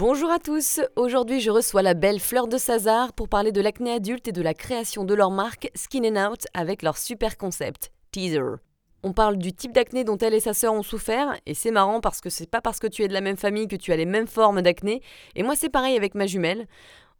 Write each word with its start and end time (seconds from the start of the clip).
Bonjour 0.00 0.30
à 0.30 0.38
tous, 0.38 0.80
aujourd'hui 0.96 1.40
je 1.40 1.50
reçois 1.50 1.82
la 1.82 1.92
belle 1.92 2.20
Fleur 2.20 2.48
de 2.48 2.56
Sazar 2.56 3.12
pour 3.12 3.28
parler 3.28 3.52
de 3.52 3.60
l'acné 3.60 3.92
adulte 3.92 4.28
et 4.28 4.32
de 4.32 4.40
la 4.40 4.54
création 4.54 5.04
de 5.04 5.12
leur 5.12 5.30
marque 5.30 5.70
Skin 5.74 6.04
and 6.04 6.30
Out 6.32 6.46
avec 6.54 6.80
leur 6.80 6.96
super 6.96 7.36
concept, 7.36 7.90
Teaser. 8.10 8.56
On 9.02 9.12
parle 9.12 9.36
du 9.36 9.52
type 9.52 9.72
d'acné 9.72 10.04
dont 10.04 10.16
elle 10.16 10.32
et 10.32 10.40
sa 10.40 10.54
sœur 10.54 10.72
ont 10.72 10.82
souffert, 10.82 11.38
et 11.44 11.52
c'est 11.52 11.70
marrant 11.70 12.00
parce 12.00 12.22
que 12.22 12.30
c'est 12.30 12.48
pas 12.48 12.62
parce 12.62 12.78
que 12.78 12.86
tu 12.86 13.02
es 13.02 13.08
de 13.08 13.12
la 13.12 13.20
même 13.20 13.36
famille 13.36 13.68
que 13.68 13.76
tu 13.76 13.92
as 13.92 13.96
les 13.96 14.06
mêmes 14.06 14.26
formes 14.26 14.62
d'acné, 14.62 15.02
et 15.34 15.42
moi 15.42 15.54
c'est 15.54 15.68
pareil 15.68 15.98
avec 15.98 16.14
ma 16.14 16.26
jumelle. 16.26 16.66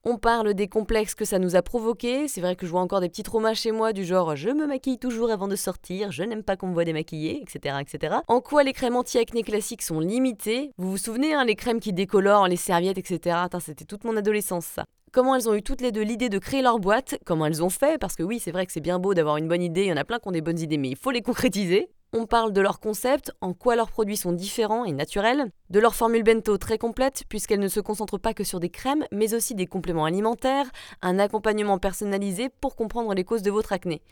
On 0.03 0.17
parle 0.17 0.55
des 0.55 0.67
complexes 0.67 1.15
que 1.15 1.27
ça 1.27 1.39
nous 1.39 1.57
a 1.57 1.63
provoqués. 1.63 2.27
C'est 2.27 2.41
vrai 2.41 2.57
que 2.57 2.65
je 2.65 2.71
vois 2.71 2.81
encore 2.81 3.01
des 3.01 3.11
petits 3.11 3.23
traumas 3.23 3.53
chez 3.53 3.71
moi 3.71 3.93
du 3.93 4.03
genre 4.03 4.35
je 4.35 4.49
me 4.49 4.67
maquille 4.67 4.97
toujours 4.97 5.31
avant 5.31 5.47
de 5.47 5.57
sortir, 5.57 6.11
je 6.11 6.23
n'aime 6.23 6.43
pas 6.43 6.57
qu'on 6.57 6.69
me 6.69 6.73
voit 6.73 6.87
démaquiller, 6.87 7.43
etc., 7.43 7.77
etc. 7.83 8.17
En 8.27 8.41
quoi 8.41 8.63
les 8.63 8.73
crèmes 8.73 8.97
anti-acné 8.97 9.43
classiques 9.43 9.83
sont 9.83 10.01
limitées? 10.01 10.73
Vous 10.79 10.91
vous 10.91 10.97
souvenez, 10.97 11.35
hein, 11.35 11.45
les 11.45 11.55
crèmes 11.55 11.81
qui 11.81 11.93
décolorent, 11.93 12.49
les 12.49 12.57
serviettes, 12.57 12.97
etc. 12.97 13.37
C'était 13.61 13.85
toute 13.85 14.05
mon 14.05 14.17
adolescence 14.17 14.65
ça 14.65 14.85
comment 15.13 15.35
elles 15.35 15.49
ont 15.49 15.55
eu 15.55 15.63
toutes 15.63 15.81
les 15.81 15.91
deux 15.93 16.03
l'idée 16.03 16.29
de 16.29 16.39
créer 16.39 16.63
leur 16.63 16.79
boîte, 16.79 17.19
comment 17.27 17.45
elles 17.45 17.63
ont 17.63 17.69
fait, 17.69 17.99
parce 17.99 18.15
que 18.15 18.23
oui, 18.23 18.39
c'est 18.39 18.53
vrai 18.53 18.65
que 18.65 18.73
c'est 18.73 18.81
bien 18.81 18.99
beau 19.01 19.13
d'avoir 19.13 19.37
une 19.39 19.49
bonne 19.49 19.63
idée, 19.63 19.83
il 19.83 19.89
y 19.89 19.93
en 19.93 19.97
a 19.97 20.05
plein 20.05 20.19
qui 20.19 20.29
ont 20.29 20.33
des 20.33 20.41
bonnes 20.41 20.61
idées, 20.61 20.79
mais 20.79 20.91
il 20.91 20.97
faut 20.97 21.11
les 21.11 21.21
concrétiser. 21.21 21.91
On 22.13 22.27
parle 22.27 22.53
de 22.53 22.61
leur 22.61 22.81
concept, 22.81 23.31
en 23.41 23.55
quoi 23.55 23.77
leurs 23.77 23.93
produits 23.93 24.17
sont 24.17 24.33
différents 24.33 24.85
et 24.85 24.91
naturels, 24.91 25.53
de 25.71 25.79
leur 25.79 25.95
formule 25.95 26.25
bento 26.25 26.59
très 26.59 26.77
complète 26.77 27.23
puisqu'elle 27.29 27.61
ne 27.61 27.69
se 27.69 27.79
concentre 27.79 28.19
pas 28.19 28.35
que 28.35 28.43
sur 28.43 28.59
des 28.59 28.69
crèmes 28.69 29.05
mais 29.13 29.33
aussi 29.33 29.55
des 29.55 29.69
compléments 29.69 30.07
alimentaires, 30.07 30.69
un 31.03 31.21
accompagnement 31.21 31.79
personnalisé 31.79 32.49
pour 32.49 32.75
comprendre 32.75 33.15
les 33.15 33.23
causes 33.23 33.43
de 33.43 33.53
votre 33.53 33.73
acné. 33.73 34.03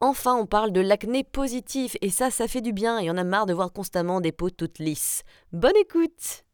Enfin, 0.00 0.36
on 0.36 0.46
parle 0.46 0.70
de 0.70 0.80
l'acné 0.80 1.24
positif 1.24 1.96
et 2.00 2.10
ça, 2.10 2.30
ça 2.30 2.46
fait 2.46 2.60
du 2.60 2.72
bien 2.72 3.00
et 3.00 3.10
on 3.10 3.16
a 3.16 3.24
marre 3.24 3.46
de 3.46 3.54
voir 3.54 3.72
constamment 3.72 4.20
des 4.20 4.32
peaux 4.32 4.50
toutes 4.50 4.78
lisses. 4.78 5.24
Bonne 5.52 5.76
écoute 5.76 6.44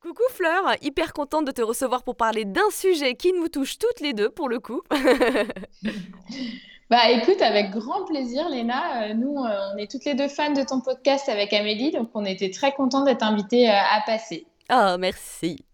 Coucou 0.00 0.22
Fleur, 0.30 0.76
hyper 0.82 1.12
contente 1.12 1.46
de 1.46 1.50
te 1.50 1.62
recevoir 1.62 2.04
pour 2.04 2.14
parler 2.14 2.44
d'un 2.44 2.70
sujet 2.70 3.16
qui 3.16 3.32
nous 3.32 3.48
touche 3.48 3.78
toutes 3.78 4.00
les 4.00 4.12
deux 4.12 4.30
pour 4.30 4.48
le 4.48 4.60
coup. 4.60 4.82
Bah 6.90 7.10
écoute, 7.10 7.40
avec 7.40 7.70
grand 7.70 8.04
plaisir, 8.04 8.48
Léna. 8.48 9.04
Euh, 9.04 9.14
nous, 9.14 9.36
euh, 9.38 9.72
on 9.74 9.78
est 9.78 9.90
toutes 9.90 10.04
les 10.04 10.14
deux 10.14 10.28
fans 10.28 10.52
de 10.52 10.62
ton 10.62 10.80
podcast 10.80 11.28
avec 11.28 11.52
Amélie, 11.54 11.92
donc 11.92 12.10
on 12.14 12.24
était 12.26 12.50
très 12.50 12.72
contents 12.72 13.04
d'être 13.04 13.22
invités 13.22 13.70
euh, 13.70 13.74
à 13.74 14.02
passer. 14.04 14.46
Oh, 14.70 14.96
merci. 14.98 15.64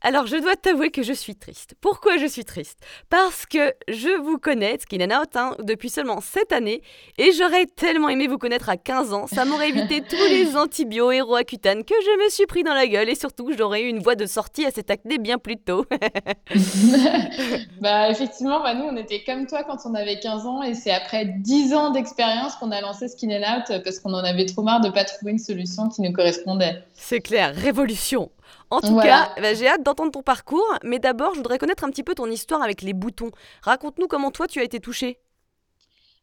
Alors, 0.00 0.26
je 0.26 0.36
dois 0.36 0.56
t'avouer 0.56 0.90
que 0.90 1.02
je 1.02 1.12
suis 1.12 1.36
triste. 1.36 1.74
Pourquoi 1.80 2.16
je 2.16 2.26
suis 2.26 2.44
triste? 2.44 2.78
Parce 3.10 3.46
que 3.46 3.74
je 3.88 4.20
vous 4.20 4.38
connais, 4.38 4.78
Skin 4.78 5.08
and 5.10 5.22
Out, 5.22 5.36
hein, 5.36 5.56
depuis 5.60 5.90
seulement 5.90 6.20
7 6.20 6.52
années, 6.52 6.82
et 7.18 7.32
j'aurais 7.32 7.66
tellement 7.66 8.08
aimé 8.08 8.26
vous 8.26 8.38
connaître 8.38 8.68
à 8.68 8.76
15 8.76 9.12
ans. 9.12 9.26
Ça 9.26 9.44
m'aurait 9.44 9.68
évité 9.68 10.00
tous 10.08 10.16
les 10.28 10.56
antibiotiques 10.56 10.86
et 10.86 11.20
Roaccutane 11.20 11.84
que 11.84 11.94
je 11.94 12.24
me 12.24 12.30
suis 12.30 12.46
pris 12.46 12.62
dans 12.62 12.74
la 12.74 12.86
gueule, 12.86 13.08
et 13.08 13.14
surtout, 13.14 13.50
j'aurais 13.56 13.82
eu 13.82 13.88
une 13.88 13.98
voie 13.98 14.14
de 14.14 14.26
sortie 14.26 14.64
à 14.64 14.70
cet 14.70 14.90
acné 14.90 15.18
bien 15.18 15.38
plus 15.38 15.56
tôt. 15.56 15.84
bah, 17.80 18.10
effectivement, 18.10 18.60
bah, 18.62 18.74
nous, 18.74 18.84
on 18.84 18.96
était 18.96 19.22
comme 19.24 19.46
toi 19.46 19.64
quand 19.64 19.78
on 19.84 19.94
avait 19.94 20.18
15 20.20 20.46
ans, 20.46 20.62
et 20.62 20.74
c'est 20.74 20.92
après 20.92 21.24
10 21.24 21.74
ans 21.74 21.90
d'expérience 21.90 22.54
qu'on 22.56 22.70
a 22.70 22.80
lancé 22.80 23.08
Skin 23.08 23.30
and 23.30 23.58
Out, 23.58 23.82
parce 23.84 23.98
qu'on 23.98 24.14
en 24.14 24.24
avait 24.24 24.46
trop 24.46 24.62
marre 24.62 24.80
de 24.80 24.90
pas 24.90 25.04
trouver 25.04 25.32
une 25.32 25.38
solution 25.38 25.88
qui 25.88 26.02
nous 26.02 26.12
correspondait. 26.12 26.82
C'est 26.94 27.20
clair, 27.20 27.54
révolution 27.54 28.30
en 28.70 28.80
tout 28.80 28.98
cas, 28.98 29.30
bah, 29.40 29.54
j'ai 29.54 29.68
hâte 29.68 29.82
d'entendre 29.82 30.10
ton 30.12 30.22
parcours, 30.22 30.66
mais 30.82 30.98
d'abord, 30.98 31.32
je 31.32 31.38
voudrais 31.38 31.58
connaître 31.58 31.84
un 31.84 31.90
petit 31.90 32.02
peu 32.02 32.14
ton 32.14 32.26
histoire 32.26 32.62
avec 32.62 32.82
les 32.82 32.92
boutons. 32.92 33.30
Raconte-nous 33.62 34.06
comment 34.06 34.30
toi, 34.30 34.46
tu 34.46 34.60
as 34.60 34.64
été 34.64 34.80
touchée. 34.80 35.18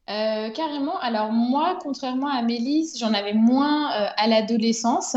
Euh, 0.09 0.49
carrément. 0.49 0.99
Alors 0.99 1.31
moi, 1.31 1.79
contrairement 1.81 2.27
à 2.27 2.41
Mélisse, 2.41 2.99
j'en 2.99 3.13
avais 3.13 3.33
moins 3.33 3.93
euh, 3.93 4.07
à 4.17 4.27
l'adolescence. 4.27 5.15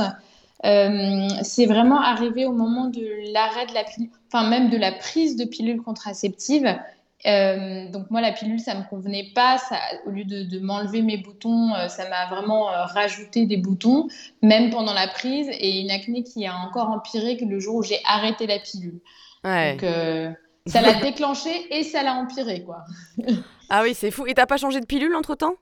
Euh, 0.65 1.29
c'est 1.43 1.67
vraiment 1.67 2.01
arrivé 2.01 2.47
au 2.47 2.53
moment 2.53 2.87
de 2.87 3.33
l'arrêt 3.33 3.67
de 3.67 3.75
la 3.75 3.85
pilule, 3.85 4.11
enfin 4.33 4.49
même 4.49 4.71
de 4.71 4.77
la 4.77 4.93
prise 4.93 5.37
de 5.37 5.45
pilule 5.45 5.83
contraceptive. 5.83 6.79
Euh, 7.27 7.89
donc 7.89 8.11
moi, 8.11 8.21
la 8.21 8.33
pilule, 8.33 8.61
ça 8.61 8.75
me 8.75 8.89
convenait 8.89 9.31
pas. 9.35 9.59
Ça, 9.59 9.77
au 10.07 10.11
lieu 10.11 10.25
de, 10.25 10.59
m'enlever 10.61 11.03
mes 11.03 11.17
boutons, 11.17 11.75
euh, 11.75 11.89
ça 11.89 12.09
m'a 12.09 12.27
vraiment 12.27 12.71
euh, 12.71 12.85
rajouté 12.85 13.47
des 13.47 13.57
boutons, 13.57 14.09
même 14.43 14.71
pendant 14.71 14.95
la 14.95 15.09
prise, 15.09 15.49
et 15.51 15.81
une 15.81 15.91
acné 15.91 16.23
qui 16.23 16.47
a 16.47 16.57
encore 16.57 16.89
empiré 16.89 17.37
que 17.37 17.45
le 17.45 17.59
jour 17.59 17.77
où 17.77 17.83
j'ai 17.83 18.01
arrêté 18.05 18.47
la 18.47 18.59
pilule. 18.59 19.01
Donc 19.45 19.85
ça 20.67 20.81
l'a 20.81 20.95
déclenché 21.03 21.51
et 21.71 21.83
ça 21.83 22.03
l'a 22.03 22.15
empiré, 22.15 22.63
quoi. 22.63 22.85
ah 23.71 23.83
oui, 23.83 23.95
c'est 23.95 24.11
fou. 24.11 24.27
Et 24.27 24.35
t'as 24.35 24.47
pas 24.47 24.57
changé 24.57 24.81
de 24.81 24.87
pilule 24.87 25.15
entre 25.15 25.35
temps 25.35 25.55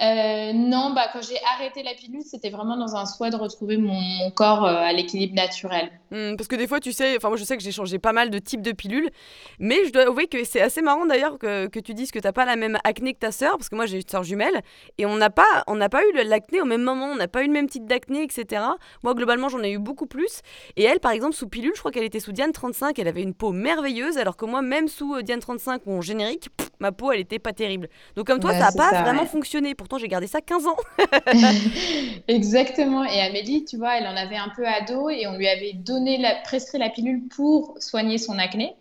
euh, 0.00 0.52
non, 0.54 0.94
bah, 0.94 1.08
quand 1.12 1.20
j'ai 1.20 1.36
arrêté 1.54 1.82
la 1.82 1.92
pilule, 1.92 2.22
c'était 2.22 2.48
vraiment 2.48 2.78
dans 2.78 2.96
un 2.96 3.04
souhait 3.04 3.28
de 3.28 3.36
retrouver 3.36 3.76
mon, 3.76 4.30
corps 4.30 4.64
euh, 4.64 4.74
à 4.74 4.92
l'équilibre 4.92 5.34
naturel. 5.34 5.90
Hmm, 6.10 6.34
parce 6.36 6.48
que 6.48 6.56
des 6.56 6.66
fois, 6.66 6.80
tu 6.80 6.92
sais, 6.92 7.16
enfin 7.16 7.28
moi 7.28 7.36
je 7.36 7.44
sais 7.44 7.58
que 7.58 7.62
j'ai 7.62 7.72
changé 7.72 7.98
pas 7.98 8.14
mal 8.14 8.30
de 8.30 8.38
types 8.38 8.62
de 8.62 8.72
pilules, 8.72 9.10
mais 9.58 9.84
je 9.84 9.92
dois 9.92 10.04
avouer 10.04 10.28
que 10.28 10.44
c'est 10.44 10.62
assez 10.62 10.80
marrant 10.80 11.04
d'ailleurs 11.04 11.38
que, 11.38 11.66
que, 11.66 11.78
tu 11.78 11.92
dises 11.92 12.10
que 12.10 12.18
t'as 12.18 12.32
pas 12.32 12.46
la 12.46 12.56
même 12.56 12.78
acné 12.84 13.12
que 13.12 13.18
ta 13.18 13.32
sœur, 13.32 13.58
parce 13.58 13.68
que 13.68 13.76
moi 13.76 13.84
j'ai 13.84 13.96
une 13.96 14.08
sœur 14.08 14.22
jumelle, 14.22 14.62
et 14.96 15.04
on 15.04 15.16
n'a 15.16 15.28
pas, 15.28 15.62
on 15.66 15.76
n'a 15.76 15.90
pas 15.90 16.00
eu 16.02 16.24
l'acné 16.24 16.62
au 16.62 16.66
même 16.66 16.82
moment, 16.82 17.06
on 17.06 17.16
n'a 17.16 17.28
pas 17.28 17.42
eu 17.42 17.46
le 17.46 17.52
même 17.52 17.68
type 17.68 17.86
d'acné, 17.86 18.22
etc. 18.22 18.62
Moi 19.02 19.12
globalement 19.14 19.50
j'en 19.50 19.62
ai 19.62 19.72
eu 19.72 19.78
beaucoup 19.78 20.06
plus, 20.06 20.40
et 20.76 20.84
elle 20.84 21.00
par 21.00 21.12
exemple 21.12 21.34
sous 21.34 21.48
pilule, 21.48 21.72
je 21.74 21.80
crois 21.80 21.92
qu'elle 21.92 22.04
était 22.04 22.20
sous 22.20 22.32
Diane 22.32 22.52
35, 22.52 22.98
elle 22.98 23.08
avait 23.08 23.22
une 23.22 23.34
peau 23.34 23.52
merveilleuse, 23.52 24.16
alors 24.16 24.38
que 24.38 24.46
moi 24.46 24.62
même 24.62 24.88
sous 24.88 25.16
euh, 25.16 25.22
Diane 25.22 25.40
35 25.40 25.82
ou 25.86 25.92
en 25.92 26.00
générique, 26.00 26.48
ma 26.82 26.92
peau 26.92 27.12
elle 27.12 27.20
était 27.20 27.38
pas 27.38 27.52
terrible. 27.52 27.88
Donc 28.16 28.26
comme 28.26 28.40
toi, 28.40 28.52
ça 28.52 28.70
n'a 28.70 28.72
pas 28.72 29.02
vraiment 29.02 29.24
fonctionné 29.24 29.74
pourtant 29.74 29.96
j'ai 29.98 30.08
gardé 30.08 30.26
ça 30.26 30.40
15 30.40 30.66
ans. 30.66 30.76
Exactement. 32.28 33.04
Et 33.04 33.20
Amélie, 33.20 33.64
tu 33.64 33.78
vois, 33.78 33.96
elle 33.98 34.06
en 34.06 34.16
avait 34.16 34.36
un 34.36 34.50
peu 34.54 34.66
ado 34.66 35.08
et 35.08 35.26
on 35.26 35.36
lui 35.36 35.48
avait 35.48 35.72
donné 35.72 36.18
la, 36.18 36.34
prescrit 36.44 36.78
la 36.78 36.90
pilule 36.90 37.28
pour 37.28 37.76
soigner 37.78 38.18
son 38.18 38.38
acné. 38.38 38.74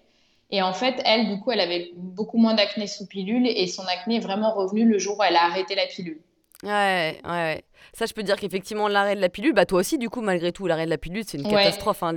Et 0.50 0.61
en 0.61 0.73
fait, 0.73 1.01
elle, 1.06 1.29
du 1.29 1.40
coup, 1.40 1.51
elle 1.51 1.61
avait 1.61 1.91
beaucoup 1.95 2.38
moins 2.38 2.56
d'acné 2.56 2.88
sous 2.88 3.07
pilule 3.07 3.47
et 3.47 3.67
son 3.67 3.84
acné 3.84 4.17
est 4.17 4.19
vraiment 4.19 4.53
revenu 4.53 4.84
le 4.84 4.97
jour 4.97 5.17
où 5.17 5.23
elle 5.23 5.38
a 5.38 5.45
arrêté 5.45 5.75
la 5.75 5.85
pilule. 5.85 6.19
Ouais, 6.63 7.19
ouais. 7.25 7.63
Ça, 7.94 8.05
je 8.05 8.13
peux 8.13 8.23
dire 8.23 8.35
qu'effectivement, 8.38 8.88
l'arrêt 8.88 9.16
de 9.16 9.22
la 9.22 9.29
pilule, 9.29 9.53
bah 9.53 9.66
toi 9.66 9.79
aussi, 9.79 9.97
du 9.97 10.09
coup, 10.09 10.22
malgré 10.22 10.51
tout, 10.51 10.67
l'arrêt 10.67 10.85
de 10.85 10.89
la 10.89 10.97
pilule, 10.97 11.23
c'est 11.25 11.38
une 11.38 11.49
catastrophe. 11.49 12.03
Hein. 12.03 12.13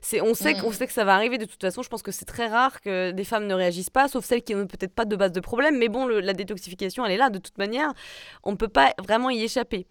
C'est, 0.00 0.20
on, 0.20 0.34
sait 0.34 0.54
qu'on 0.54 0.70
mm. 0.70 0.72
sait 0.72 0.86
que 0.86 0.92
ça 0.92 1.04
va 1.04 1.14
arriver 1.14 1.38
de 1.38 1.44
toute 1.44 1.60
façon. 1.60 1.82
Je 1.82 1.88
pense 1.88 2.02
que 2.02 2.10
c'est 2.10 2.24
très 2.24 2.48
rare 2.48 2.80
que 2.80 3.12
des 3.12 3.24
femmes 3.24 3.46
ne 3.46 3.54
réagissent 3.54 3.90
pas, 3.90 4.08
sauf 4.08 4.24
celles 4.24 4.42
qui 4.42 4.54
n'ont 4.54 4.66
peut-être 4.66 4.94
pas 4.94 5.04
de 5.04 5.16
base 5.16 5.32
de 5.32 5.40
problème. 5.40 5.78
Mais 5.78 5.88
bon, 5.88 6.06
la 6.06 6.32
détoxification, 6.32 7.06
elle 7.06 7.12
est 7.12 7.16
là 7.16 7.30
de 7.30 7.38
toute 7.38 7.56
manière. 7.58 7.92
On 8.42 8.52
ne 8.52 8.56
peut 8.56 8.68
pas 8.68 8.92
vraiment 8.98 9.30
y 9.30 9.42
échapper. 9.42 9.86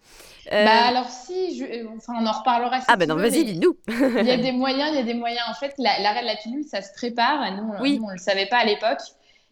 Euh, 0.52 0.64
bah 0.64 0.86
alors, 0.86 1.08
si, 1.08 1.58
je... 1.58 1.64
Euh, 1.64 1.88
enfin, 1.96 2.12
on 2.20 2.26
en 2.26 2.32
reparlera. 2.32 2.80
Si 2.80 2.86
ah, 2.88 2.96
ben 2.96 3.08
non, 3.08 3.16
vas-y, 3.16 3.44
dis-nous. 3.44 3.76
il 3.88 4.26
y 4.26 4.30
a 4.30 4.36
des 4.36 4.52
moyens, 4.52 4.90
il 4.92 4.96
y 4.96 5.00
a 5.00 5.04
des 5.04 5.14
moyens. 5.14 5.44
En 5.48 5.54
fait, 5.54 5.74
l'arrêt 5.78 6.22
de 6.22 6.26
la 6.26 6.36
pilule, 6.36 6.64
ça 6.64 6.82
se 6.82 6.92
prépare. 6.92 7.50
Nous, 7.52 7.72
oui. 7.80 7.98
on 8.02 8.08
ne 8.08 8.12
le 8.12 8.18
savait 8.18 8.46
pas 8.46 8.58
à 8.58 8.64
l'époque, 8.64 9.00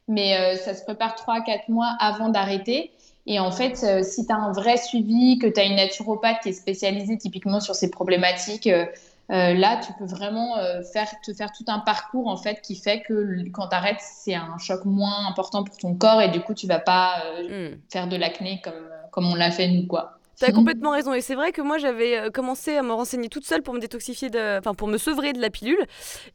mais 0.06 0.36
euh, 0.36 0.56
ça 0.56 0.74
se 0.74 0.84
prépare 0.84 1.16
3-4 1.16 1.62
mois 1.69 1.96
avant 1.98 2.28
d'arrêter. 2.28 2.92
Et 3.27 3.38
en 3.38 3.53
fait, 3.53 3.84
euh, 3.84 4.03
si 4.03 4.27
tu 4.27 4.33
as 4.33 4.37
un 4.37 4.53
vrai 4.53 4.77
suivi, 4.77 5.38
que 5.38 5.47
tu 5.47 5.60
as 5.60 5.65
une 5.65 5.77
naturopathe 5.77 6.43
qui 6.43 6.49
est 6.49 6.53
spécialisée 6.53 7.16
typiquement 7.16 7.60
sur 7.60 7.75
ces 7.75 7.91
problématiques, 7.91 8.66
euh, 8.66 8.87
euh, 9.31 9.55
là, 9.55 9.81
tu 9.84 9.93
peux 9.94 10.05
vraiment 10.05 10.56
faire, 10.93 11.09
te 11.25 11.32
faire 11.32 11.53
tout 11.53 11.65
un 11.69 11.78
parcours 11.78 12.27
en 12.27 12.37
fait 12.37 12.61
qui 12.61 12.75
fait 12.75 13.00
que 13.00 13.49
quand 13.50 13.69
tu 13.69 13.75
arrêtes, 13.76 14.00
c'est 14.00 14.35
un 14.35 14.58
choc 14.58 14.85
moins 14.85 15.26
important 15.29 15.62
pour 15.62 15.76
ton 15.76 15.94
corps 15.94 16.20
et 16.20 16.29
du 16.29 16.41
coup, 16.41 16.55
tu 16.55 16.67
vas 16.67 16.81
pas 16.81 17.23
hmm. 17.49 17.76
faire 17.88 18.08
de 18.08 18.17
l'acné 18.17 18.61
comme, 18.62 18.88
comme 19.11 19.26
on 19.26 19.35
l'a 19.35 19.50
fait 19.50 19.69
nous. 19.69 19.87
quoi. 19.87 20.19
Tu 20.38 20.44
as 20.44 20.49
mhm. 20.49 20.55
complètement 20.55 20.90
raison. 20.90 21.12
Et 21.14 21.20
c'est 21.20 21.34
vrai 21.34 21.52
que 21.52 21.61
moi, 21.61 21.79
j'avais 21.79 22.17
euh, 22.17 22.31
commencé 22.31 22.76
à 22.76 22.82
me 22.82 22.93
renseigner 22.93 23.29
toute 23.29 23.44
seule 23.44 23.62
pour 23.62 23.75
me 23.75 23.81
détoxifier, 23.81 24.31
de... 24.31 24.58
enfin 24.58 24.75
pour 24.75 24.88
me 24.88 24.99
sevrer 24.99 25.32
de 25.32 25.40
la 25.40 25.50
pilule. 25.50 25.84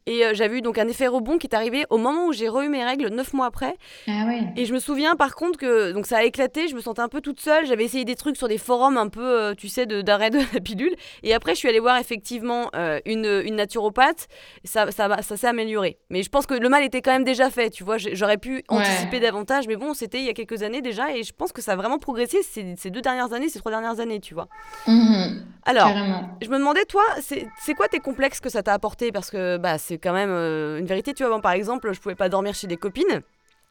Et 0.06 0.24
euh, 0.24 0.34
j'avais 0.34 0.58
eu 0.58 0.62
donc 0.62 0.78
un 0.78 0.88
effet 0.88 1.06
rebond 1.06 1.38
qui 1.38 1.46
est 1.46 1.54
arrivé 1.54 1.84
au 1.90 1.98
moment 1.98 2.26
où 2.26 2.32
j'ai 2.32 2.48
re 2.48 2.68
mes 2.68 2.84
règles, 2.84 3.08
neuf 3.08 3.32
mois 3.32 3.46
après. 3.46 3.74
Ah 4.06 4.26
Et 4.56 4.66
je 4.66 4.72
me 4.72 4.78
souviens 4.78 5.16
par 5.16 5.34
contre 5.34 5.58
que 5.58 5.92
donc 5.92 6.06
ça 6.06 6.18
a 6.18 6.24
éclaté, 6.24 6.68
je 6.68 6.74
me 6.74 6.80
sentais 6.80 7.02
un 7.02 7.08
peu 7.08 7.20
toute 7.20 7.40
seule. 7.40 7.66
J'avais 7.66 7.84
essayé 7.84 8.04
des 8.04 8.16
trucs 8.16 8.36
sur 8.36 8.48
des 8.48 8.58
forums 8.58 8.96
un 8.96 9.08
peu, 9.08 9.24
euh, 9.24 9.54
tu 9.54 9.68
sais, 9.68 9.86
d'arrêt 9.86 10.30
de, 10.30 10.38
la 10.54 10.60
pilule. 10.60 10.94
Et 11.22 11.34
après, 11.34 11.54
je 11.54 11.58
suis 11.58 11.68
allée 11.68 11.80
voir 11.80 11.98
effectivement 11.98 12.70
une, 13.04 13.42
une, 13.44 13.56
naturopathe. 13.56 14.28
Ça, 14.64 14.90
ça, 14.90 15.22
ça 15.22 15.36
s'est 15.36 15.46
amélioré. 15.46 15.98
Mais 16.10 16.22
je 16.22 16.28
pense 16.28 16.46
que 16.46 16.54
le 16.54 16.68
mal 16.68 16.84
était 16.84 17.02
quand 17.02 17.12
même 17.12 17.24
déjà 17.24 17.50
fait, 17.50 17.70
tu 17.70 17.84
vois. 17.84 17.96
J'aurais 17.98 18.38
pu 18.38 18.62
anticiper 18.68 19.20
davantage. 19.20 19.66
Mais 19.66 19.76
bon, 19.76 19.94
c'était 19.94 20.18
il 20.18 20.24
y 20.24 20.28
a 20.28 20.34
quelques 20.34 20.62
années 20.62 20.82
déjà. 20.82 21.14
Et 21.16 21.22
je 21.22 21.32
pense 21.32 21.52
que 21.52 21.62
ça 21.62 21.72
a 21.72 21.76
vraiment 21.76 21.98
progressé 21.98 22.42
ces, 22.42 22.74
ces 22.76 22.90
deux 22.90 23.00
dernières 23.00 23.32
années, 23.32 23.48
ces 23.48 23.58
trois 23.58 23.72
dernières 23.72 23.87
années, 24.00 24.20
tu 24.20 24.34
vois. 24.34 24.48
Mhm. 24.86 25.44
Alors, 25.64 25.90
je 26.40 26.48
me 26.48 26.58
demandais, 26.58 26.84
toi, 26.84 27.02
c'est 27.20 27.74
quoi 27.74 27.88
tes 27.88 27.98
complexes 27.98 28.40
que 28.40 28.48
ça 28.48 28.62
t'a 28.62 28.72
apporté? 28.72 29.12
Parce 29.12 29.30
que 29.30 29.58
bah, 29.58 29.78
c'est 29.78 29.98
quand 29.98 30.12
même 30.14 30.30
euh, 30.30 30.78
une 30.78 30.86
vérité, 30.86 31.12
tu 31.12 31.24
vois. 31.24 31.40
par 31.40 31.52
exemple, 31.52 31.92
je 31.92 32.00
pouvais 32.00 32.14
pas 32.14 32.28
dormir 32.28 32.54
chez 32.54 32.66
des 32.66 32.76
copines. 32.76 33.22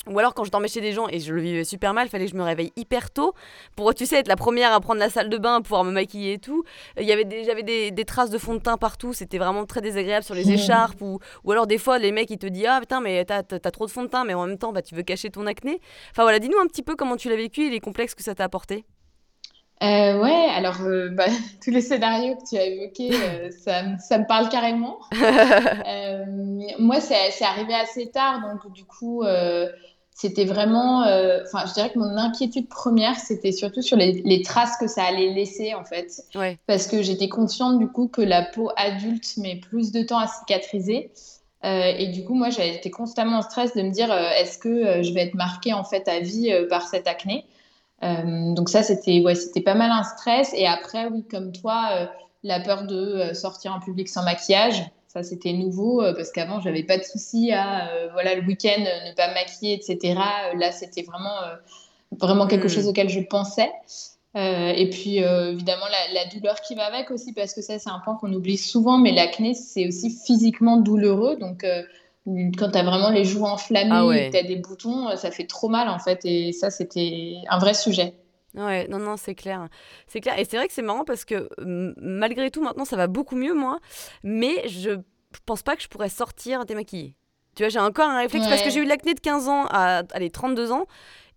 Ou 0.09 0.19
alors 0.19 0.33
quand 0.33 0.43
je 0.43 0.51
dormais 0.51 0.67
chez 0.67 0.79
des 0.79 0.93
gens 0.93 1.07
et 1.09 1.19
je 1.19 1.33
le 1.33 1.41
vivais 1.41 1.63
super 1.63 1.93
mal, 1.93 2.07
fallait 2.07 2.25
que 2.25 2.31
je 2.31 2.37
me 2.37 2.43
réveille 2.43 2.71
hyper 2.75 3.11
tôt 3.11 3.33
pour, 3.75 3.93
tu 3.93 4.05
sais, 4.05 4.17
être 4.17 4.27
la 4.27 4.35
première 4.35 4.71
à 4.71 4.79
prendre 4.79 4.99
la 4.99 5.09
salle 5.09 5.29
de 5.29 5.37
bain, 5.37 5.61
pouvoir 5.61 5.83
me 5.83 5.91
maquiller 5.91 6.33
et 6.33 6.37
tout. 6.37 6.63
Il 6.97 7.05
y 7.05 7.11
avait 7.11 7.25
des, 7.25 7.43
j'avais 7.43 7.63
des, 7.63 7.91
des, 7.91 8.05
traces 8.05 8.29
de 8.29 8.37
fond 8.37 8.53
de 8.53 8.59
teint 8.59 8.77
partout, 8.77 9.13
c'était 9.13 9.37
vraiment 9.37 9.65
très 9.65 9.81
désagréable 9.81 10.23
sur 10.23 10.35
les 10.35 10.49
écharpes. 10.51 11.01
Ou, 11.01 11.19
ou 11.43 11.51
alors 11.51 11.67
des 11.67 11.77
fois 11.77 11.99
les 11.99 12.11
mecs 12.11 12.29
ils 12.29 12.37
te 12.37 12.47
disent 12.47 12.67
ah 12.69 12.79
putain 12.79 13.01
mais 13.01 13.25
t'as, 13.25 13.39
as 13.39 13.71
trop 13.71 13.85
de 13.85 13.91
fond 13.91 14.03
de 14.03 14.07
teint 14.07 14.23
mais 14.23 14.33
en 14.33 14.45
même 14.45 14.57
temps 14.57 14.71
bah, 14.71 14.81
tu 14.81 14.95
veux 14.95 15.03
cacher 15.03 15.29
ton 15.29 15.45
acné. 15.45 15.81
Enfin 16.11 16.23
voilà, 16.23 16.39
dis-nous 16.39 16.59
un 16.59 16.67
petit 16.67 16.83
peu 16.83 16.95
comment 16.95 17.17
tu 17.17 17.29
l'as 17.29 17.35
vécu 17.35 17.65
et 17.65 17.69
les 17.69 17.79
complexes 17.79 18.15
que 18.15 18.23
ça 18.23 18.33
t'a 18.33 18.45
apporté. 18.45 18.85
Euh, 19.83 20.19
ouais, 20.19 20.47
alors 20.55 20.81
euh, 20.81 21.09
bah, 21.09 21.25
tous 21.63 21.69
les 21.69 21.81
scénarios 21.81 22.35
que 22.35 22.49
tu 22.49 22.57
as 22.57 22.65
évoqués, 22.65 23.11
euh, 23.13 23.49
ça, 23.51 23.83
ça, 23.99 24.17
me 24.17 24.25
parle 24.25 24.49
carrément. 24.49 24.99
Euh, 25.87 26.25
moi, 26.79 26.99
c'est 26.99 27.43
arrivé 27.43 27.73
assez 27.73 28.09
tard, 28.09 28.41
donc 28.41 28.71
du 28.71 28.83
coup, 28.83 29.23
c'était 30.11 30.45
vraiment. 30.45 31.01
Enfin, 31.01 31.65
je 31.67 31.73
dirais 31.73 31.91
que 31.91 31.99
mon 31.99 32.17
inquiétude 32.17 32.67
première, 32.67 33.15
c'était 33.15 33.51
surtout 33.51 33.81
sur 33.81 33.97
les, 33.97 34.21
les, 34.23 34.41
traces 34.41 34.77
que 34.77 34.87
ça 34.87 35.03
allait 35.03 35.33
laisser, 35.33 35.73
en 35.73 35.83
fait. 35.83 36.23
Ouais. 36.35 36.57
Parce 36.67 36.87
que 36.87 37.01
j'étais 37.01 37.29
consciente, 37.29 37.79
du 37.79 37.87
coup, 37.87 38.07
que 38.07 38.21
la 38.21 38.43
peau 38.43 38.69
adulte 38.75 39.37
met 39.37 39.55
plus 39.55 39.91
de 39.91 40.03
temps 40.03 40.19
à 40.19 40.27
cicatriser. 40.27 41.11
et 41.63 42.07
du 42.07 42.23
coup, 42.23 42.33
moi, 42.33 42.49
été 42.49 42.91
constamment 42.91 43.37
en 43.37 43.41
stress 43.41 43.75
de 43.75 43.81
me 43.81 43.91
dire 43.91 44.11
est-ce 44.11 44.57
que 44.57 45.03
je 45.03 45.13
vais 45.13 45.21
être 45.21 45.35
marquée, 45.35 45.73
en 45.73 45.83
fait, 45.83 46.07
à 46.07 46.19
vie 46.19 46.51
par 46.69 46.87
cette 46.87 47.07
acné? 47.07 47.45
Euh, 48.03 48.53
donc 48.53 48.69
ça, 48.69 48.83
c'était 48.83 49.21
ouais, 49.21 49.35
c'était 49.35 49.61
pas 49.61 49.75
mal 49.75 49.91
un 49.91 50.03
stress. 50.03 50.53
Et 50.53 50.67
après, 50.67 51.07
oui, 51.07 51.23
comme 51.29 51.51
toi, 51.51 51.89
euh, 51.93 52.05
la 52.43 52.59
peur 52.59 52.83
de 52.83 52.95
euh, 52.95 53.33
sortir 53.33 53.73
en 53.73 53.79
public 53.79 54.07
sans 54.07 54.23
maquillage. 54.23 54.83
Ça, 55.07 55.23
c'était 55.23 55.53
nouveau 55.53 56.03
parce 56.15 56.31
qu'avant, 56.31 56.59
j'avais 56.59 56.83
pas 56.83 56.97
de 56.97 57.03
souci 57.03 57.51
à 57.51 57.89
voilà 58.11 58.35
le 58.35 58.45
week-end 58.45 58.77
ne 58.77 59.15
pas 59.15 59.33
maquiller, 59.33 59.73
etc. 59.73 60.13
là, 60.53 60.71
c'était 60.71 61.01
vraiment 61.01 61.33
vraiment 62.11 62.45
quelque 62.45 62.67
hmm. 62.67 62.69
chose 62.69 62.87
auquel 62.87 63.09
je 63.09 63.21
pensais. 63.21 63.71
et 64.35 64.89
puis, 64.91 65.17
évidemment, 65.17 65.85
la, 65.89 66.13
la, 66.13 66.29
douleur 66.29 66.59
qui 66.61 66.75
va 66.75 66.85
avec 66.85 67.09
aussi, 67.09 67.33
parce 67.33 67.53
que 67.53 67.61
ça, 67.61 67.79
c'est 67.79 67.89
un 67.89 67.99
point 67.99 68.15
qu'on 68.15 68.31
oublie 68.33 68.57
souvent, 68.57 68.97
mais 68.99 69.11
l'acné, 69.11 69.53
c'est 69.55 69.87
aussi 69.87 70.11
physiquement 70.11 70.77
douloureux. 70.77 71.37
Donc, 71.37 71.65
quand 72.57 72.71
tu 72.71 72.77
as 72.77 72.83
vraiment 72.83 73.09
les 73.09 73.23
joues 73.23 73.45
enflammées 73.45 73.89
ah 73.91 74.15
et 74.15 74.27
que 74.27 74.31
tu 74.31 74.37
as 74.37 74.47
des 74.47 74.57
boutons, 74.57 75.09
euh, 75.09 75.15
ça 75.15 75.31
fait 75.31 75.47
trop 75.47 75.69
mal 75.69 75.87
en 75.87 75.99
fait. 75.99 76.19
Et 76.25 76.51
ça, 76.51 76.69
c'était 76.69 77.35
un 77.49 77.57
vrai 77.57 77.73
sujet. 77.73 78.15
Ouais, 78.55 78.87
non, 78.87 78.99
non, 78.99 79.17
c'est 79.17 79.35
clair. 79.35 79.67
C'est 80.07 80.19
clair. 80.19 80.37
Et 80.39 80.45
c'est 80.45 80.57
vrai 80.57 80.67
que 80.67 80.73
c'est 80.73 80.81
marrant 80.81 81.05
parce 81.05 81.25
que 81.25 81.49
malgré 81.57 82.49
tout, 82.51 82.61
maintenant, 82.61 82.85
ça 82.85 82.95
va 82.95 83.07
beaucoup 83.07 83.35
mieux, 83.35 83.53
moi. 83.53 83.79
Mais 84.23 84.67
je 84.67 85.01
pense 85.45 85.63
pas 85.63 85.75
que 85.75 85.83
je 85.83 85.87
pourrais 85.87 86.09
sortir 86.09 86.65
démaquillée. 86.65 87.15
Tu 87.57 87.63
vois, 87.63 87.69
j'ai 87.69 87.79
encore 87.79 88.07
un 88.07 88.19
réflexe 88.19 88.47
parce 88.47 88.61
que 88.61 88.69
j'ai 88.69 88.81
eu 88.81 88.85
l'acné 88.85 89.15
de 89.15 89.19
15 89.19 89.47
ans 89.47 89.65
à 89.71 90.03
allez, 90.13 90.29
32 90.29 90.71
ans. 90.71 90.85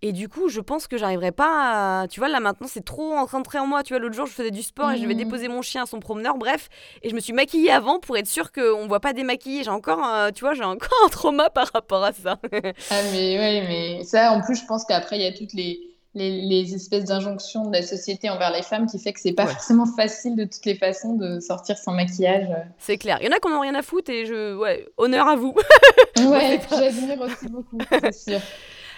Et 0.03 0.13
du 0.13 0.29
coup, 0.29 0.51
je 0.51 0.61
pense 0.61 0.87
que 0.87 0.99
j'arriverai 0.99 1.33
pas 1.33 2.03
à... 2.03 2.09
Tu 2.09 2.21
vois, 2.21 2.29
là 2.29 2.41
maintenant, 2.41 2.67
c'est 2.71 2.85
trop 2.85 3.25
rentré 3.25 3.59
en 3.59 3.67
moi. 3.67 3.83
Tu 3.83 3.95
vois, 3.95 4.01
l'autre 4.01 4.15
jour, 4.15 4.27
je 4.27 4.33
faisais 4.33 4.51
du 4.51 4.63
sport 4.63 4.91
et 4.91 4.99
je 4.99 5.07
vais 5.07 5.15
mmh. 5.15 5.17
déposer 5.17 5.49
mon 5.49 5.63
chien 5.63 5.85
à 5.85 5.87
son 5.87 5.99
promeneur, 5.99 6.37
bref. 6.37 6.69
Et 7.03 7.09
je 7.09 7.15
me 7.15 7.21
suis 7.21 7.33
maquillée 7.33 7.71
avant 7.71 8.01
pour 8.01 8.19
être 8.19 8.27
sûre 8.27 8.53
qu'on 8.53 8.83
ne 8.83 8.89
voit 8.89 9.01
pas 9.01 9.15
démaquiller. 9.15 9.65
J'ai 9.65 9.71
encore, 9.71 10.31
tu 10.35 10.45
vois, 10.45 10.53
j'ai 10.53 10.65
encore 10.65 10.99
un 11.07 11.09
trauma 11.09 11.49
par 11.49 11.71
rapport 11.73 12.05
à 12.05 12.13
ça. 12.13 12.39
ah, 12.53 13.03
mais 13.13 13.39
oui, 13.39 13.67
mais 13.67 14.05
ça, 14.05 14.33
en 14.33 14.43
plus, 14.43 14.57
je 14.57 14.67
pense 14.67 14.85
qu'après, 14.85 15.17
il 15.17 15.23
y 15.23 15.27
a 15.27 15.33
toutes 15.33 15.55
les... 15.55 15.90
Les, 16.15 16.41
les, 16.43 16.75
espèces 16.75 17.05
d'injonctions 17.05 17.67
de 17.67 17.73
la 17.73 17.83
société 17.83 18.29
envers 18.31 18.53
les 18.53 18.63
femmes 18.63 18.87
qui 18.87 18.99
fait 18.99 19.13
que 19.13 19.21
c'est 19.21 19.33
pas 19.33 19.47
forcément 19.47 19.87
facile 19.87 20.35
de 20.35 20.43
toutes 20.45 20.67
les 20.67 20.75
façons 20.75 21.15
de 21.15 21.39
sortir 21.39 21.79
sans 21.79 21.93
maquillage. 21.93 22.49
C'est 22.79 22.99
clair. 22.99 23.19
Il 23.21 23.27
y 23.27 23.29
en 23.29 23.33
a 23.33 23.39
qui 23.39 23.49
n'ont 23.49 23.61
rien 23.61 23.77
à 23.77 23.83
foutre 23.83 24.11
et 24.11 24.27
je. 24.27 24.57
Ouais, 24.57 24.89
honneur 24.97 25.29
à 25.29 25.37
vous. 25.37 25.55
ouais, 26.19 26.61
j'admire 26.71 27.21
aussi 27.21 27.49
beaucoup, 27.49 27.79
c'est 28.03 28.31
sûr. 28.31 28.41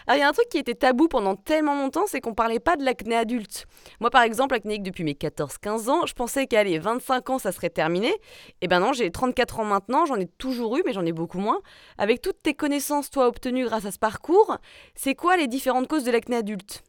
Alors, 0.06 0.18
il 0.18 0.20
y 0.20 0.24
a 0.24 0.28
un 0.28 0.32
truc 0.32 0.48
qui 0.48 0.58
était 0.58 0.74
tabou 0.74 1.08
pendant 1.08 1.36
tellement 1.36 1.74
longtemps, 1.74 2.06
c'est 2.06 2.20
qu'on 2.20 2.34
parlait 2.34 2.58
pas 2.58 2.76
de 2.76 2.84
l'acné 2.84 3.14
adulte. 3.14 3.66
Moi, 4.00 4.10
par 4.10 4.22
exemple, 4.22 4.54
acné 4.54 4.78
depuis 4.78 5.04
mes 5.04 5.12
14-15 5.12 5.88
ans, 5.90 6.06
je 6.06 6.14
pensais 6.14 6.46
qu'à 6.46 6.64
25 6.64 7.30
ans, 7.30 7.38
ça 7.38 7.52
serait 7.52 7.70
terminé. 7.70 8.08
Et 8.08 8.14
eh 8.62 8.68
ben 8.68 8.80
non, 8.80 8.92
j'ai 8.92 9.10
34 9.10 9.60
ans 9.60 9.64
maintenant, 9.64 10.06
j'en 10.06 10.16
ai 10.16 10.26
toujours 10.26 10.76
eu, 10.76 10.82
mais 10.84 10.92
j'en 10.92 11.06
ai 11.06 11.12
beaucoup 11.12 11.38
moins. 11.38 11.60
Avec 11.98 12.20
toutes 12.20 12.42
tes 12.42 12.54
connaissances, 12.54 13.10
toi, 13.10 13.28
obtenues 13.28 13.64
grâce 13.64 13.84
à 13.84 13.92
ce 13.92 13.98
parcours, 13.98 14.56
c'est 14.94 15.14
quoi 15.14 15.36
les 15.36 15.46
différentes 15.46 15.86
causes 15.86 16.04
de 16.04 16.10
l'acné 16.10 16.36
adulte? 16.36 16.82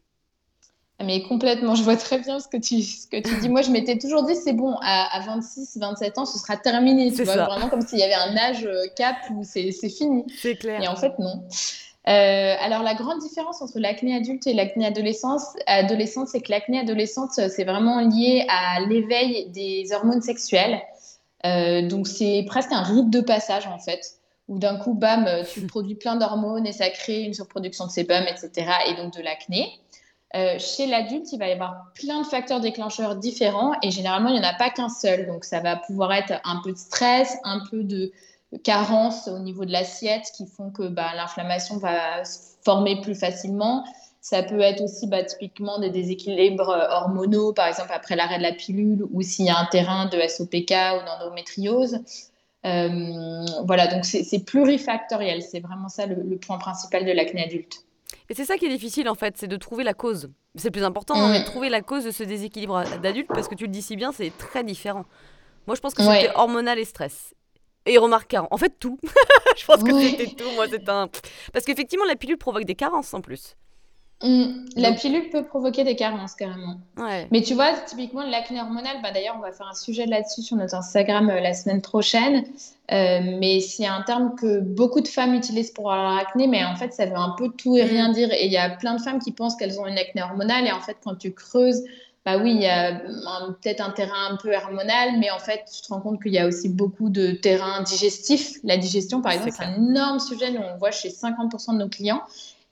Mais 1.03 1.23
complètement, 1.23 1.75
je 1.75 1.83
vois 1.83 1.97
très 1.97 2.19
bien 2.19 2.39
ce 2.39 2.47
que 2.47 2.57
tu, 2.57 2.81
ce 2.81 3.07
que 3.07 3.21
tu 3.21 3.39
dis. 3.39 3.49
Moi, 3.49 3.61
je 3.61 3.71
m'étais 3.71 3.97
toujours 3.97 4.23
dit, 4.23 4.35
c'est 4.35 4.53
bon, 4.53 4.75
à, 4.81 5.19
26, 5.25 5.77
27 5.77 6.17
ans, 6.17 6.25
ce 6.25 6.39
sera 6.39 6.57
terminé. 6.57 7.11
Tu 7.11 7.23
vois, 7.23 7.35
vraiment 7.35 7.69
comme 7.69 7.81
s'il 7.81 7.99
y 7.99 8.03
avait 8.03 8.13
un 8.13 8.35
âge 8.35 8.65
euh, 8.65 8.85
cap 8.95 9.17
où 9.31 9.43
c'est 9.43 9.71
fini. 9.89 10.25
C'est 10.35 10.55
clair. 10.55 10.81
Et 10.81 10.87
en 10.87 10.95
fait, 10.95 11.17
non. 11.19 11.43
Euh, 12.07 12.55
alors, 12.59 12.83
la 12.83 12.95
grande 12.95 13.19
différence 13.19 13.61
entre 13.61 13.79
l'acné 13.79 14.15
adulte 14.15 14.45
et 14.47 14.53
l'acné 14.53 14.85
adolescente, 14.85 15.39
c'est 16.27 16.41
que 16.41 16.51
l'acné 16.51 16.79
adolescente, 16.79 17.31
c'est 17.31 17.63
vraiment 17.63 17.99
lié 18.01 18.45
à 18.49 18.81
l'éveil 18.81 19.49
des 19.51 19.93
hormones 19.93 20.21
sexuelles. 20.21 20.81
Euh, 21.45 21.87
donc, 21.87 22.07
c'est 22.07 22.43
presque 22.47 22.71
un 22.71 22.83
rite 22.83 23.09
de 23.09 23.21
passage, 23.21 23.67
en 23.67 23.79
fait, 23.79 24.01
où 24.47 24.59
d'un 24.59 24.77
coup, 24.77 24.93
bam, 24.93 25.27
tu 25.53 25.61
produis 25.67 25.95
plein 25.95 26.15
d'hormones 26.15 26.67
et 26.67 26.73
ça 26.73 26.89
crée 26.89 27.21
une 27.21 27.33
surproduction 27.33 27.85
de 27.85 27.91
sébum, 27.91 28.23
etc., 28.27 28.69
et 28.89 28.95
donc 28.95 29.13
de 29.13 29.21
l'acné. 29.21 29.79
Euh, 30.35 30.57
chez 30.57 30.87
l'adulte, 30.87 31.31
il 31.31 31.37
va 31.37 31.47
y 31.47 31.51
avoir 31.51 31.91
plein 31.93 32.21
de 32.21 32.25
facteurs 32.25 32.59
déclencheurs 32.59 33.15
différents 33.15 33.73
et 33.83 33.91
généralement, 33.91 34.29
il 34.29 34.33
n'y 34.33 34.45
en 34.45 34.49
a 34.49 34.55
pas 34.55 34.71
qu'un 34.71 34.89
seul. 34.89 35.27
Donc, 35.27 35.45
ça 35.45 35.59
va 35.59 35.75
pouvoir 35.75 36.11
être 36.13 36.33
un 36.43 36.59
peu 36.63 36.71
de 36.71 36.77
stress, 36.77 37.37
un 37.43 37.61
peu 37.69 37.83
de 37.83 38.11
carences 38.63 39.27
au 39.27 39.39
niveau 39.39 39.65
de 39.65 39.71
l'assiette 39.71 40.31
qui 40.35 40.47
font 40.47 40.71
que 40.71 40.87
bah, 40.87 41.11
l'inflammation 41.15 41.77
va 41.77 42.23
se 42.25 42.39
former 42.63 42.99
plus 43.01 43.15
facilement. 43.15 43.83
Ça 44.21 44.41
peut 44.41 44.61
être 44.61 44.81
aussi 44.81 45.05
bah, 45.07 45.23
typiquement 45.23 45.79
des 45.79 45.89
déséquilibres 45.89 46.87
hormonaux, 46.89 47.53
par 47.53 47.67
exemple 47.67 47.91
après 47.93 48.15
l'arrêt 48.15 48.37
de 48.37 48.43
la 48.43 48.53
pilule 48.53 49.05
ou 49.11 49.21
s'il 49.21 49.45
y 49.45 49.49
a 49.49 49.57
un 49.57 49.65
terrain 49.65 50.05
de 50.05 50.19
SOPK 50.19 50.71
ou 50.71 51.05
d'endométriose. 51.05 51.99
Euh, 52.65 53.45
voilà, 53.65 53.87
donc 53.87 54.05
c'est 54.05 54.45
plurifactoriel. 54.45 55.41
C'est 55.41 55.59
vraiment 55.59 55.89
ça 55.89 56.05
le, 56.05 56.37
point 56.37 56.57
principal 56.57 57.05
de 57.05 57.11
l'acné 57.11 57.43
adulte. 57.43 57.83
Et 58.29 58.33
c'est 58.35 58.45
ça 58.45 58.57
qui 58.57 58.65
est 58.65 58.69
difficile 58.69 59.09
en 59.09 59.15
fait, 59.15 59.37
c'est 59.37 59.47
de 59.47 59.57
trouver 59.57 59.83
la 59.83 59.93
cause. 59.93 60.29
C'est 60.55 60.67
le 60.67 60.71
plus 60.71 60.83
important, 60.83 61.15
hein, 61.15 61.39
de 61.39 61.45
trouver 61.45 61.69
la 61.69 61.81
cause 61.81 62.05
de 62.05 62.11
ce 62.11 62.23
déséquilibre 62.23 62.83
d'adulte 63.01 63.27
parce 63.27 63.47
que 63.47 63.55
tu 63.55 63.65
le 63.65 63.71
dis 63.71 63.81
si 63.81 63.95
bien, 63.95 64.11
c'est 64.11 64.31
très 64.37 64.63
différent. 64.63 65.05
Moi, 65.67 65.75
je 65.75 65.81
pense 65.81 65.93
que 65.93 66.03
c'était 66.03 66.31
hormonal 66.35 66.77
et 66.77 66.85
stress 66.85 67.33
et 67.85 67.97
remarque 67.97 68.35
En 68.51 68.57
fait, 68.57 68.79
tout. 68.79 68.97
je 69.57 69.65
pense 69.65 69.83
que 69.83 69.99
c'était 69.99 70.27
tout. 70.27 70.49
Moi, 70.55 70.67
c'est 70.69 70.87
un. 70.89 71.09
Parce 71.51 71.65
qu'effectivement, 71.65 72.05
la 72.05 72.15
pilule 72.15 72.37
provoque 72.37 72.65
des 72.65 72.75
carences 72.75 73.13
en 73.13 73.21
plus. 73.21 73.55
Mmh. 74.23 74.67
La 74.77 74.93
pilule 74.93 75.29
peut 75.29 75.43
provoquer 75.43 75.83
des 75.83 75.97
carences 75.97 76.33
carrément. 76.33 76.77
Mais 77.31 77.41
tu 77.41 77.55
vois, 77.55 77.73
typiquement 77.73 78.23
l'acné 78.23 78.61
hormonal, 78.61 79.01
bah, 79.03 79.11
d'ailleurs 79.11 79.35
on 79.37 79.41
va 79.41 79.51
faire 79.51 79.67
un 79.67 79.75
sujet 79.75 80.05
là-dessus 80.05 80.41
sur 80.41 80.55
notre 80.55 80.75
Instagram 80.75 81.29
euh, 81.29 81.41
la 81.41 81.53
semaine 81.53 81.81
prochaine. 81.81 82.45
Euh, 82.91 83.19
mais 83.39 83.59
c'est 83.59 83.85
un 83.85 84.01
terme 84.01 84.35
que 84.35 84.61
beaucoup 84.61 85.01
de 85.01 85.09
femmes 85.09 85.33
utilisent 85.33 85.71
pour 85.71 85.91
leur 85.91 86.17
acné, 86.17 86.47
mais 86.47 86.63
en 86.63 86.75
fait 86.75 86.93
ça 86.93 87.05
veut 87.05 87.17
un 87.17 87.35
peu 87.37 87.49
tout 87.49 87.75
et 87.75 87.83
rien 87.83 88.09
mmh. 88.09 88.13
dire. 88.13 88.31
Et 88.31 88.45
il 88.45 88.51
y 88.51 88.57
a 88.57 88.69
plein 88.69 88.95
de 88.95 89.01
femmes 89.01 89.19
qui 89.19 89.33
pensent 89.33 89.57
qu'elles 89.57 89.79
ont 89.79 89.87
une 89.87 89.97
acné 89.97 90.21
hormonale, 90.21 90.67
et 90.67 90.71
en 90.71 90.79
fait 90.79 90.97
quand 91.03 91.15
tu 91.15 91.33
creuses, 91.33 91.83
bah 92.25 92.37
oui, 92.37 92.51
il 92.51 92.61
y 92.61 92.67
a 92.67 93.01
peut-être 93.61 93.81
un 93.81 93.89
terrain 93.89 94.31
un 94.31 94.37
peu 94.37 94.55
hormonal, 94.55 95.19
mais 95.19 95.29
en 95.29 95.39
fait, 95.39 95.65
tu 95.75 95.81
te 95.81 95.93
rends 95.93 95.99
compte 95.99 96.23
qu'il 96.23 96.31
y 96.31 96.39
a 96.39 96.47
aussi 96.47 96.69
beaucoup 96.69 97.09
de 97.09 97.33
terrains 97.33 97.81
digestifs. 97.81 98.59
La 98.63 98.77
digestion, 98.77 99.21
par 99.21 99.33
exemple, 99.33 99.51
c'est 99.51 99.65
un 99.65 99.75
énorme 99.75 100.19
sujet. 100.19 100.49
Nous, 100.51 100.61
on 100.61 100.77
voit 100.77 100.91
chez 100.91 101.09
50% 101.09 101.73
de 101.73 101.79
nos 101.79 101.89
clients. 101.89 102.21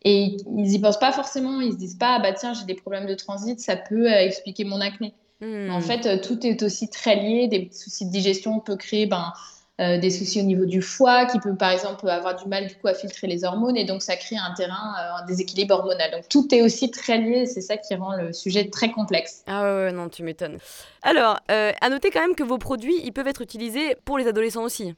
Et 0.04 0.38
ils 0.46 0.64
n'y 0.64 0.80
pensent 0.80 1.00
pas 1.00 1.12
forcément. 1.12 1.62
Ils 1.62 1.74
se 1.74 1.78
disent 1.78 1.98
pas, 1.98 2.16
ah 2.16 2.20
bah 2.20 2.34
tiens, 2.34 2.54
j'ai 2.54 2.66
des 2.66 2.74
problèmes 2.74 3.06
de 3.06 3.16
transit, 3.16 3.60
ça 3.60 3.76
peut 3.76 4.12
euh, 4.12 4.20
expliquer 4.20 4.64
mon 4.64 4.82
acné. 4.82 5.14
En 5.44 5.80
hmm. 5.80 5.82
fait, 5.82 6.06
euh, 6.06 6.18
tout 6.22 6.46
est 6.46 6.62
aussi 6.62 6.90
très 6.90 7.16
lié. 7.16 7.48
Des 7.48 7.70
soucis 7.72 8.06
de 8.06 8.12
digestion 8.12 8.60
peuvent 8.60 8.78
créer 8.78 9.08
ben, 9.08 9.34
euh, 9.80 9.98
des 9.98 10.12
soucis 10.12 10.40
au 10.40 10.44
niveau 10.44 10.66
du 10.66 10.84
foie, 10.84 11.26
qui 11.26 11.40
peut 11.40 11.56
par 11.56 11.72
exemple 11.72 12.08
avoir 12.08 12.36
du 12.36 12.48
mal 12.48 12.68
du 12.68 12.76
coup 12.76 12.88
à 12.88 12.94
filtrer 12.94 13.26
les 13.26 13.44
hormones, 13.44 13.76
et 13.76 13.86
donc 13.86 14.04
ça 14.04 14.16
crée 14.16 14.36
un 14.38 14.54
terrain, 14.54 14.94
un 15.20 15.26
déséquilibre 15.26 15.74
hormonal. 15.74 16.12
Donc 16.12 16.30
tout 16.30 16.48
est 16.54 16.62
aussi 16.62 16.92
très 16.92 17.18
lié, 17.18 17.48
c'est 17.48 17.62
ça 17.62 17.78
qui 17.78 17.96
rend 17.96 18.16
le 18.16 18.34
sujet 18.34 18.70
très 18.70 18.92
complexe. 18.92 19.44
Ah 19.48 19.64
ouais, 19.64 19.92
non, 19.92 20.10
tu 20.10 20.22
m'étonnes. 20.22 20.60
Alors, 21.02 21.40
à 21.48 21.90
noter 21.90 22.12
quand 22.12 22.22
même 22.22 22.36
que 22.36 22.44
vos 22.44 22.60
produits, 22.60 23.02
ils 23.04 23.12
peuvent 23.12 23.28
être 23.28 23.42
utilisés 23.42 23.96
pour 24.06 24.20
les 24.20 24.28
adolescents 24.28 24.64
aussi. 24.64 24.94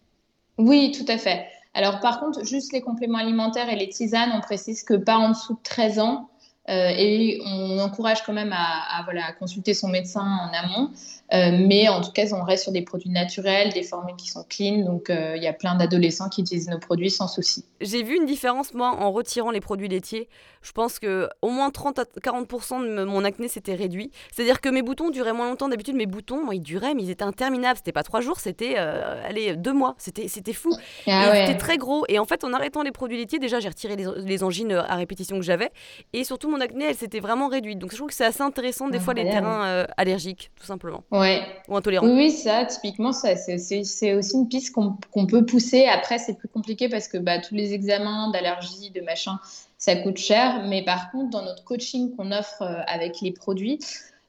Oui, 0.57 0.91
tout 0.91 1.09
à 1.09 1.17
fait. 1.17 1.47
Alors 1.73 1.99
par 1.99 2.19
contre, 2.19 2.45
juste 2.45 2.71
les 2.71 2.81
compléments 2.81 3.17
alimentaires 3.17 3.69
et 3.69 3.75
les 3.75 3.89
tisanes, 3.89 4.31
on 4.33 4.41
précise 4.41 4.83
que 4.83 4.93
pas 4.93 5.17
en 5.17 5.29
dessous 5.29 5.53
de 5.53 5.63
13 5.63 5.99
ans. 5.99 6.29
Et 6.67 7.41
on 7.45 7.79
encourage 7.79 8.23
quand 8.23 8.33
même 8.33 8.53
à, 8.53 8.99
à, 8.99 9.03
voilà, 9.03 9.25
à 9.25 9.33
consulter 9.33 9.73
son 9.73 9.89
médecin 9.89 10.21
en 10.21 10.53
amont. 10.53 10.91
Euh, 11.33 11.51
mais 11.51 11.89
en 11.89 12.01
tout 12.01 12.11
cas, 12.11 12.25
on 12.33 12.43
reste 12.43 12.63
sur 12.63 12.71
des 12.71 12.83
produits 12.83 13.09
naturels, 13.09 13.73
des 13.73 13.81
formules 13.81 14.15
qui 14.15 14.27
sont 14.27 14.45
clean. 14.47 14.85
Donc, 14.85 15.09
euh, 15.09 15.35
il 15.35 15.41
y 15.41 15.47
a 15.47 15.53
plein 15.53 15.75
d'adolescents 15.75 16.29
qui 16.29 16.41
utilisent 16.41 16.69
nos 16.69 16.77
produits 16.77 17.09
sans 17.09 17.27
souci. 17.27 17.65
J'ai 17.81 18.03
vu 18.03 18.15
une 18.15 18.25
différence, 18.25 18.73
moi, 18.73 18.89
en 18.89 19.11
retirant 19.11 19.49
les 19.49 19.61
produits 19.61 19.87
laitiers. 19.87 20.29
Je 20.61 20.71
pense 20.71 20.99
que 20.99 21.29
au 21.41 21.49
moins 21.49 21.71
30 21.71 21.99
à 21.99 22.03
40% 22.03 22.97
de 22.97 23.03
mon 23.03 23.25
acné 23.25 23.47
s'était 23.47 23.73
réduit. 23.73 24.11
C'est-à-dire 24.31 24.61
que 24.61 24.69
mes 24.69 24.83
boutons 24.83 25.09
duraient 25.09 25.33
moins 25.33 25.49
longtemps. 25.49 25.69
D'habitude, 25.69 25.95
mes 25.95 26.05
boutons, 26.05 26.51
ils 26.51 26.61
duraient, 26.61 26.93
mais 26.93 27.03
ils 27.03 27.09
étaient 27.09 27.23
interminables. 27.23 27.77
C'était 27.77 27.91
pas 27.91 28.03
trois 28.03 28.21
jours, 28.21 28.39
c'était 28.39 28.75
euh, 28.77 29.27
allez, 29.27 29.55
deux 29.55 29.73
mois. 29.73 29.95
C'était, 29.97 30.27
c'était 30.27 30.53
fou. 30.53 30.73
Ah 31.07 31.31
C'était 31.33 31.57
très 31.57 31.77
gros. 31.77 32.05
Et 32.09 32.19
en 32.19 32.25
fait, 32.25 32.43
en 32.43 32.53
arrêtant 32.53 32.83
les 32.83 32.91
produits 32.91 33.17
laitiers, 33.17 33.39
déjà, 33.39 33.59
j'ai 33.59 33.69
retiré 33.69 33.95
les, 33.95 34.43
angines 34.43 34.71
à 34.73 34.95
répétition 34.95 35.37
que 35.37 35.43
j'avais. 35.43 35.71
Et 36.13 36.23
surtout, 36.23 36.49
mon 36.53 36.61
acné, 36.61 36.85
elle 36.85 36.95
s'était 36.95 37.19
vraiment 37.19 37.47
réduite. 37.47 37.79
Donc, 37.79 37.91
je 37.91 37.97
trouve 37.97 38.09
que 38.09 38.15
c'est 38.15 38.25
assez 38.25 38.41
intéressant, 38.41 38.87
des 38.89 38.99
fois, 38.99 39.13
les 39.13 39.23
terrains 39.23 39.85
allergiques, 39.97 40.51
tout 40.59 40.65
simplement. 40.65 41.03
Ou 41.11 41.75
intolérant. 41.75 42.07
Oui, 42.07 42.31
ça, 42.31 42.65
typiquement, 42.65 43.11
ça, 43.11 43.35
c'est 43.35 44.13
aussi 44.13 44.35
une 44.35 44.47
piste 44.47 44.73
qu'on 44.73 45.25
peut 45.27 45.45
pousser. 45.45 45.85
Après, 45.85 46.17
c'est 46.17 46.37
plus 46.37 46.47
compliqué 46.47 46.89
parce 46.89 47.07
que 47.07 47.17
bah, 47.17 47.39
tous 47.39 47.55
les 47.55 47.73
examens 47.73 48.29
d'allergie, 48.31 48.91
de 48.91 49.01
machin, 49.01 49.39
ça 49.77 49.95
coûte 49.97 50.17
cher. 50.17 50.63
Mais 50.67 50.83
par 50.83 51.11
contre, 51.11 51.29
dans 51.29 51.43
notre 51.43 51.63
coaching 51.63 52.15
qu'on 52.15 52.31
offre 52.31 52.61
euh, 52.61 52.81
avec 52.87 53.21
les 53.21 53.31
produits, 53.31 53.79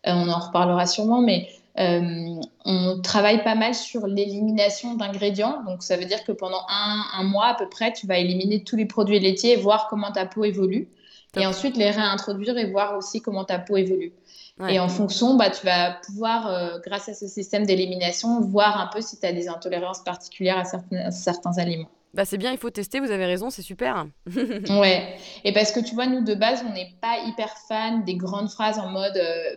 euh, 0.06 0.12
on 0.12 0.28
en 0.28 0.38
reparlera 0.38 0.86
sûrement, 0.86 1.20
mais 1.20 1.48
euh, 1.78 2.40
on 2.64 3.00
travaille 3.02 3.42
pas 3.42 3.54
mal 3.54 3.74
sur 3.74 4.06
l'élimination 4.06 4.94
d'ingrédients. 4.94 5.62
Donc, 5.66 5.82
ça 5.82 5.96
veut 5.96 6.04
dire 6.04 6.24
que 6.24 6.32
pendant 6.32 6.62
un, 6.68 7.04
un, 7.18 7.24
mois 7.24 7.46
à 7.46 7.54
peu 7.54 7.68
près, 7.68 7.92
tu 7.92 8.06
vas 8.06 8.18
éliminer 8.18 8.64
tous 8.64 8.76
les 8.76 8.86
produits 8.86 9.18
laitiers 9.20 9.52
et 9.52 9.56
voir 9.56 9.88
comment 9.88 10.10
ta 10.12 10.26
peau 10.26 10.44
évolue. 10.44 10.88
Et 11.36 11.46
ensuite, 11.46 11.76
les 11.76 11.90
réintroduire 11.90 12.56
et 12.58 12.70
voir 12.70 12.96
aussi 12.96 13.20
comment 13.20 13.44
ta 13.44 13.58
peau 13.58 13.76
évolue. 13.76 14.12
Et 14.68 14.78
en 14.78 14.88
fonction, 14.88 15.34
bah, 15.34 15.50
tu 15.50 15.66
vas 15.66 15.98
pouvoir, 16.06 16.46
euh, 16.46 16.78
grâce 16.84 17.08
à 17.08 17.14
ce 17.14 17.26
système 17.26 17.66
d'élimination, 17.66 18.40
voir 18.40 18.80
un 18.80 18.86
peu 18.86 19.00
si 19.00 19.18
tu 19.18 19.26
as 19.26 19.32
des 19.32 19.48
intolérances 19.48 20.04
particulières 20.04 20.58
à 20.58 20.64
certains, 20.64 21.10
certains 21.10 21.58
aliments. 21.58 21.90
Bah 22.14 22.24
c'est 22.24 22.38
bien, 22.38 22.52
il 22.52 22.58
faut 22.58 22.70
tester, 22.70 23.00
vous 23.00 23.10
avez 23.10 23.26
raison, 23.26 23.50
c'est 23.50 23.62
super. 23.62 24.06
ouais, 24.70 25.16
et 25.42 25.52
parce 25.52 25.72
que 25.72 25.80
tu 25.80 25.96
vois, 25.96 26.06
nous 26.06 26.22
de 26.22 26.34
base, 26.36 26.62
on 26.64 26.72
n'est 26.72 26.94
pas 27.00 27.16
hyper 27.26 27.52
fan 27.68 28.04
des 28.04 28.14
grandes 28.14 28.48
phrases 28.48 28.78
en 28.78 28.86
mode 28.86 29.16
euh, 29.16 29.56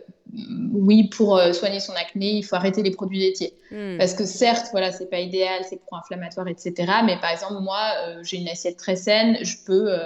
oui, 0.72 1.04
pour 1.04 1.36
euh, 1.36 1.52
soigner 1.52 1.78
son 1.78 1.92
acné, 1.92 2.32
il 2.32 2.42
faut 2.42 2.56
arrêter 2.56 2.82
les 2.82 2.90
produits 2.90 3.20
laitiers. 3.20 3.54
Hmm. 3.70 3.96
Parce 3.96 4.12
que 4.12 4.26
certes, 4.26 4.66
voilà, 4.72 4.90
c'est 4.90 5.08
pas 5.08 5.20
idéal, 5.20 5.62
c'est 5.70 5.80
pro-inflammatoire, 5.80 6.48
etc. 6.48 6.74
Mais 7.04 7.16
par 7.20 7.30
exemple, 7.30 7.60
moi, 7.60 7.80
j'ai 8.24 8.38
une 8.38 8.48
assiette 8.48 8.76
très 8.76 8.96
saine, 8.96 9.38
je 9.42 9.54
peux 9.64 9.96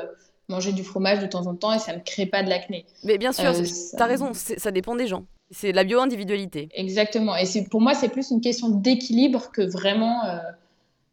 manger 0.48 0.72
du 0.72 0.84
fromage 0.84 1.20
de 1.20 1.26
temps 1.26 1.46
en 1.46 1.54
temps 1.54 1.72
et 1.72 1.78
ça 1.78 1.92
ne 1.92 1.98
me 1.98 2.02
crée 2.02 2.26
pas 2.26 2.42
de 2.42 2.48
l'acné. 2.48 2.84
Mais 3.04 3.18
bien 3.18 3.32
sûr, 3.32 3.50
euh, 3.50 3.62
tu 3.62 4.02
as 4.02 4.06
raison, 4.06 4.32
ça 4.34 4.70
dépend 4.70 4.94
des 4.94 5.06
gens. 5.06 5.24
C'est 5.50 5.72
la 5.72 5.84
bio-individualité. 5.84 6.68
Exactement. 6.74 7.36
Et 7.36 7.46
pour 7.70 7.80
moi, 7.80 7.94
c'est 7.94 8.08
plus 8.08 8.30
une 8.30 8.40
question 8.40 8.68
d'équilibre 8.70 9.50
que 9.52 9.62
vraiment. 9.62 10.24
Euh, 10.24 10.38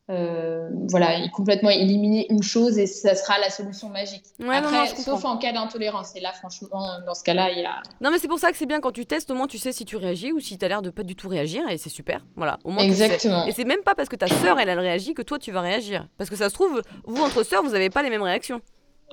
euh, 0.09 0.69
voilà, 0.89 1.27
complètement 1.29 1.69
éliminer 1.69 2.25
une 2.31 2.41
chose 2.41 2.79
et 2.79 2.88
ça 2.88 3.13
sera 3.13 3.38
la 3.38 3.51
solution 3.51 3.89
magique. 3.89 4.24
Après, 4.51 4.88
sauf 4.88 5.24
en 5.24 5.38
cas 5.38 5.53
d'intolérance. 5.53 6.15
Et 6.15 6.19
là, 6.19 6.31
franchement, 6.31 7.00
dans 7.05 7.13
ce 7.13 7.24
cas-là, 7.24 7.51
il 7.51 7.59
y 7.59 7.65
a. 7.65 7.83
Non, 8.01 8.09
mais 8.09 8.17
c'est 8.17 8.27
pour 8.27 8.39
ça 8.39 8.51
que 8.51 8.57
c'est 8.57 8.65
bien 8.65 8.79
quand 8.79 8.91
tu 8.91 9.05
testes, 9.05 9.29
au 9.29 9.36
moins 9.36 9.45
tu 9.45 9.59
sais 9.59 9.71
si 9.71 9.86
tu 9.86 9.98
réagis 9.98 10.31
ou 10.31 10.39
si 10.39 10.57
tu 10.57 10.65
as 10.65 10.67
l'air 10.67 10.81
de 10.81 10.89
pas 10.89 11.03
du 11.03 11.15
tout 11.15 11.29
réagir 11.29 11.62
et 11.69 11.77
c'est 11.77 11.89
super. 11.89 12.25
Voilà, 12.36 12.57
au 12.63 12.71
moins 12.71 12.81
Exactement. 12.81 13.45
Et 13.45 13.51
c'est 13.51 13.65
même 13.65 13.83
pas 13.83 13.93
parce 13.93 14.09
que 14.09 14.15
ta 14.15 14.25
sœur, 14.25 14.59
elle, 14.59 14.69
elle 14.69 14.79
réagit 14.79 15.13
que 15.13 15.21
toi 15.21 15.38
tu 15.38 15.51
vas 15.51 15.62
réagir. 15.62 16.07
Parce 16.17 16.31
que 16.31 16.36
ça 16.36 16.50
se 16.50 16.55
trouve, 16.55 16.81
vous, 17.05 17.21
entre 17.21 17.43
sœurs, 17.43 17.62
vous 17.62 17.71
n'avez 17.71 17.91
pas 17.91 18.01
les 18.01 18.09
mêmes 18.09 18.24
réactions. 18.24 18.62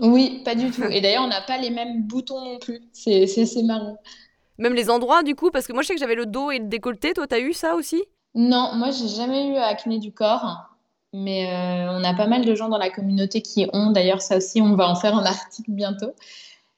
Oui, 0.00 0.42
pas 0.44 0.54
du 0.54 0.70
tout. 0.70 0.84
Et 0.84 1.00
d'ailleurs, 1.00 1.24
on 1.24 1.28
n'a 1.28 1.40
pas 1.40 1.58
les 1.58 1.70
mêmes 1.70 2.02
boutons 2.02 2.40
non 2.44 2.58
plus. 2.58 2.80
C'est 2.92 3.26
marrant. 3.64 3.98
Même 4.58 4.74
les 4.74 4.90
endroits, 4.90 5.22
du 5.22 5.34
coup, 5.34 5.50
parce 5.50 5.66
que 5.66 5.72
moi, 5.72 5.82
je 5.82 5.88
sais 5.88 5.94
que 5.94 6.00
j'avais 6.00 6.14
le 6.14 6.26
dos 6.26 6.50
et 6.50 6.58
le 6.58 6.66
décolleté. 6.66 7.12
Toi, 7.12 7.26
t'as 7.26 7.40
eu 7.40 7.52
ça 7.52 7.74
aussi? 7.74 8.02
Non, 8.34 8.70
moi, 8.74 8.90
j'ai 8.90 9.08
jamais 9.08 9.48
eu 9.48 9.56
acné 9.56 9.98
du 9.98 10.12
corps. 10.12 10.70
Mais 11.12 11.46
euh, 11.50 11.90
on 11.92 12.04
a 12.04 12.14
pas 12.14 12.26
mal 12.26 12.44
de 12.44 12.54
gens 12.54 12.68
dans 12.68 12.78
la 12.78 12.90
communauté 12.90 13.40
qui 13.40 13.66
ont. 13.72 13.90
D'ailleurs, 13.90 14.20
ça 14.20 14.36
aussi, 14.36 14.60
on 14.60 14.74
va 14.76 14.88
en 14.88 14.94
faire 14.94 15.14
un 15.14 15.24
article 15.24 15.70
bientôt. 15.70 16.12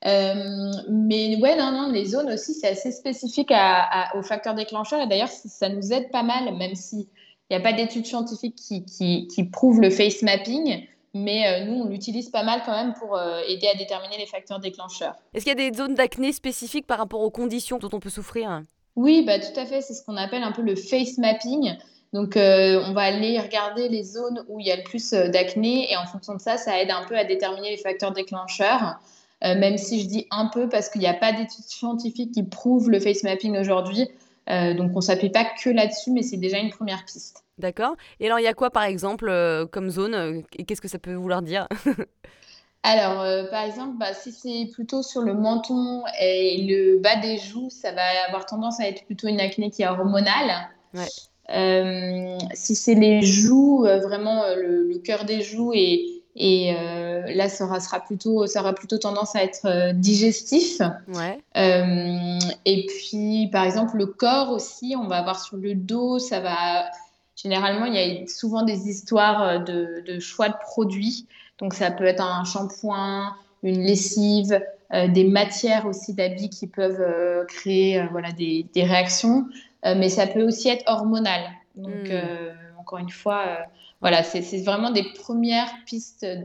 Euh, 0.06 0.70
mais 0.88 1.36
ouais, 1.40 1.56
non, 1.56 1.72
non, 1.72 1.90
les 1.90 2.04
zones 2.04 2.30
aussi, 2.30 2.54
c'est 2.54 2.68
assez 2.68 2.92
spécifique 2.92 3.50
à, 3.52 4.16
aux 4.16 4.22
facteurs 4.22 4.54
déclencheurs. 4.54 5.00
Et 5.00 5.06
d'ailleurs, 5.08 5.28
ça 5.28 5.68
nous 5.68 5.92
aide 5.92 6.10
pas 6.10 6.22
mal, 6.22 6.56
même 6.56 6.74
s'il 6.74 7.06
n'y 7.50 7.56
a 7.56 7.60
pas 7.60 7.72
d'études 7.72 8.06
scientifiques 8.06 8.54
qui, 8.54 8.84
qui, 8.84 9.26
qui, 9.26 9.44
prouvent 9.44 9.80
le 9.80 9.90
face 9.90 10.22
mapping 10.22 10.86
mais 11.14 11.46
euh, 11.46 11.64
nous, 11.64 11.82
on 11.82 11.86
l'utilise 11.86 12.30
pas 12.30 12.42
mal 12.42 12.62
quand 12.64 12.72
même 12.72 12.94
pour 12.94 13.16
euh, 13.16 13.40
aider 13.48 13.66
à 13.66 13.76
déterminer 13.76 14.18
les 14.18 14.26
facteurs 14.26 14.60
déclencheurs. 14.60 15.14
Est-ce 15.34 15.44
qu'il 15.44 15.58
y 15.58 15.66
a 15.66 15.70
des 15.70 15.76
zones 15.76 15.94
d'acné 15.94 16.32
spécifiques 16.32 16.86
par 16.86 16.98
rapport 16.98 17.20
aux 17.20 17.30
conditions 17.30 17.78
dont 17.78 17.90
on 17.92 18.00
peut 18.00 18.10
souffrir? 18.10 18.62
Oui, 18.96 19.24
bah, 19.24 19.38
tout 19.38 19.58
à 19.58 19.64
fait. 19.64 19.80
C'est 19.80 19.94
ce 19.94 20.04
qu'on 20.04 20.16
appelle 20.16 20.42
un 20.42 20.52
peu 20.52 20.62
le 20.62 20.76
face 20.76 21.18
mapping. 21.18 21.76
Donc, 22.12 22.36
euh, 22.36 22.82
on 22.86 22.92
va 22.92 23.02
aller 23.02 23.38
regarder 23.38 23.88
les 23.88 24.02
zones 24.02 24.44
où 24.48 24.60
il 24.60 24.66
y 24.66 24.72
a 24.72 24.76
le 24.76 24.82
plus 24.82 25.10
d'acné 25.10 25.90
et 25.92 25.96
en 25.96 26.06
fonction 26.06 26.34
de 26.34 26.40
ça, 26.40 26.56
ça 26.56 26.80
aide 26.80 26.90
un 26.90 27.04
peu 27.06 27.16
à 27.16 27.24
déterminer 27.24 27.70
les 27.70 27.76
facteurs 27.76 28.12
déclencheurs. 28.12 28.98
même 29.42 29.76
si 29.76 30.00
je 30.00 30.06
dis 30.08 30.26
un 30.30 30.46
peu 30.46 30.68
parce 30.68 30.88
qu'il 30.88 31.02
n'y 31.02 31.06
a 31.06 31.14
pas 31.14 31.32
d'études 31.32 31.64
scientifiques 31.64 32.32
qui 32.32 32.42
prouvent 32.42 32.90
le 32.90 32.98
face 32.98 33.22
mapping 33.24 33.58
aujourd'hui. 33.58 34.08
donc, 34.48 34.90
on 34.94 34.96
ne 34.96 35.00
s'appuie 35.02 35.28
pas 35.28 35.44
que 35.44 35.68
là-dessus, 35.68 36.10
mais 36.10 36.22
c'est 36.22 36.38
déjà 36.38 36.58
une 36.58 36.70
première 36.70 37.04
piste. 37.04 37.44
D'accord. 37.58 37.96
Et 38.20 38.26
alors, 38.26 38.38
il 38.38 38.44
y 38.44 38.48
a 38.48 38.54
quoi, 38.54 38.70
par 38.70 38.84
exemple, 38.84 39.28
euh, 39.28 39.66
comme 39.66 39.90
zone 39.90 40.14
euh, 40.14 40.40
Et 40.56 40.64
qu'est-ce 40.64 40.80
que 40.80 40.88
ça 40.88 40.98
peut 40.98 41.14
vouloir 41.14 41.42
dire 41.42 41.66
Alors, 42.84 43.22
euh, 43.22 43.44
par 43.50 43.64
exemple, 43.64 43.96
bah, 43.98 44.14
si 44.14 44.30
c'est 44.30 44.70
plutôt 44.72 45.02
sur 45.02 45.22
le 45.22 45.34
menton 45.34 46.04
et 46.20 46.64
le 46.68 47.00
bas 47.00 47.16
des 47.16 47.36
joues, 47.36 47.68
ça 47.70 47.90
va 47.90 48.02
avoir 48.28 48.46
tendance 48.46 48.80
à 48.80 48.86
être 48.88 49.04
plutôt 49.04 49.26
une 49.26 49.40
acné 49.40 49.70
qui 49.70 49.82
est 49.82 49.88
hormonale. 49.88 50.68
si 52.54 52.74
c'est 52.76 52.94
les 52.94 53.20
joues, 53.22 53.82
vraiment 53.82 54.44
le, 54.56 54.96
cœur 55.04 55.24
des 55.24 55.42
joues, 55.42 55.72
et, 55.74 56.22
et 56.36 56.72
là, 57.34 57.48
ça 57.48 57.64
aura, 57.64 57.80
plutôt, 58.06 58.46
ça 58.46 58.60
aura 58.60 58.74
plutôt 58.74 58.98
tendance 58.98 59.34
à 59.34 59.42
être 59.42 59.92
digestif. 59.94 60.80
Ouais. 61.08 61.40
et 62.64 62.86
puis, 62.86 63.48
par 63.50 63.64
exemple, 63.64 63.96
le 63.96 64.06
corps 64.06 64.52
aussi, 64.52 64.94
on 64.96 65.08
va 65.08 65.16
avoir 65.16 65.44
sur 65.44 65.56
le 65.56 65.74
dos, 65.74 66.20
ça 66.20 66.38
va 66.38 66.88
Généralement, 67.40 67.86
il 67.86 67.94
y 67.94 67.98
a 67.98 68.26
souvent 68.26 68.64
des 68.64 68.88
histoires 68.88 69.42
euh, 69.42 69.58
de, 69.58 70.18
choix 70.18 70.48
de 70.48 70.56
produits. 70.60 71.26
Donc, 71.58 71.72
ça 71.72 71.90
peut 71.92 72.04
être 72.04 72.22
un 72.22 72.44
shampoing, 72.44 73.32
une 73.62 73.80
lessive, 73.80 74.60
euh, 74.92 75.06
des 75.06 75.24
matières 75.24 75.86
aussi 75.86 76.14
d'habits 76.14 76.50
qui 76.50 76.66
peuvent 76.66 77.00
euh, 77.00 77.44
créer 77.44 78.04
voilà, 78.10 78.32
des, 78.32 78.66
réactions. 78.76 79.46
mais 79.84 80.08
ça 80.08 80.26
peut 80.26 80.42
aussi 80.42 80.68
être 80.68 80.84
hormonal. 80.88 81.42
Donc, 81.76 82.10
hmm. 82.10 82.80
encore 82.80 82.98
une 82.98 83.10
fois, 83.10 83.58
voilà, 84.00 84.22
c'est 84.22 84.62
vraiment 84.62 84.92
des 84.92 85.02
premières 85.02 85.72
pistes 85.84 86.22
euh, 86.22 86.36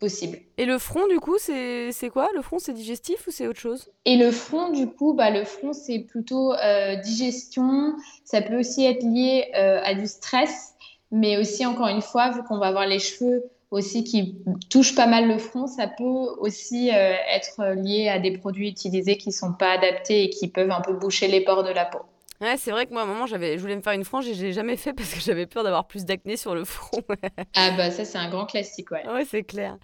possibles. 0.00 0.38
Et 0.56 0.64
le 0.64 0.78
front, 0.78 1.06
du 1.06 1.20
coup, 1.20 1.36
c'est 1.38 2.10
quoi? 2.12 2.28
Le 2.34 2.42
front, 2.42 2.58
c'est 2.58 2.72
digestif 2.72 3.26
ou 3.28 3.30
c'est 3.30 3.46
autre 3.46 3.60
chose? 3.60 3.88
Et 4.04 4.16
le 4.16 4.32
front, 4.32 4.70
du 4.70 4.88
coup, 4.88 5.14
bah, 5.14 5.30
le 5.30 5.44
front, 5.44 5.72
c'est 5.72 6.00
plutôt 6.00 6.52
euh, 6.54 6.96
digestion. 6.96 7.94
Ça 8.24 8.42
peut 8.42 8.58
aussi 8.58 8.84
être 8.84 9.04
lié 9.04 9.46
euh, 9.54 9.80
à 9.84 9.94
du 9.94 10.08
stress, 10.08 10.74
mais 11.12 11.38
aussi, 11.38 11.64
encore 11.64 11.86
une 11.86 12.02
fois, 12.02 12.30
vu 12.32 12.42
qu'on 12.42 12.58
va 12.58 12.66
avoir 12.66 12.86
les 12.86 12.98
cheveux 12.98 13.44
aussi 13.70 14.02
qui 14.02 14.36
touchent 14.68 14.96
pas 14.96 15.06
mal 15.06 15.28
le 15.28 15.38
front, 15.38 15.66
ça 15.66 15.86
peut 15.86 16.04
aussi 16.04 16.88
être 16.88 17.74
lié 17.74 18.08
à 18.08 18.18
des 18.18 18.32
produits 18.38 18.70
utilisés 18.70 19.18
qui 19.18 19.30
sont 19.30 19.52
pas 19.52 19.72
adaptés 19.72 20.24
et 20.24 20.30
qui 20.30 20.48
peuvent 20.48 20.70
un 20.70 20.80
peu 20.80 20.94
boucher 20.94 21.28
les 21.28 21.42
pores 21.42 21.64
de 21.64 21.70
la 21.70 21.84
peau. 21.84 21.98
Ouais, 22.40 22.56
c'est 22.56 22.70
vrai 22.70 22.86
que 22.86 22.92
moi, 22.92 23.02
à 23.02 23.04
un 23.04 23.08
moment, 23.08 23.26
j'avais, 23.26 23.56
je 23.56 23.62
voulais 23.62 23.74
me 23.74 23.82
faire 23.82 23.94
une 23.94 24.04
frange 24.04 24.28
et 24.28 24.34
je 24.34 24.44
l'ai 24.44 24.52
jamais 24.52 24.76
fait 24.76 24.92
parce 24.92 25.12
que 25.12 25.20
j'avais 25.20 25.46
peur 25.46 25.64
d'avoir 25.64 25.88
plus 25.88 26.04
d'acné 26.04 26.36
sur 26.36 26.54
le 26.54 26.64
front. 26.64 27.02
ah 27.56 27.70
bah 27.76 27.90
ça, 27.90 28.04
c'est 28.04 28.18
un 28.18 28.30
grand 28.30 28.46
classique, 28.46 28.92
ouais. 28.92 29.06
Ouais, 29.08 29.24
c'est 29.24 29.42
clair. 29.42 29.76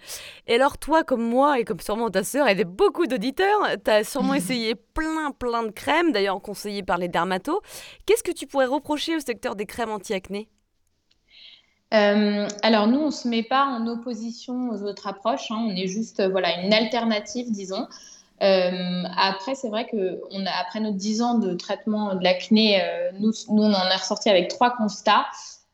Et 0.47 0.55
alors 0.55 0.77
toi, 0.77 1.03
comme 1.03 1.21
moi 1.21 1.59
et 1.59 1.65
comme 1.65 1.81
sûrement 1.81 2.09
ta 2.09 2.23
sœur 2.23 2.47
et 2.47 2.63
beaucoup 2.63 3.07
d'auditeurs, 3.07 3.59
tu 3.83 3.91
as 3.91 4.05
sûrement 4.05 4.33
essayé 4.35 4.75
plein, 4.75 5.31
plein 5.31 5.63
de 5.63 5.71
crèmes, 5.71 6.13
d'ailleurs 6.13 6.41
conseillées 6.41 6.83
par 6.83 6.97
les 6.97 7.09
dermatos. 7.09 7.59
Qu'est-ce 8.05 8.23
que 8.23 8.31
tu 8.31 8.47
pourrais 8.47 8.67
reprocher 8.67 9.17
au 9.17 9.19
secteur 9.19 9.55
des 9.55 9.65
crèmes 9.65 9.91
anti-acné? 9.91 10.47
Euh, 11.93 12.47
alors 12.63 12.87
nous, 12.87 12.99
on 12.99 13.07
ne 13.07 13.11
se 13.11 13.27
met 13.27 13.43
pas 13.43 13.65
en 13.65 13.85
opposition 13.87 14.69
aux 14.69 14.83
autres 14.83 15.07
approches, 15.07 15.51
hein. 15.51 15.67
on 15.67 15.75
est 15.75 15.87
juste 15.87 16.19
euh, 16.19 16.29
voilà 16.29 16.61
une 16.61 16.73
alternative, 16.73 17.51
disons. 17.51 17.87
Euh, 18.41 19.03
après, 19.17 19.55
c'est 19.55 19.69
vrai 19.69 19.87
que 19.87 20.21
on 20.31 20.45
a, 20.45 20.51
après 20.61 20.79
nos 20.79 20.91
10 20.91 21.21
ans 21.21 21.37
de 21.39 21.53
traitement 21.53 22.15
de 22.15 22.23
l'acné, 22.23 22.81
euh, 22.81 23.11
nous, 23.19 23.31
nous, 23.49 23.63
on 23.63 23.73
en 23.73 23.89
est 23.89 23.95
ressorti 23.95 24.29
avec 24.29 24.49
trois 24.49 24.75
constats. 24.75 25.25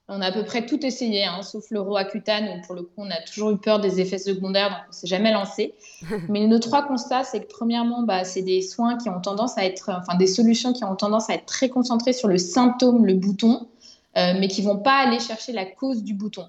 On 0.08 0.22
a 0.22 0.28
à 0.28 0.32
peu 0.32 0.44
près 0.44 0.66
tout 0.66 0.86
essayé, 0.86 1.24
hein, 1.24 1.42
sauf 1.42 1.72
le 1.72 1.80
Roaccutane, 1.80 2.50
où 2.50 2.66
pour 2.66 2.76
le 2.76 2.82
coup, 2.82 2.92
on 2.98 3.10
a 3.10 3.22
toujours 3.22 3.52
eu 3.52 3.58
peur 3.58 3.80
des 3.80 4.02
effets 4.02 4.18
secondaires, 4.18 4.70
donc 4.70 4.80
on 4.90 4.92
s'est 4.92 5.08
jamais 5.08 5.32
lancé. 5.32 5.74
Mais 6.30 6.46
nos 6.48 6.60
trois 6.60 6.86
constats, 6.86 7.24
c'est 7.24 7.42
que 7.42 7.48
premièrement, 7.48 8.04
bah, 8.04 8.26
c'est 8.26 8.42
des 8.42 8.62
soins 8.62 8.98
qui 8.98 9.10
ont 9.10 9.22
tendance 9.22 9.58
à 9.58 9.64
être, 9.64 9.90
enfin 9.90 10.18
des 10.18 10.28
solutions 10.28 10.74
qui 10.74 10.84
ont 10.84 10.96
tendance 10.96 11.30
à 11.30 11.36
être 11.36 11.46
très 11.46 11.70
concentrées 11.70 12.14
sur 12.14 12.28
le 12.28 12.38
symptôme, 12.38 13.06
le 13.06 13.14
bouton, 13.14 13.70
euh, 14.18 14.34
mais 14.38 14.50
qui 14.50 14.62
vont 14.62 14.78
pas 14.78 14.98
aller 14.98 15.20
chercher 15.20 15.54
la 15.54 15.66
cause 15.66 16.04
du 16.04 16.14
bouton. 16.14 16.48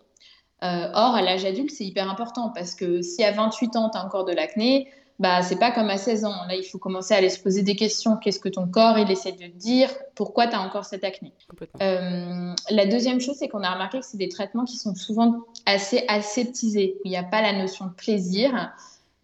or, 0.60 1.14
à 1.14 1.22
l'âge 1.22 1.44
adulte, 1.44 1.70
c'est 1.70 1.84
hyper 1.84 2.10
important 2.10 2.50
parce 2.50 2.74
que 2.74 3.00
si 3.00 3.22
à 3.22 3.30
28 3.30 3.76
ans, 3.76 3.90
tu 3.90 3.98
as 3.98 4.04
encore 4.04 4.24
de 4.24 4.32
l'acné, 4.32 4.88
bah, 5.22 5.40
c'est 5.42 5.58
pas 5.58 5.70
comme 5.70 5.88
à 5.88 5.98
16 5.98 6.24
ans. 6.24 6.34
Là, 6.48 6.56
il 6.56 6.64
faut 6.64 6.78
commencer 6.78 7.14
à 7.14 7.18
aller 7.18 7.30
se 7.30 7.38
poser 7.40 7.62
des 7.62 7.76
questions. 7.76 8.16
Qu'est-ce 8.16 8.40
que 8.40 8.48
ton 8.48 8.66
corps, 8.66 8.98
il 8.98 9.08
essaie 9.08 9.30
de 9.30 9.46
dire? 9.46 9.88
Pourquoi 10.16 10.48
tu 10.48 10.56
as 10.56 10.60
encore 10.60 10.84
cette 10.84 11.04
acné? 11.04 11.32
Euh, 11.80 12.52
La 12.70 12.86
deuxième 12.86 13.20
chose, 13.20 13.36
c'est 13.38 13.46
qu'on 13.46 13.62
a 13.62 13.70
remarqué 13.70 14.00
que 14.00 14.04
c'est 14.04 14.16
des 14.18 14.28
traitements 14.28 14.64
qui 14.64 14.76
sont 14.76 14.96
souvent 14.96 15.44
assez 15.64 16.04
aseptisés. 16.08 16.96
Il 17.04 17.10
n'y 17.10 17.16
a 17.16 17.22
pas 17.22 17.40
la 17.40 17.52
notion 17.52 17.86
de 17.86 17.92
plaisir. 17.92 18.72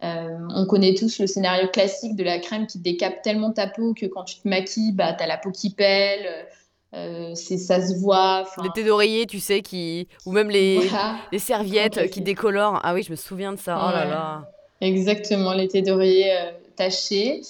Euh, 0.01 0.37
on 0.55 0.65
connaît 0.65 0.93
tous 0.93 1.19
le 1.19 1.27
scénario 1.27 1.67
classique 1.67 2.15
de 2.15 2.23
la 2.23 2.39
crème 2.39 2.65
qui 2.65 2.79
décape 2.79 3.21
tellement 3.21 3.51
ta 3.51 3.67
peau 3.67 3.93
que 3.93 4.05
quand 4.05 4.23
tu 4.23 4.39
te 4.39 4.47
maquilles, 4.47 4.93
bah, 4.93 5.11
tu 5.11 5.21
as 5.21 5.27
la 5.27 5.37
peau 5.37 5.51
qui 5.51 5.69
pèle. 5.71 6.47
Euh, 6.95 7.35
c'est 7.35 7.57
ça 7.57 7.85
se 7.85 7.93
voit. 7.99 8.45
Les 8.63 8.69
thés 8.73 8.85
d'oreiller, 8.85 9.25
tu 9.25 9.41
sais, 9.41 9.61
qui 9.61 10.07
ou 10.25 10.31
même 10.31 10.49
les, 10.49 10.89
les 11.33 11.39
serviettes 11.39 12.09
qui 12.09 12.21
décolorent. 12.21 12.79
Ah 12.83 12.93
oui, 12.93 13.03
je 13.03 13.11
me 13.11 13.17
souviens 13.17 13.51
de 13.51 13.59
ça. 13.59 13.77
Oh 13.85 13.91
là 13.91 14.05
là. 14.05 14.49
Exactement, 14.81 15.53
les 15.53 15.67
thés 15.67 15.81
d'oreiller 15.81 16.31
euh, 16.31 16.51
tachés. 16.75 17.41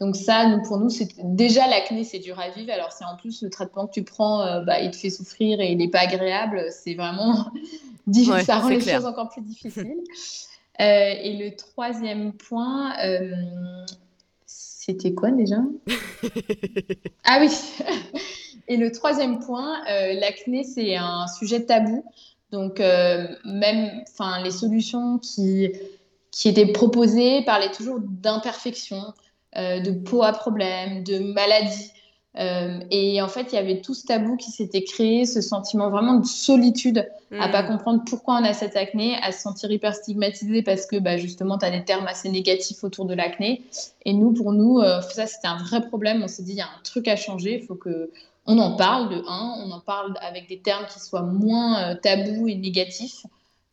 Donc 0.00 0.16
ça, 0.16 0.48
nous, 0.48 0.62
pour 0.62 0.78
nous, 0.78 0.90
c'est 0.90 1.08
déjà 1.22 1.66
l'acné, 1.68 2.04
c'est 2.04 2.18
dur 2.18 2.38
à 2.38 2.50
vivre. 2.50 2.72
Alors 2.72 2.92
c'est 2.92 3.04
en 3.04 3.16
plus 3.16 3.42
le 3.42 3.50
traitement 3.50 3.86
que 3.86 3.92
tu 3.92 4.02
prends, 4.02 4.42
euh, 4.42 4.60
bah, 4.60 4.80
il 4.80 4.90
te 4.90 4.96
fait 4.96 5.10
souffrir 5.10 5.60
et 5.60 5.70
il 5.72 5.78
n'est 5.78 5.88
pas 5.88 6.00
agréable. 6.00 6.66
C'est 6.70 6.94
vraiment 6.94 7.50
ça 8.44 8.58
rend 8.58 8.68
les 8.68 8.80
choses 8.80 9.06
encore 9.06 9.30
plus 9.30 9.42
difficiles. 9.42 9.94
et 10.78 11.36
le 11.38 11.56
troisième 11.56 12.32
point, 12.32 12.92
c'était 14.46 15.14
quoi 15.14 15.30
déjà? 15.30 15.58
Ah 17.24 17.38
oui. 17.40 17.48
Et 18.68 18.76
le 18.76 18.90
troisième 18.92 19.40
point, 19.40 19.82
euh, 19.90 20.14
l'acné, 20.14 20.64
c'est 20.64 20.96
un 20.96 21.26
sujet 21.26 21.64
tabou. 21.64 22.04
Donc, 22.50 22.80
euh, 22.80 23.26
même 23.44 24.02
enfin, 24.08 24.42
les 24.42 24.50
solutions 24.50 25.18
qui, 25.18 25.72
qui 26.34 26.48
étaient 26.48 26.66
proposées 26.66 27.42
parlaient 27.42 27.70
toujours 27.70 27.98
d'imperfection, 28.00 29.14
euh, 29.56 29.80
de 29.80 29.92
peau 29.92 30.22
à 30.22 30.32
problème, 30.32 31.04
de 31.04 31.18
maladie. 31.18 31.92
et 32.90 33.22
en 33.22 33.28
fait, 33.28 33.52
il 33.52 33.54
y 33.54 33.58
avait 33.58 33.80
tout 33.80 33.94
ce 33.94 34.04
tabou 34.04 34.36
qui 34.36 34.50
s'était 34.50 34.82
créé, 34.82 35.24
ce 35.24 35.40
sentiment 35.40 35.88
vraiment 35.88 36.14
de 36.14 36.26
solitude, 36.26 37.08
à 37.38 37.48
pas 37.48 37.62
mm. 37.62 37.68
comprendre 37.68 38.02
pourquoi 38.04 38.34
on 38.40 38.44
a 38.44 38.52
cette 38.52 38.74
acné, 38.74 39.16
à 39.22 39.30
se 39.30 39.40
sentir 39.40 39.70
hyper 39.70 39.94
stigmatisé 39.94 40.62
parce 40.62 40.86
que 40.86 40.96
bah, 40.96 41.16
justement, 41.16 41.58
tu 41.58 41.66
as 41.66 41.70
des 41.70 41.84
termes 41.84 42.08
assez 42.08 42.28
négatifs 42.28 42.82
autour 42.82 43.04
de 43.04 43.14
l'acné. 43.14 43.62
Et 44.04 44.12
nous, 44.12 44.32
pour 44.32 44.52
nous, 44.52 44.80
ça, 44.80 45.26
c'était 45.28 45.46
un 45.46 45.58
vrai 45.58 45.86
problème. 45.86 46.24
On 46.24 46.28
s'est 46.28 46.42
dit, 46.42 46.52
il 46.52 46.58
y 46.58 46.60
a 46.60 46.66
un 46.66 46.82
truc 46.82 47.06
à 47.06 47.14
changer, 47.14 47.60
il 47.60 47.66
faut 47.66 47.76
que 47.76 48.10
on 48.46 48.58
en 48.58 48.76
parle 48.76 49.08
de 49.08 49.22
un, 49.26 49.54
on 49.64 49.70
en 49.70 49.80
parle 49.80 50.14
avec 50.20 50.48
des 50.48 50.58
termes 50.58 50.86
qui 50.86 51.00
soient 51.00 51.22
moins 51.22 51.82
euh, 51.82 51.94
tabous 51.94 52.48
et 52.48 52.54
négatifs. 52.54 53.24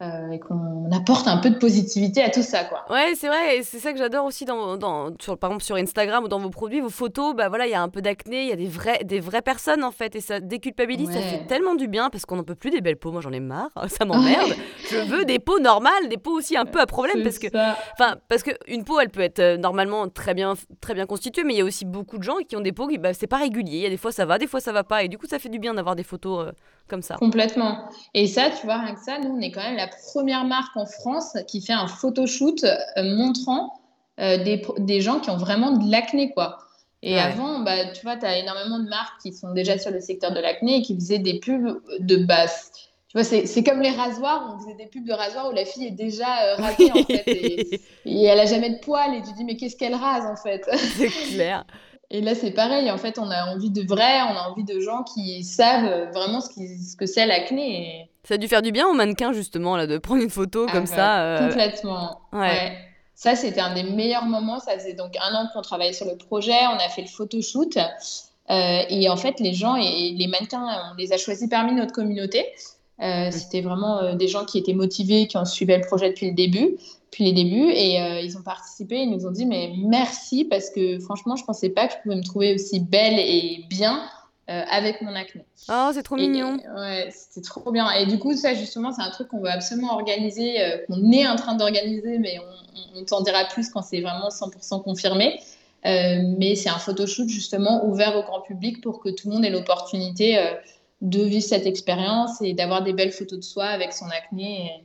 Euh, 0.02 0.32
et 0.32 0.40
qu'on 0.40 0.90
apporte 0.92 1.28
un 1.28 1.38
peu 1.38 1.52
de 1.52 1.58
positivité 1.58 2.24
à 2.24 2.32
tout 2.32 2.42
ça 2.42 2.64
quoi. 2.64 2.86
Ouais, 2.90 3.14
c'est 3.16 3.28
vrai, 3.28 3.58
et 3.58 3.64
c'est 3.64 3.78
ça 3.78 3.94
que 3.94 4.00
j'adore 4.00 4.26
aussi 4.26 4.46
dans, 4.46 4.76
dans 4.76 5.12
sur, 5.20 5.38
par 5.38 5.52
exemple 5.52 5.64
sur 5.64 5.76
Instagram 5.76 6.24
ou 6.24 6.28
dans 6.28 6.40
vos 6.40 6.50
produits, 6.50 6.80
vos 6.80 6.90
photos, 6.90 7.36
bah 7.36 7.50
voilà, 7.50 7.68
il 7.68 7.72
y 7.72 7.76
a 7.76 7.84
un 7.84 7.88
peu 7.90 8.02
d'acné, 8.02 8.42
il 8.42 8.50
y 8.50 8.52
a 8.52 8.56
des 8.56 8.66
vrais 8.66 9.04
des 9.04 9.20
vraies 9.20 9.44
personnes 9.44 9.84
en 9.84 9.92
fait 9.92 10.16
et 10.16 10.22
ça 10.22 10.40
déculpabilise, 10.40 11.12
ça 11.12 11.22
fait 11.22 11.46
tellement 11.46 11.76
du 11.76 11.88
bien 11.88 12.10
parce 12.10 12.26
qu'on 12.26 12.38
n'en 12.38 12.44
peut 12.44 12.56
plus 12.56 12.72
des 12.72 12.82
belles 12.82 12.98
peaux, 12.98 13.12
moi 13.12 13.22
j'en 13.22 13.32
ai 13.32 13.40
marre, 13.40 13.70
ça 13.90 14.06
m'emmerde. 14.06 14.56
Je 14.90 14.98
veux 14.98 15.24
des 15.24 15.38
peaux 15.38 15.60
normales, 15.60 16.10
des 16.10 16.18
peaux 16.18 16.36
aussi 16.36 16.58
un 16.58 16.66
peu 16.66 16.80
à 16.80 16.88
problème 16.88 17.22
parce 17.22 17.38
que 17.38 17.48
enfin 17.94 18.16
parce 18.28 18.42
que 18.42 18.52
une 18.68 18.84
peau 18.84 19.00
elle 19.00 19.10
peut 19.10 19.22
être 19.22 19.40
euh, 19.40 19.58
normalement 19.58 20.08
très 20.08 20.34
bien 20.34 20.56
très 20.82 20.96
bien 20.96 21.06
constituée 21.06 21.44
mais 21.44 21.54
il 21.54 21.58
y 21.58 21.62
a 21.62 21.66
aussi 21.66 21.86
beaucoup 21.86 22.18
de 22.18 22.24
gens 22.24 22.38
qui 22.48 22.56
ont 22.56 22.62
des 22.62 22.72
peaux 22.72 22.88
qui 22.88 22.98
bah, 22.98 23.14
c'est 23.14 23.28
pas 23.28 23.38
régulier, 23.38 23.78
il 23.78 23.84
y 23.84 23.86
a 23.86 23.90
des 23.90 23.98
fois 23.98 24.12
ça 24.12 24.26
va, 24.26 24.40
des 24.40 24.48
fois 24.48 24.62
ça 24.62 24.72
va 24.72 24.84
pas 24.84 25.04
et 25.04 25.10
du 25.10 25.20
coup 25.20 25.28
ça 25.28 25.38
fait 25.38 25.50
du 25.50 25.60
bien 25.60 25.76
d'avoir 25.76 25.96
des 25.96 26.04
photos 26.04 26.48
euh, 26.48 26.52
comme 26.92 27.02
ça. 27.02 27.16
Complètement. 27.16 27.90
Et 28.14 28.28
ça, 28.28 28.50
tu 28.50 28.66
vois, 28.66 28.80
rien 28.80 28.94
que 28.94 29.02
ça, 29.02 29.18
nous, 29.18 29.30
on 29.30 29.40
est 29.40 29.50
quand 29.50 29.62
même 29.62 29.78
la 29.78 29.88
première 30.12 30.46
marque 30.46 30.76
en 30.76 30.86
France 30.86 31.38
qui 31.48 31.62
fait 31.62 31.74
un 31.74 31.88
photoshoot 31.88 32.64
euh, 32.64 33.16
montrant 33.16 33.74
euh, 34.20 34.44
des, 34.44 34.62
des, 34.78 35.02
gens 35.02 35.20
qui 35.20 35.30
ont 35.30 35.38
vraiment 35.38 35.72
de 35.72 35.90
l'acné, 35.90 36.32
quoi. 36.32 36.60
Et 37.04 37.18
avant, 37.18 37.60
bah, 37.60 37.86
tu 37.94 38.04
vois, 38.04 38.16
tu 38.16 38.26
as 38.26 38.38
énormément 38.38 38.78
de 38.78 38.88
marques 38.88 39.20
qui 39.24 39.34
sont 39.34 39.54
déjà 39.54 39.80
sur 39.80 39.90
le 39.90 40.00
secteur 40.00 40.34
de 40.34 40.40
l'acné 40.40 40.78
et 40.78 40.82
qui 40.84 40.94
faisaient 40.94 41.18
des 41.18 41.40
pubs 41.40 41.82
de 42.00 42.18
base. 42.18 42.72
Tu 43.08 43.18
vois, 43.18 43.24
c'est 43.24 43.64
comme 43.64 43.82
les 43.82 43.90
rasoirs, 43.90 44.54
on 44.56 44.60
faisait 44.62 44.76
des 44.76 44.86
pubs 44.86 45.06
de 45.06 45.14
rasoirs 45.14 45.50
où 45.50 45.52
la 45.52 45.66
fille 45.66 45.88
est 45.88 45.92
déjà 45.92 46.44
euh, 46.44 46.56
rasée, 46.58 46.92
en 46.92 47.04
fait, 47.04 47.24
et, 47.28 47.82
et, 48.06 48.24
elle 48.26 48.40
a 48.40 48.46
jamais 48.46 48.70
de 48.70 48.80
poils, 48.80 49.16
et 49.16 49.22
tu 49.24 49.34
dis, 49.34 49.44
mais 49.44 49.58
qu'est-ce 49.58 49.76
qu'elle 49.76 49.96
rase, 49.96 50.26
en 50.26 50.36
fait? 50.36 50.70
C'est 50.98 51.08
clair. 51.08 51.66
Et 52.14 52.20
là, 52.20 52.36
c'est 52.36 52.52
pareil. 52.52 52.92
En 52.92 52.98
fait, 52.98 53.18
on 53.20 53.32
a 53.32 53.46
envie 53.46 53.70
de 53.70 53.84
vrai, 53.84 54.22
on 54.24 54.36
a 54.36 54.50
envie 54.50 54.66
de 54.66 54.82
gens 54.82 55.04
qui 55.04 55.46
savent 55.46 56.12
vraiment 56.12 56.42
ce, 56.42 56.52
ce 56.52 56.98
que 56.98 57.06
c'est 57.06 57.26
l'acné. 57.26 58.11
Ça 58.24 58.36
a 58.36 58.38
dû 58.38 58.48
faire 58.48 58.62
du 58.62 58.72
bien 58.72 58.88
aux 58.88 58.94
mannequins, 58.94 59.34
justement, 59.34 59.76
là, 59.76 59.88
de 59.88 59.98
prendre 59.98 60.22
une 60.22 60.30
photo 60.30 60.68
comme 60.68 60.86
ah 60.92 60.96
ça. 60.96 61.22
Euh, 61.22 61.48
complètement. 61.48 62.22
Ouais. 62.34 62.78
Ça, 63.16 63.36
c'était 63.36 63.62
un 63.62 63.74
des 63.74 63.84
meilleurs 63.84 64.26
moments. 64.26 64.60
Ça 64.60 64.78
faisait 64.78 64.94
donc 64.94 65.16
un 65.20 65.34
an 65.36 65.48
qu'on 65.54 65.62
travaillait 65.62 65.94
sur 65.94 66.06
le 66.06 66.18
projet. 66.18 66.58
On 66.72 66.78
a 66.78 66.90
fait 66.90 67.02
le 67.02 67.08
photoshoot. 67.08 67.78
Euh, 67.78 68.82
et 68.90 69.10
en 69.10 69.18
fait, 69.18 69.40
les 69.40 69.54
gens 69.54 69.76
et 69.76 70.14
les 70.18 70.28
mannequins, 70.28 70.92
on 70.92 70.96
les 70.98 71.14
a 71.14 71.18
choisis 71.18 71.50
parmi 71.50 71.74
notre 71.74 71.94
communauté. 71.94 72.46
Euh, 73.02 73.32
c'était 73.32 73.62
vraiment 73.62 74.14
des 74.14 74.28
gens 74.28 74.46
qui 74.46 74.60
étaient 74.60 74.74
motivés, 74.74 75.26
qui 75.26 75.38
ont 75.38 75.46
suivi 75.46 75.76
le 75.76 75.82
projet 75.82 76.10
depuis 76.10 76.28
le 76.28 76.36
début 76.36 76.78
depuis 77.12 77.26
les 77.26 77.34
débuts 77.34 77.72
et 77.72 78.02
euh, 78.02 78.22
ils 78.22 78.38
ont 78.38 78.42
participé. 78.42 79.02
Ils 79.02 79.12
nous 79.12 79.26
ont 79.26 79.32
dit 79.32 79.46
mais 79.46 79.74
merci 79.78 80.46
parce 80.46 80.70
que 80.70 81.00
franchement, 81.00 81.36
je 81.36 81.44
pensais 81.44 81.70
pas 81.70 81.88
que 81.88 81.94
je 81.94 82.02
pouvais 82.02 82.16
me 82.16 82.24
trouver 82.24 82.56
aussi 82.56 82.80
belle 82.80 83.20
et 83.20 83.66
bien 83.70 84.02
euh, 84.50 84.64
avec 84.70 85.02
mon 85.02 85.16
acné. 85.16 85.46
Oh, 85.70 85.92
c'est 85.94 86.04
trop 86.04 86.16
mignon. 86.16 86.58
ouais, 86.76 87.10
c'était 87.12 87.42
trop 87.42 87.72
bien. 87.72 87.90
Et 87.92 88.06
du 88.06 88.20
coup, 88.20 88.36
ça 88.36 88.54
justement, 88.54 88.92
c'est 88.92 89.02
un 89.02 89.12
truc 89.12 89.28
qu'on 89.30 89.40
veut 89.40 89.50
absolument 89.50 89.94
organiser, 89.94 90.62
euh, 90.62 90.78
qu'on 90.88 91.12
est 91.12 91.28
en 91.28 91.36
train 91.36 91.56
d'organiser, 91.56 92.18
mais 92.18 92.38
on, 92.40 93.00
on 93.00 93.06
t'en 93.06 93.22
dira 93.22 93.46
plus 93.46 93.70
quand 93.70 93.82
c'est 93.82 94.02
vraiment 94.02 94.30
100% 94.30 94.84
confirmé. 94.84 95.40
mais 95.84 96.56
c'est 96.56 96.70
un 96.70 96.80
photoshoot 96.80 97.28
justement 97.28 97.86
ouvert 97.86 98.16
au 98.18 98.24
grand 98.24 98.42
public 98.42 98.82
pour 98.82 99.00
que 99.00 99.10
tout 99.10 99.30
le 99.30 99.36
monde 99.36 99.46
ait 99.46 99.50
l'opportunité 99.50 100.38
de 101.02 101.24
vivre 101.24 101.44
cette 101.44 101.66
expérience 101.66 102.42
et 102.42 102.54
d'avoir 102.54 102.84
des 102.84 102.94
belles 102.94 103.12
photos 103.12 103.40
de 103.40 103.44
soi 103.44 103.66
avec 103.66 103.94
son 103.94 104.06
acné. 104.10 104.84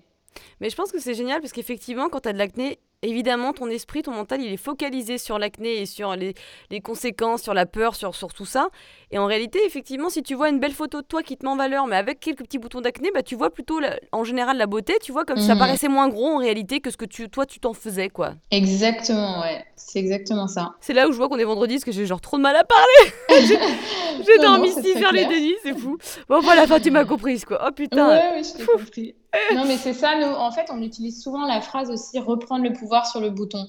Mais 0.60 0.70
je 0.70 0.76
pense 0.76 0.90
que 0.92 0.98
c'est 1.00 1.14
génial 1.14 1.40
parce 1.40 1.52
qu'effectivement, 1.52 2.08
quand 2.08 2.20
tu 2.20 2.28
as 2.28 2.32
de 2.32 2.38
l'acné, 2.38 2.78
évidemment, 3.02 3.52
ton 3.52 3.68
esprit, 3.68 4.02
ton 4.02 4.12
mental, 4.12 4.42
il 4.42 4.52
est 4.52 4.56
focalisé 4.56 5.18
sur 5.18 5.38
l'acné 5.38 5.82
et 5.82 5.86
sur 5.86 6.16
les, 6.16 6.34
les, 6.70 6.80
conséquences, 6.80 7.42
sur 7.42 7.54
la 7.54 7.66
peur, 7.66 7.94
sur, 7.94 8.14
sur 8.14 8.32
tout 8.32 8.46
ça. 8.46 8.68
Et 9.10 9.18
en 9.18 9.26
réalité, 9.26 9.60
effectivement, 9.64 10.08
si 10.08 10.22
tu 10.22 10.34
vois 10.34 10.48
une 10.48 10.58
belle 10.58 10.72
photo 10.72 11.02
de 11.02 11.06
toi 11.06 11.22
qui 11.22 11.36
te 11.36 11.44
met 11.44 11.50
en 11.50 11.56
valeur, 11.56 11.86
mais 11.86 11.96
avec 11.96 12.20
quelques 12.20 12.42
petits 12.42 12.58
boutons 12.58 12.80
d'acné, 12.80 13.10
bah, 13.12 13.22
tu 13.22 13.36
vois 13.36 13.50
plutôt 13.50 13.80
en 14.12 14.24
général 14.24 14.56
la 14.56 14.66
beauté, 14.66 14.94
tu 15.02 15.12
vois, 15.12 15.24
comme 15.24 15.38
ça 15.38 15.54
mhm. 15.54 15.60
paraissait 15.60 15.88
moins 15.88 16.08
gros 16.08 16.28
en 16.28 16.38
réalité 16.38 16.80
que 16.80 16.90
ce 16.90 16.96
que 16.96 17.04
tu, 17.04 17.28
toi, 17.28 17.46
tu 17.46 17.60
t'en 17.60 17.74
faisais, 17.74 18.08
quoi. 18.08 18.34
Exactement, 18.50 19.40
ouais. 19.40 19.64
C'est 19.76 19.98
exactement 19.98 20.48
ça. 20.48 20.74
C'est 20.80 20.94
là 20.94 21.08
où 21.08 21.12
je 21.12 21.16
vois 21.16 21.28
qu'on 21.28 21.38
est 21.38 21.44
vendredi, 21.44 21.74
parce 21.74 21.84
que 21.84 21.92
j'ai 21.92 22.06
genre 22.06 22.20
trop 22.20 22.38
de 22.38 22.42
mal 22.42 22.56
à 22.56 22.64
parler. 22.64 23.46
j'ai 24.26 24.38
dormi 24.42 24.70
6 24.72 25.02
heures 25.02 25.12
les 25.12 25.26
nuits, 25.26 25.56
c'est 25.62 25.78
fou. 25.78 25.98
Bon, 26.28 26.40
voilà, 26.40 26.64
enfin, 26.64 26.80
tu 26.80 26.90
m'as 26.90 27.04
comprise, 27.04 27.44
quoi. 27.44 27.62
Oh 27.66 27.72
putain. 27.72 28.08
Ouais, 28.08 28.36
ouais, 28.36 28.42
je 28.42 28.56
t'ai 28.56 28.64
compris. 28.64 29.14
Non, 29.54 29.64
mais 29.66 29.76
c'est 29.76 29.92
ça, 29.92 30.16
nous, 30.18 30.32
en 30.32 30.50
fait, 30.50 30.66
on 30.70 30.82
utilise 30.82 31.22
souvent 31.22 31.46
la 31.46 31.60
phrase 31.60 31.90
aussi 31.90 32.18
reprendre 32.18 32.64
le 32.64 32.72
pouvoir 32.72 33.06
sur 33.06 33.20
le 33.20 33.30
bouton. 33.30 33.68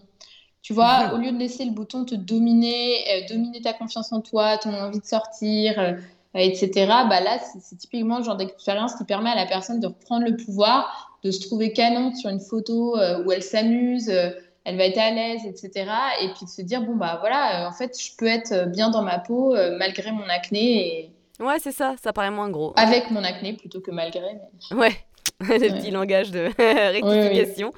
Tu 0.62 0.74
vois, 0.74 1.14
au 1.14 1.18
lieu 1.18 1.32
de 1.32 1.38
laisser 1.38 1.64
le 1.64 1.72
bouton 1.72 2.04
te 2.04 2.14
dominer, 2.14 2.98
euh, 3.10 3.28
dominer 3.30 3.62
ta 3.62 3.72
confiance 3.72 4.12
en 4.12 4.20
toi, 4.20 4.58
ton 4.58 4.74
envie 4.74 5.00
de 5.00 5.06
sortir, 5.06 5.80
euh, 5.80 5.94
etc., 6.34 6.72
bah 7.10 7.22
là, 7.22 7.40
c'est 7.62 7.78
typiquement 7.78 8.18
le 8.18 8.26
genre 8.26 8.36
d'expérience 8.36 8.96
qui 8.96 9.06
permet 9.06 9.30
à 9.30 9.36
la 9.36 9.46
personne 9.46 9.80
de 9.80 9.88
reprendre 9.88 10.26
le 10.26 10.36
pouvoir, 10.36 11.18
de 11.24 11.32
se 11.32 11.40
trouver 11.40 11.72
canon 11.72 12.14
sur 12.14 12.30
une 12.30 12.42
photo 12.42 12.98
euh, 12.98 13.24
où 13.24 13.32
elle 13.32 13.44
s'amuse, 13.44 14.10
elle 14.10 14.78
va 14.78 14.84
être 14.84 14.98
à 14.98 15.12
l'aise, 15.12 15.46
etc. 15.46 15.90
Et 16.22 16.28
puis 16.34 16.46
de 16.46 16.50
se 16.50 16.62
dire, 16.62 16.82
bon, 16.82 16.96
bah 16.98 17.18
voilà, 17.22 17.70
en 17.70 17.72
fait, 17.72 17.98
je 17.98 18.18
peux 18.18 18.28
être 18.28 18.68
bien 18.68 18.90
dans 18.90 19.04
ma 19.04 19.20
peau 19.20 19.56
malgré 19.78 20.12
mon 20.12 20.28
acné. 20.28 21.12
Et... 21.40 21.44
Ouais, 21.44 21.60
c'est 21.60 21.72
ça, 21.72 21.96
ça 22.04 22.12
paraît 22.12 22.30
moins 22.30 22.50
gros. 22.50 22.74
Avec 22.76 23.10
mon 23.10 23.24
acné 23.24 23.54
plutôt 23.54 23.80
que 23.80 23.92
malgré. 23.92 24.38
Ouais, 24.72 24.98
le 25.42 25.80
petit 25.80 25.92
langage 25.92 26.32
de 26.32 26.50
rectification. 26.58 27.74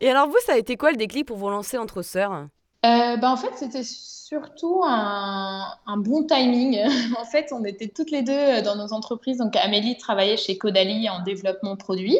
Et 0.00 0.10
alors 0.10 0.28
vous, 0.28 0.36
ça 0.44 0.54
a 0.54 0.56
été 0.56 0.76
quoi 0.76 0.90
le 0.90 0.96
déclic 0.96 1.26
pour 1.26 1.36
vous 1.36 1.48
lancer 1.48 1.78
entre 1.78 2.02
sœurs? 2.02 2.48
Euh, 2.84 3.16
bah, 3.16 3.30
En 3.30 3.36
fait, 3.36 3.52
c'était 3.54 3.84
surtout 3.84 4.82
un, 4.84 5.76
bon 5.98 6.24
timing. 6.24 6.80
en 7.20 7.24
fait, 7.24 7.52
on 7.52 7.64
était 7.64 7.88
toutes 7.88 8.10
les 8.10 8.22
deux 8.22 8.32
euh, 8.32 8.62
dans 8.62 8.74
nos 8.74 8.92
entreprises. 8.92 9.38
Donc 9.38 9.54
Amélie 9.56 9.96
travaillait 9.96 10.36
chez 10.36 10.58
Caudalie 10.58 11.08
en 11.08 11.22
développement 11.22 11.76
produit. 11.76 12.18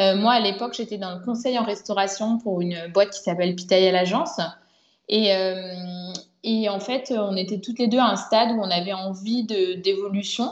Euh, 0.00 0.16
moi, 0.16 0.32
à 0.32 0.40
l'époque, 0.40 0.74
j'étais 0.74 0.98
dans 0.98 1.16
le 1.16 1.24
conseil 1.24 1.56
en 1.56 1.62
restauration 1.62 2.38
pour 2.38 2.60
une 2.60 2.88
boîte 2.92 3.10
qui 3.10 3.20
s'appelle 3.20 3.54
Pitaille 3.54 3.86
à 3.86 3.92
l'agence. 3.92 4.40
Et, 5.08 5.28
et, 6.42 6.68
en 6.70 6.80
fait, 6.80 7.12
on 7.14 7.36
était 7.36 7.60
toutes 7.60 7.78
les 7.78 7.88
deux 7.88 7.98
à 7.98 8.06
un 8.06 8.16
stade 8.16 8.52
où 8.52 8.60
on 8.60 8.70
avait 8.70 8.94
envie 8.94 9.44
d'évolution. 9.44 10.50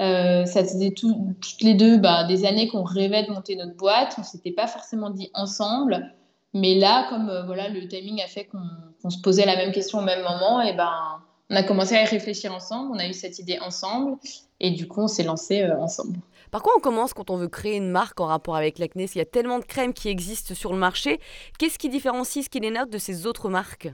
Euh, 0.00 0.46
ça 0.46 0.64
faisait 0.64 0.92
toutes 0.92 1.60
les 1.60 1.74
deux 1.74 1.98
bah, 1.98 2.24
des 2.24 2.46
années 2.46 2.68
qu'on 2.68 2.84
rêvait 2.84 3.24
de 3.24 3.30
monter 3.30 3.54
notre 3.56 3.76
boîte. 3.76 4.14
On 4.18 4.22
s'était 4.22 4.52
pas 4.52 4.66
forcément 4.66 5.10
dit 5.10 5.30
ensemble. 5.34 6.14
Mais 6.54 6.74
là, 6.74 7.06
comme 7.10 7.28
euh, 7.28 7.44
voilà, 7.44 7.68
le 7.68 7.86
timing 7.86 8.22
a 8.22 8.26
fait 8.26 8.46
qu'on 8.46 9.10
se 9.10 9.20
posait 9.20 9.46
la 9.46 9.56
même 9.56 9.72
question 9.72 9.98
au 9.98 10.02
même 10.02 10.22
moment, 10.22 10.60
et 10.62 10.74
ben, 10.74 11.20
on 11.48 11.56
a 11.56 11.62
commencé 11.62 11.94
à 11.94 12.02
y 12.02 12.06
réfléchir 12.06 12.52
ensemble. 12.52 12.90
On 12.94 12.98
a 12.98 13.06
eu 13.06 13.12
cette 13.12 13.38
idée 13.38 13.58
ensemble. 13.60 14.16
Et 14.58 14.70
du 14.70 14.88
coup, 14.88 15.02
on 15.02 15.08
s'est 15.08 15.22
lancé 15.22 15.62
euh, 15.62 15.78
ensemble. 15.78 16.18
Par 16.50 16.62
quoi 16.62 16.72
on 16.76 16.80
commence 16.80 17.12
quand 17.12 17.30
on 17.30 17.36
veut 17.36 17.48
créer 17.48 17.76
une 17.76 17.90
marque 17.90 18.20
en 18.20 18.26
rapport 18.26 18.56
avec 18.56 18.78
l'acné? 18.78 19.06
S'il 19.06 19.18
y 19.18 19.22
a 19.22 19.26
tellement 19.26 19.58
de 19.58 19.64
crèmes 19.64 19.92
qui 19.92 20.08
existent 20.08 20.54
sur 20.54 20.72
le 20.72 20.78
marché, 20.78 21.20
qu'est-ce 21.58 21.78
qui 21.78 21.88
différencie 21.88 22.44
Skin 22.44 22.74
Out 22.82 22.90
de 22.90 22.98
ces 22.98 23.26
autres 23.26 23.48
marques? 23.48 23.88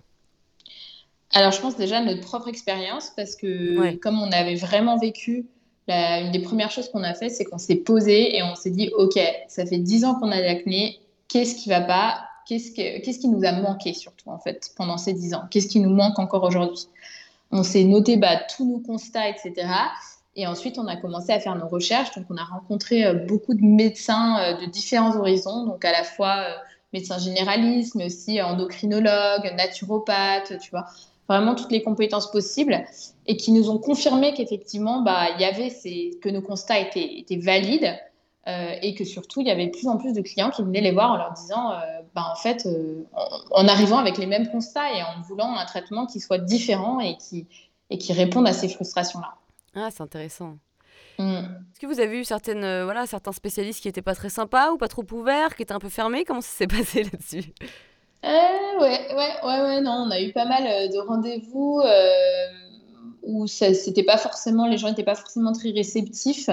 Alors, 1.32 1.50
je 1.50 1.60
pense 1.60 1.76
déjà 1.76 2.00
notre 2.00 2.22
propre 2.22 2.48
expérience, 2.48 3.12
parce 3.14 3.36
que 3.36 3.96
comme 3.96 4.22
on 4.22 4.30
avait 4.32 4.54
vraiment 4.54 4.96
vécu, 4.96 5.46
une 5.88 6.32
des 6.32 6.40
premières 6.40 6.70
choses 6.70 6.88
qu'on 6.88 7.02
a 7.02 7.14
fait, 7.14 7.28
c'est 7.28 7.44
qu'on 7.44 7.58
s'est 7.58 7.76
posé 7.76 8.36
et 8.36 8.42
on 8.42 8.54
s'est 8.54 8.70
dit, 8.70 8.90
OK, 8.96 9.18
ça 9.48 9.64
fait 9.66 9.78
10 9.78 10.04
ans 10.04 10.14
qu'on 10.16 10.32
a 10.32 10.40
l'acné, 10.40 10.98
qu'est-ce 11.28 11.54
qui 11.54 11.68
va 11.68 11.80
pas? 11.80 12.20
Qu'est-ce, 12.46 12.72
qu'est-ce 12.72 13.18
qui 13.18 13.28
nous 13.28 13.44
a 13.44 13.52
manqué 13.52 13.92
surtout, 13.92 14.30
en 14.30 14.38
fait, 14.38 14.70
pendant 14.76 14.98
ces 14.98 15.12
10 15.12 15.34
ans? 15.34 15.42
Qu'est-ce 15.50 15.68
qui 15.68 15.80
nous 15.80 15.90
manque 15.90 16.18
encore 16.18 16.44
aujourd'hui? 16.44 16.86
On 17.50 17.62
s'est 17.62 17.84
noté 17.84 18.16
bah, 18.16 18.36
tous 18.56 18.64
nos 18.64 18.78
constats, 18.78 19.28
etc. 19.28 19.68
Et 20.36 20.46
ensuite, 20.46 20.78
on 20.78 20.86
a 20.86 20.96
commencé 20.96 21.32
à 21.32 21.40
faire 21.40 21.56
nos 21.56 21.66
recherches. 21.66 22.14
Donc, 22.14 22.26
on 22.30 22.36
a 22.36 22.44
rencontré 22.44 23.06
euh, 23.06 23.14
beaucoup 23.14 23.54
de 23.54 23.64
médecins 23.64 24.38
euh, 24.40 24.60
de 24.60 24.66
différents 24.66 25.16
horizons, 25.16 25.64
donc 25.64 25.84
à 25.84 25.92
la 25.92 26.04
fois 26.04 26.36
euh, 26.38 26.54
médecins 26.92 27.18
généralistes, 27.18 27.94
mais 27.94 28.06
aussi 28.06 28.40
endocrinologues, 28.42 29.54
naturopathes, 29.56 30.58
tu 30.60 30.70
vois, 30.70 30.86
vraiment 31.28 31.54
toutes 31.54 31.72
les 31.72 31.82
compétences 31.82 32.30
possibles, 32.30 32.84
et 33.26 33.36
qui 33.36 33.52
nous 33.52 33.70
ont 33.70 33.78
confirmé 33.78 34.34
qu'effectivement, 34.34 35.02
bah, 35.02 35.30
il 35.34 35.40
y 35.40 35.44
avait 35.44 35.70
ces, 35.70 36.18
que 36.22 36.28
nos 36.28 36.42
constats 36.42 36.78
étaient, 36.78 37.18
étaient 37.18 37.38
valides. 37.38 37.94
et 38.46 38.94
que 38.94 39.04
surtout, 39.04 39.40
il 39.40 39.48
y 39.48 39.50
avait 39.50 39.66
de 39.66 39.72
plus 39.72 39.88
en 39.88 39.96
plus 39.96 40.12
de 40.12 40.22
clients 40.22 40.50
qui 40.50 40.62
venaient 40.62 40.80
les 40.80 40.92
voir 40.92 41.10
en 41.10 41.16
leur 41.16 41.32
disant, 41.32 41.72
bah, 42.14 42.30
en 42.32 42.36
fait, 42.36 42.68
en, 43.12 43.62
en, 43.62 43.68
arrivant 43.68 43.98
avec 43.98 44.18
les 44.18 44.26
mêmes 44.26 44.48
constats 44.48 44.92
et 44.92 45.02
en 45.02 45.20
voulant 45.22 45.56
un 45.56 45.64
traitement 45.64 46.06
qui 46.06 46.20
soit 46.20 46.38
différent 46.38 47.00
et 47.00 47.16
qui, 47.16 47.48
et 47.90 47.98
qui 47.98 48.12
réponde 48.12 48.46
à 48.46 48.52
ces 48.52 48.68
frustrations-là. 48.68 49.34
Ah, 49.74 49.88
c'est 49.90 50.02
intéressant. 50.02 50.58
Mm. 51.18 51.24
Est-ce 51.34 51.80
que 51.80 51.86
vous 51.86 52.00
avez 52.00 52.20
eu 52.20 52.24
certaines, 52.24 52.64
euh, 52.64 52.84
voilà, 52.84 53.06
certains 53.06 53.32
spécialistes 53.32 53.80
qui 53.80 53.88
n'étaient 53.88 54.02
pas 54.02 54.14
très 54.14 54.30
sympas 54.30 54.72
ou 54.72 54.76
pas 54.76 54.88
trop 54.88 55.04
ouverts, 55.12 55.54
qui 55.54 55.62
étaient 55.62 55.72
un 55.72 55.78
peu 55.78 55.88
fermés? 55.88 56.24
Comment 56.24 56.40
ça 56.40 56.50
s'est 56.50 56.66
passé 56.66 57.04
là-dessus? 57.04 57.52
Euh, 58.24 58.80
ouais, 58.80 59.14
ouais, 59.14 59.32
ouais, 59.44 59.60
ouais, 59.62 59.80
non, 59.80 60.06
on 60.06 60.10
a 60.10 60.20
eu 60.20 60.32
pas 60.32 60.44
mal 60.44 60.64
euh, 60.66 60.88
de 60.88 60.98
rendez-vous 60.98 61.80
euh, 61.84 62.46
où 63.22 63.46
ça, 63.46 63.74
c'était 63.74 64.02
pas 64.02 64.16
forcément, 64.18 64.66
les 64.66 64.78
gens 64.78 64.88
n'étaient 64.88 65.04
pas 65.04 65.14
forcément 65.14 65.52
très 65.52 65.70
réceptifs. 65.70 66.48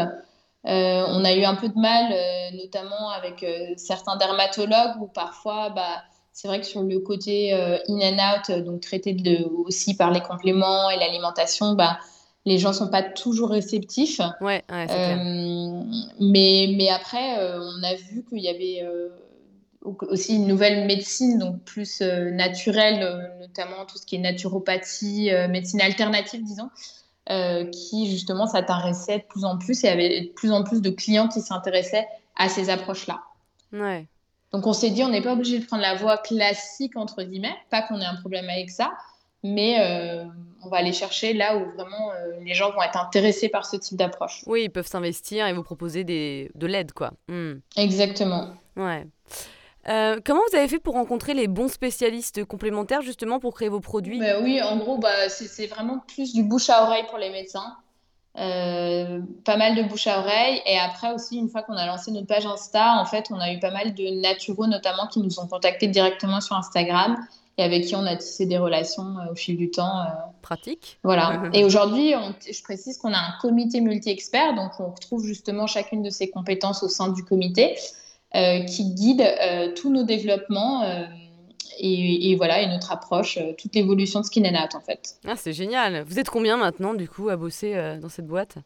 on 0.65 1.25
a 1.25 1.33
eu 1.33 1.43
un 1.43 1.55
peu 1.55 1.69
de 1.69 1.79
mal, 1.79 2.13
notamment 2.55 3.09
avec 3.09 3.45
certains 3.77 4.15
dermatologues 4.17 5.01
où 5.01 5.07
parfois, 5.07 5.69
bah, 5.69 6.03
c'est 6.31 6.47
vrai 6.47 6.59
que 6.59 6.65
sur 6.65 6.81
le 6.81 6.99
côté 6.99 7.53
in 7.53 7.99
and 7.99 8.17
out, 8.17 8.63
donc 8.65 8.81
traité 8.81 9.13
de, 9.13 9.45
aussi 9.65 9.95
par 9.95 10.09
les 10.09 10.21
compléments 10.21 10.89
et 10.89 10.97
l'alimentation, 10.97 11.73
bah, 11.73 11.99
les 12.45 12.57
gens 12.57 12.73
sont 12.73 12.89
pas 12.89 13.03
toujours 13.03 13.49
réceptifs. 13.49 14.19
Ouais, 14.41 14.63
ouais 14.69 14.87
euh, 14.89 15.83
mais, 16.19 16.73
mais 16.75 16.89
après, 16.89 17.39
euh, 17.39 17.59
on 17.59 17.83
a 17.83 17.95
vu 17.95 18.23
qu'il 18.27 18.39
y 18.39 18.49
avait 18.49 18.81
euh, 18.83 19.09
aussi 19.83 20.35
une 20.35 20.47
nouvelle 20.47 20.85
médecine, 20.85 21.39
donc 21.39 21.61
plus 21.63 22.01
naturelle, 22.01 23.31
notamment 23.39 23.85
tout 23.85 23.97
ce 23.97 24.05
qui 24.05 24.15
est 24.15 24.19
naturopathie, 24.19 25.29
médecine 25.49 25.81
alternative, 25.81 26.43
disons, 26.43 26.69
qui 27.71 28.09
justement 28.09 28.47
s'intéressait 28.47 29.19
de 29.19 29.23
plus 29.23 29.43
en 29.43 29.57
plus 29.57 29.83
et 29.83 29.89
avait 29.89 30.21
de 30.21 30.29
plus 30.29 30.51
en 30.51 30.63
plus 30.63 30.81
de 30.81 30.89
clients 30.89 31.27
qui 31.27 31.41
s'intéressaient 31.41 32.07
à 32.35 32.49
ces 32.49 32.69
approches-là. 32.69 33.21
Ouais. 33.71 34.07
Donc 34.51 34.67
on 34.67 34.73
s'est 34.73 34.91
dit, 34.91 35.03
on 35.03 35.09
n'est 35.09 35.21
pas 35.21 35.33
obligé 35.33 35.59
de 35.59 35.65
prendre 35.65 35.81
la 35.81 35.95
voie 35.95 36.17
classique, 36.17 36.95
entre 36.95 37.23
guillemets, 37.23 37.55
pas 37.71 37.81
qu'on 37.81 37.99
ait 37.99 38.05
un 38.05 38.15
problème 38.15 38.47
avec 38.49 38.69
ça, 38.69 38.93
mais 39.43 39.77
euh, 39.79 40.23
on 40.63 40.69
va 40.69 40.77
aller 40.77 40.93
chercher 40.93 41.33
là 41.33 41.57
où 41.57 41.71
vraiment 41.75 42.11
euh, 42.11 42.39
les 42.43 42.53
gens 42.53 42.71
vont 42.71 42.81
être 42.83 42.97
intéressés 42.97 43.49
par 43.49 43.65
ce 43.65 43.77
type 43.77 43.97
d'approche. 43.97 44.43
Oui, 44.45 44.65
ils 44.65 44.69
peuvent 44.69 44.87
s'investir 44.87 45.47
et 45.47 45.53
vous 45.53 45.63
proposer 45.63 46.03
des, 46.03 46.51
de 46.53 46.67
l'aide, 46.67 46.91
quoi. 46.93 47.13
Hmm. 47.27 47.55
Exactement. 47.75 48.53
Ouais. 48.77 49.07
Euh, 49.89 50.19
comment 50.23 50.41
vous 50.49 50.57
avez 50.57 50.67
fait 50.67 50.79
pour 50.79 50.93
rencontrer 50.93 51.33
les 51.33 51.47
bons 51.47 51.67
spécialistes 51.67 52.45
complémentaires 52.45 53.01
justement 53.01 53.39
pour 53.39 53.53
créer 53.53 53.69
vos 53.69 53.81
produits 53.81 54.19
bah 54.19 54.39
Oui, 54.41 54.61
en 54.61 54.77
gros, 54.77 54.97
bah, 54.97 55.29
c'est 55.29 55.67
vraiment 55.67 55.99
plus 55.99 56.33
du 56.33 56.43
bouche 56.43 56.69
à 56.69 56.83
oreille 56.83 57.05
pour 57.09 57.17
les 57.17 57.29
médecins. 57.29 57.75
pas 58.35 59.57
mal 59.57 59.75
de 59.75 59.83
bouche 59.83 60.07
à 60.07 60.19
oreille. 60.19 60.61
Et 60.65 60.77
après 60.77 61.13
aussi, 61.13 61.37
une 61.37 61.49
fois 61.49 61.63
qu'on 61.63 61.75
a 61.75 61.85
lancé 61.85 62.11
notre 62.11 62.27
page 62.27 62.45
Insta, 62.45 62.97
en 62.99 63.05
fait, 63.05 63.25
on 63.29 63.39
a 63.39 63.51
eu 63.51 63.59
pas 63.59 63.71
mal 63.71 63.93
de 63.93 64.21
naturaux 64.21 64.67
notamment 64.67 65.07
qui 65.07 65.19
nous 65.19 65.39
ont 65.39 65.47
contactés 65.47 65.87
directement 65.87 66.39
sur 66.41 66.55
Instagram 66.55 67.17
et 67.57 67.63
avec 67.63 67.85
qui 67.85 67.95
on 67.95 68.05
a 68.05 68.15
tissé 68.15 68.45
des 68.45 68.57
relations 68.57 69.17
euh, 69.19 69.31
au 69.31 69.35
fil 69.35 69.57
du 69.57 69.69
temps. 69.69 69.99
Euh. 69.99 70.05
Pratique. 70.41 70.99
Voilà. 71.03 71.43
et 71.53 71.63
aujourd'hui, 71.63 72.13
je 72.49 72.63
précise 72.63 72.97
qu'on 72.97 73.13
a 73.13 73.17
un 73.17 73.33
comité 73.41 73.81
multi-expert, 73.81 74.55
donc 74.55 74.71
on 74.79 74.91
retrouve 74.91 75.25
justement 75.25 75.67
chacune 75.67 76.01
de 76.01 76.09
ces 76.09 76.29
compétences 76.29 76.83
au 76.83 76.89
sein 76.89 77.09
du 77.09 77.23
comité 77.23 77.75
euh, 77.75 78.02
qui 78.33 78.93
guide 78.93 79.23
tous 79.75 79.91
nos 79.91 80.03
développements. 80.03 80.83
Et, 81.79 82.35
voilà, 82.35 82.61
et 82.61 82.67
notre 82.67 82.91
approche, 82.91 83.39
toute 83.57 83.73
l'évolution 83.73 84.21
de 84.21 84.25
Skin 84.25 84.43
and 84.45 84.63
Out 84.63 84.75
en 84.75 84.81
fait. 84.81 85.15
Ah, 85.25 85.35
c'est 85.35 85.53
génial. 85.53 86.03
Vous 86.03 86.19
êtes 86.19 86.29
combien 86.29 86.55
maintenant 86.55 86.93
du 86.93 87.09
coup 87.09 87.29
à 87.29 87.35
bosser 87.35 87.97
dans 87.99 88.09
cette 88.09 88.27
boîte? 88.27 88.57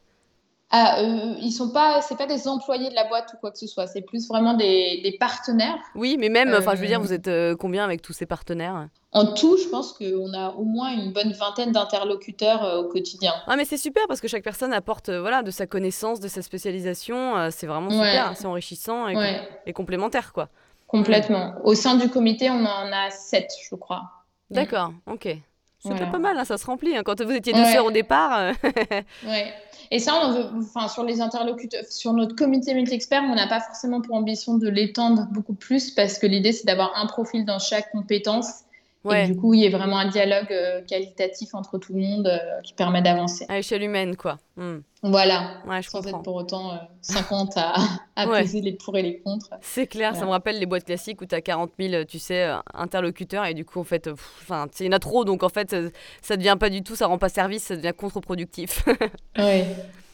Ah, 0.69 0.99
euh, 0.99 1.35
ils 1.41 1.53
sont 1.53 1.71
pas, 1.71 2.01
c'est 2.01 2.17
pas 2.17 2.25
des 2.25 2.45
employés 2.45 2.89
de 2.89 2.95
la 2.95 3.05
boîte 3.05 3.31
ou 3.33 3.37
quoi 3.37 3.51
que 3.51 3.57
ce 3.57 3.67
soit, 3.67 3.87
c'est 3.87 4.01
plus 4.01 4.27
vraiment 4.27 4.53
des, 4.53 4.99
des 5.01 5.17
partenaires. 5.17 5.77
Oui, 5.95 6.17
mais 6.19 6.27
même, 6.27 6.53
enfin, 6.53 6.75
je 6.75 6.81
veux 6.81 6.87
dire, 6.87 6.99
vous 6.99 7.13
euh, 7.13 7.15
êtes 7.15 7.29
euh, 7.29 7.55
combien 7.55 7.85
avec 7.85 8.01
tous 8.01 8.11
ces 8.11 8.25
partenaires? 8.25 8.89
En 9.13 9.33
tout, 9.33 9.57
je 9.57 9.69
pense 9.69 9.93
qu'on 9.93 10.33
a 10.33 10.49
au 10.49 10.65
moins 10.65 10.89
une 10.91 11.13
bonne 11.13 11.31
vingtaine 11.31 11.71
d'interlocuteurs 11.71 12.79
au 12.79 12.89
quotidien. 12.89 13.31
Ah, 13.47 13.55
mais 13.55 13.63
c'est 13.63 13.77
super 13.77 14.03
parce 14.09 14.19
que 14.19 14.27
chaque 14.27 14.43
personne 14.43 14.73
apporte, 14.73 15.09
voilà, 15.09 15.41
de 15.41 15.51
sa 15.51 15.67
connaissance, 15.67 16.19
de 16.19 16.27
sa 16.27 16.41
spécialisation. 16.41 17.49
c'est 17.49 17.67
vraiment 17.67 17.89
super, 17.89 18.33
c'est 18.35 18.45
enrichissant 18.45 19.07
et, 19.07 19.73
complémentaire, 19.73 20.33
quoi. 20.33 20.49
Complètement. 20.85 21.53
Au 21.63 21.75
sein 21.75 21.95
du 21.95 22.09
comité, 22.09 22.49
on 22.49 22.65
en 22.65 22.91
a 22.91 23.09
sept, 23.09 23.51
je 23.69 23.75
crois. 23.75 24.03
D'accord, 24.49 24.91
ok. 25.05 25.37
C'est 25.79 26.11
pas 26.11 26.19
mal, 26.19 26.37
hein, 26.37 26.45
ça 26.45 26.57
se 26.57 26.65
remplit. 26.65 26.95
Hein. 26.95 27.03
Quand 27.05 27.21
vous 27.21 27.31
étiez 27.31 27.53
deux 27.53 27.65
sœurs 27.65 27.85
au 27.85 27.91
départ. 27.91 28.53
ouais. 29.25 29.53
Et 29.89 29.99
ça, 29.99 30.13
on 30.21 30.31
veut, 30.33 30.45
enfin, 30.59 30.87
sur 30.87 31.03
les 31.03 31.21
interlocuteurs, 31.21 31.85
sur 31.89 32.13
notre 32.13 32.35
comité 32.35 32.73
multi-expert, 32.73 33.23
on 33.23 33.35
n'a 33.35 33.47
pas 33.47 33.61
forcément 33.61 34.01
pour 34.01 34.15
ambition 34.15 34.57
de 34.57 34.67
l'étendre 34.67 35.27
beaucoup 35.31 35.53
plus 35.53 35.91
parce 35.91 36.19
que 36.19 36.27
l'idée, 36.27 36.51
c'est 36.51 36.65
d'avoir 36.65 36.97
un 36.97 37.05
profil 37.05 37.45
dans 37.45 37.59
chaque 37.59 37.91
compétence 37.91 38.63
et 39.05 39.27
du 39.27 39.35
coup, 39.35 39.53
il 39.53 39.61
y 39.61 39.67
a 39.67 39.69
vraiment 39.69 39.97
un 39.97 40.07
dialogue 40.09 40.51
euh, 40.51 40.81
qualitatif 40.81 41.53
entre 41.53 41.77
tout 41.77 41.93
le 41.93 42.01
monde 42.01 42.27
euh, 42.27 42.61
qui 42.63 42.73
permet 42.73 43.01
d'avancer. 43.01 43.45
À 43.49 43.55
l'échelle 43.55 43.83
humaine, 43.83 44.15
quoi. 44.15 44.37
Hmm. 44.57 44.79
Voilà. 45.03 45.61
Ouais, 45.67 45.81
je 45.81 45.89
Sans 45.89 46.01
comprends. 46.01 46.17
être 46.17 46.23
pour 46.23 46.35
autant 46.35 46.79
50 47.01 47.57
euh, 47.57 47.61
à, 47.61 47.75
à 48.15 48.27
peser 48.27 48.61
les 48.61 48.73
pour 48.73 48.97
et 48.97 49.01
les 49.03 49.19
contre. 49.19 49.49
C'est 49.61 49.87
clair, 49.87 50.15
ça 50.15 50.25
me 50.25 50.31
rappelle 50.31 50.59
les 50.59 50.65
boîtes 50.65 50.85
classiques 50.85 51.21
où 51.21 51.25
tu 51.25 51.35
as 51.35 51.41
40 51.41 51.71
000, 51.79 52.03
tu 52.05 52.19
sais, 52.19 52.49
interlocuteurs 52.73 53.45
et 53.45 53.53
du 53.53 53.65
coup, 53.65 53.79
en 53.79 53.83
fait, 53.85 54.07
enfin, 54.07 54.67
il 54.79 54.85
y 54.87 54.89
en 54.89 54.93
a 54.93 54.99
trop, 54.99 55.23
donc 55.25 55.43
en 55.43 55.49
fait, 55.49 55.69
ça, 55.69 55.77
ça 56.21 56.37
devient 56.37 56.57
pas 56.59 56.69
du 56.69 56.83
tout, 56.83 56.95
ça 56.95 57.07
rend 57.07 57.17
pas 57.17 57.29
service, 57.29 57.63
ça 57.63 57.75
devient 57.75 57.93
contre-productif. 57.95 58.83
oui, 59.37 59.63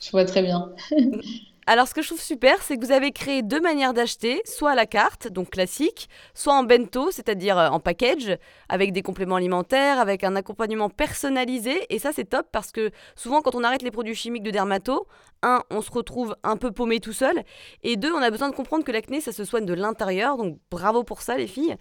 je 0.01 0.11
vois 0.11 0.25
très 0.25 0.41
bien. 0.43 0.71
Alors, 1.65 1.87
ce 1.87 1.93
que 1.93 2.01
je 2.01 2.07
trouve 2.07 2.21
super, 2.21 2.61
c'est 2.61 2.77
que 2.77 2.85
vous 2.85 2.91
avez 2.91 3.11
créé 3.11 3.41
deux 3.41 3.61
manières 3.61 3.93
d'acheter, 3.93 4.41
soit 4.45 4.71
à 4.71 4.75
la 4.75 4.85
carte, 4.85 5.29
donc 5.29 5.51
classique, 5.51 6.09
soit 6.33 6.53
en 6.53 6.63
bento, 6.63 7.09
c'est-à-dire 7.11 7.57
euh, 7.57 7.69
en 7.69 7.79
package, 7.79 8.37
avec 8.67 8.91
des 8.91 9.01
compléments 9.01 9.37
alimentaires, 9.37 9.99
avec 9.99 10.23
un 10.23 10.35
accompagnement 10.35 10.89
personnalisé. 10.89 11.85
Et 11.89 11.99
ça, 11.99 12.11
c'est 12.13 12.25
top 12.25 12.47
parce 12.51 12.71
que 12.71 12.91
souvent, 13.15 13.41
quand 13.41 13.55
on 13.55 13.63
arrête 13.63 13.81
les 13.81 13.91
produits 13.91 14.15
chimiques 14.15 14.43
de 14.43 14.51
dermato, 14.51 15.07
un, 15.41 15.61
on 15.69 15.81
se 15.81 15.91
retrouve 15.91 16.35
un 16.43 16.57
peu 16.57 16.71
paumé 16.71 16.99
tout 16.99 17.13
seul, 17.13 17.43
et 17.83 17.95
deux, 17.95 18.11
on 18.11 18.21
a 18.21 18.29
besoin 18.29 18.49
de 18.49 18.55
comprendre 18.55 18.83
que 18.83 18.91
l'acné, 18.91 19.21
ça 19.21 19.31
se 19.31 19.45
soigne 19.45 19.65
de 19.65 19.73
l'intérieur. 19.73 20.37
Donc, 20.37 20.57
bravo 20.69 21.03
pour 21.03 21.21
ça, 21.21 21.37
les 21.37 21.47
filles. 21.47 21.75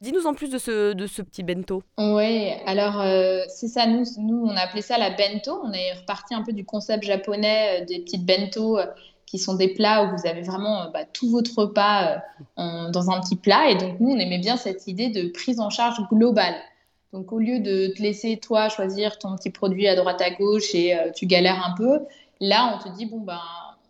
Dis-nous 0.00 0.26
en 0.26 0.34
plus 0.34 0.50
de 0.50 0.58
ce, 0.58 0.92
de 0.92 1.06
ce 1.06 1.20
petit 1.22 1.42
bento. 1.42 1.82
Oui, 1.98 2.52
alors 2.66 3.00
euh, 3.00 3.40
c'est 3.48 3.68
ça, 3.68 3.86
nous, 3.86 4.04
nous, 4.18 4.46
on 4.46 4.56
a 4.56 4.60
appelé 4.60 4.82
ça 4.82 4.98
la 4.98 5.10
bento. 5.10 5.60
On 5.62 5.72
est 5.72 5.92
reparti 5.94 6.34
un 6.34 6.42
peu 6.42 6.52
du 6.52 6.64
concept 6.64 7.04
japonais 7.04 7.82
euh, 7.82 7.84
des 7.84 8.00
petites 8.00 8.24
bento 8.24 8.78
sont 9.38 9.54
des 9.54 9.68
plats 9.68 10.04
où 10.04 10.16
vous 10.16 10.26
avez 10.26 10.42
vraiment 10.42 10.82
euh, 10.82 10.90
bah, 10.92 11.04
tout 11.04 11.30
votre 11.30 11.56
repas 11.56 12.22
euh, 12.58 12.90
dans 12.90 13.10
un 13.10 13.20
petit 13.20 13.36
plat. 13.36 13.70
Et 13.70 13.76
donc, 13.76 14.00
nous, 14.00 14.10
on 14.10 14.18
aimait 14.18 14.38
bien 14.38 14.56
cette 14.56 14.86
idée 14.86 15.08
de 15.08 15.28
prise 15.28 15.60
en 15.60 15.70
charge 15.70 16.00
globale. 16.10 16.54
Donc, 17.12 17.32
au 17.32 17.38
lieu 17.38 17.60
de 17.60 17.88
te 17.88 18.02
laisser, 18.02 18.36
toi, 18.36 18.68
choisir 18.68 19.18
ton 19.18 19.36
petit 19.36 19.50
produit 19.50 19.88
à 19.88 19.96
droite 19.96 20.20
à 20.20 20.30
gauche 20.30 20.74
et 20.74 20.94
euh, 20.94 21.10
tu 21.14 21.26
galères 21.26 21.64
un 21.64 21.74
peu, 21.76 22.00
là, 22.40 22.74
on 22.74 22.82
te 22.82 22.94
dit, 22.96 23.06
bon, 23.06 23.20
ben, 23.20 23.40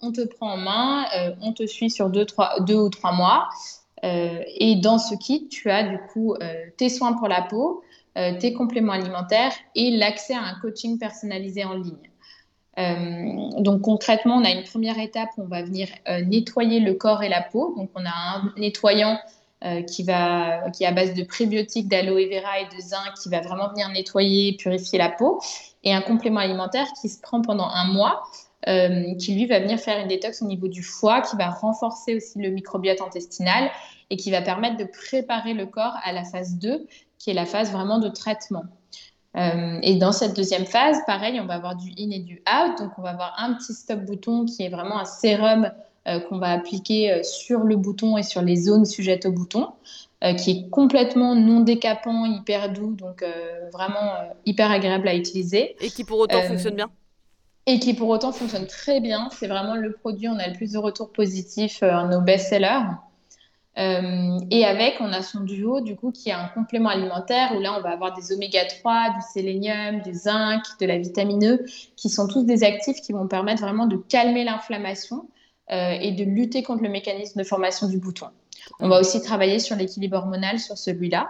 on 0.02 0.12
te 0.12 0.20
prend 0.20 0.52
en 0.52 0.56
main, 0.58 1.06
on 1.40 1.54
te 1.54 1.66
suit 1.66 1.88
sur 1.88 2.10
deux, 2.10 2.26
trois, 2.26 2.60
deux 2.60 2.76
ou 2.76 2.90
trois 2.90 3.12
mois. 3.12 3.48
et 4.02 4.76
dans 4.76 4.98
ce 4.98 5.14
kit, 5.14 5.48
tu 5.48 5.70
as 5.70 5.84
du 5.84 5.98
coup 6.12 6.34
tes 6.76 6.90
soins 6.90 7.14
pour 7.14 7.28
la 7.28 7.40
peau, 7.40 7.82
tes 8.14 8.52
compléments 8.52 8.92
alimentaires 8.92 9.54
et 9.74 9.90
l'accès 9.96 10.34
à 10.34 10.42
un 10.42 10.60
coaching 10.60 10.98
personnalisé 10.98 11.64
en 11.64 11.72
ligne. 11.72 12.10
Euh, 12.78 13.60
donc 13.60 13.82
concrètement, 13.82 14.36
on 14.36 14.44
a 14.44 14.50
une 14.50 14.64
première 14.64 14.98
étape, 14.98 15.30
on 15.38 15.44
va 15.46 15.62
venir 15.62 15.88
euh, 16.08 16.22
nettoyer 16.22 16.80
le 16.80 16.94
corps 16.94 17.22
et 17.22 17.28
la 17.28 17.42
peau. 17.42 17.74
Donc 17.76 17.90
on 17.94 18.04
a 18.04 18.10
un 18.10 18.52
nettoyant 18.56 19.18
euh, 19.64 19.82
qui, 19.82 20.02
va, 20.02 20.70
qui 20.70 20.84
est 20.84 20.86
à 20.86 20.92
base 20.92 21.14
de 21.14 21.22
prébiotiques, 21.22 21.88
d'aloe 21.88 22.28
vera 22.28 22.60
et 22.60 22.76
de 22.76 22.80
zinc, 22.80 23.14
qui 23.22 23.28
va 23.28 23.40
vraiment 23.40 23.68
venir 23.70 23.88
nettoyer, 23.88 24.56
purifier 24.56 24.98
la 24.98 25.08
peau, 25.08 25.40
et 25.84 25.94
un 25.94 26.02
complément 26.02 26.40
alimentaire 26.40 26.86
qui 27.00 27.08
se 27.08 27.20
prend 27.20 27.40
pendant 27.40 27.68
un 27.68 27.92
mois, 27.92 28.24
qui 29.18 29.34
lui 29.34 29.46
va 29.46 29.60
venir 29.60 29.78
faire 29.78 30.00
une 30.00 30.08
détox 30.08 30.42
au 30.42 30.46
niveau 30.46 30.66
du 30.66 30.82
foie, 30.82 31.20
qui 31.20 31.36
va 31.36 31.50
renforcer 31.50 32.16
aussi 32.16 32.40
le 32.40 32.50
microbiote 32.50 33.00
intestinal 33.00 33.70
et 34.10 34.16
qui 34.16 34.32
va 34.32 34.42
permettre 34.42 34.76
de 34.76 34.84
préparer 34.84 35.54
le 35.54 35.66
corps 35.66 35.94
à 36.02 36.12
la 36.12 36.24
phase 36.24 36.56
2, 36.56 36.84
qui 37.18 37.30
est 37.30 37.34
la 37.34 37.46
phase 37.46 37.70
vraiment 37.70 38.00
de 38.00 38.08
traitement. 38.08 38.64
Euh, 39.36 39.78
et 39.82 39.96
dans 39.96 40.12
cette 40.12 40.34
deuxième 40.34 40.64
phase, 40.64 40.98
pareil, 41.06 41.38
on 41.40 41.46
va 41.46 41.54
avoir 41.54 41.76
du 41.76 41.90
in 41.98 42.10
et 42.10 42.20
du 42.20 42.42
out. 42.48 42.78
Donc, 42.78 42.92
on 42.98 43.02
va 43.02 43.10
avoir 43.10 43.34
un 43.38 43.54
petit 43.54 43.74
stop 43.74 44.00
bouton 44.00 44.46
qui 44.46 44.62
est 44.62 44.68
vraiment 44.68 44.98
un 44.98 45.04
sérum 45.04 45.70
euh, 46.08 46.20
qu'on 46.20 46.38
va 46.38 46.52
appliquer 46.52 47.12
euh, 47.12 47.22
sur 47.22 47.60
le 47.60 47.76
bouton 47.76 48.16
et 48.16 48.22
sur 48.22 48.40
les 48.40 48.56
zones 48.56 48.86
sujettes 48.86 49.26
au 49.26 49.32
bouton, 49.32 49.68
qui 50.38 50.50
est 50.50 50.70
complètement 50.70 51.36
non 51.36 51.60
décapant, 51.60 52.24
hyper 52.24 52.72
doux, 52.72 52.94
donc 52.94 53.22
vraiment 53.72 54.14
hyper 54.44 54.72
agréable 54.72 55.06
à 55.06 55.14
utiliser. 55.14 55.76
Et 55.80 55.88
qui 55.88 56.02
pour 56.02 56.18
autant 56.18 56.42
fonctionne 56.42 56.74
bien 56.74 56.90
et 57.68 57.80
qui 57.80 57.94
pour 57.94 58.08
autant 58.08 58.32
fonctionne 58.32 58.66
très 58.66 59.00
bien. 59.00 59.28
C'est 59.32 59.46
vraiment 59.46 59.74
le 59.74 59.92
produit, 59.92 60.28
on 60.28 60.38
a 60.38 60.48
le 60.48 60.54
plus 60.54 60.72
de 60.72 60.78
retours 60.78 61.12
positifs, 61.12 61.82
nos 61.82 62.20
best-sellers. 62.20 62.86
Euh, 63.78 64.38
et 64.50 64.64
avec, 64.64 64.96
on 65.00 65.12
a 65.12 65.22
son 65.22 65.40
duo, 65.40 65.80
du 65.80 65.96
coup, 65.96 66.10
qui 66.10 66.30
est 66.30 66.32
un 66.32 66.48
complément 66.48 66.88
alimentaire 66.88 67.52
où 67.54 67.60
là, 67.60 67.76
on 67.76 67.82
va 67.82 67.90
avoir 67.90 68.14
des 68.14 68.32
oméga 68.32 68.64
3, 68.64 69.10
du 69.10 69.20
sélénium, 69.32 70.00
du 70.00 70.14
zinc, 70.14 70.62
de 70.80 70.86
la 70.86 70.98
vitamine 70.98 71.44
E, 71.44 71.64
qui 71.96 72.08
sont 72.08 72.26
tous 72.26 72.44
des 72.44 72.64
actifs 72.64 73.00
qui 73.02 73.12
vont 73.12 73.28
permettre 73.28 73.62
vraiment 73.62 73.86
de 73.86 73.96
calmer 73.96 74.44
l'inflammation 74.44 75.28
euh, 75.70 75.90
et 76.00 76.12
de 76.12 76.24
lutter 76.24 76.62
contre 76.62 76.82
le 76.82 76.88
mécanisme 76.88 77.38
de 77.38 77.44
formation 77.44 77.88
du 77.88 77.98
bouton. 77.98 78.28
On 78.80 78.88
va 78.88 78.98
aussi 78.98 79.20
travailler 79.20 79.58
sur 79.58 79.76
l'équilibre 79.76 80.16
hormonal 80.16 80.58
sur 80.58 80.78
celui-là. 80.78 81.28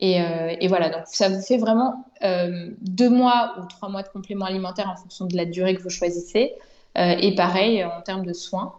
Et, 0.00 0.22
euh, 0.22 0.56
et, 0.60 0.68
voilà, 0.68 0.88
donc 0.88 1.02
ça 1.04 1.28
vous 1.28 1.40
fait 1.40 1.58
vraiment 1.58 2.04
deux 2.80 3.10
mois 3.10 3.54
ou 3.60 3.66
trois 3.66 3.88
mois 3.90 4.02
de 4.02 4.08
complément 4.08 4.46
alimentaire 4.46 4.88
en 4.88 4.96
fonction 4.96 5.26
de 5.26 5.36
la 5.36 5.44
durée 5.44 5.76
que 5.76 5.82
vous 5.82 5.90
choisissez. 5.90 6.54
et 6.96 7.34
pareil 7.34 7.84
en 7.84 8.00
termes 8.00 8.24
de 8.24 8.32
soins 8.32 8.74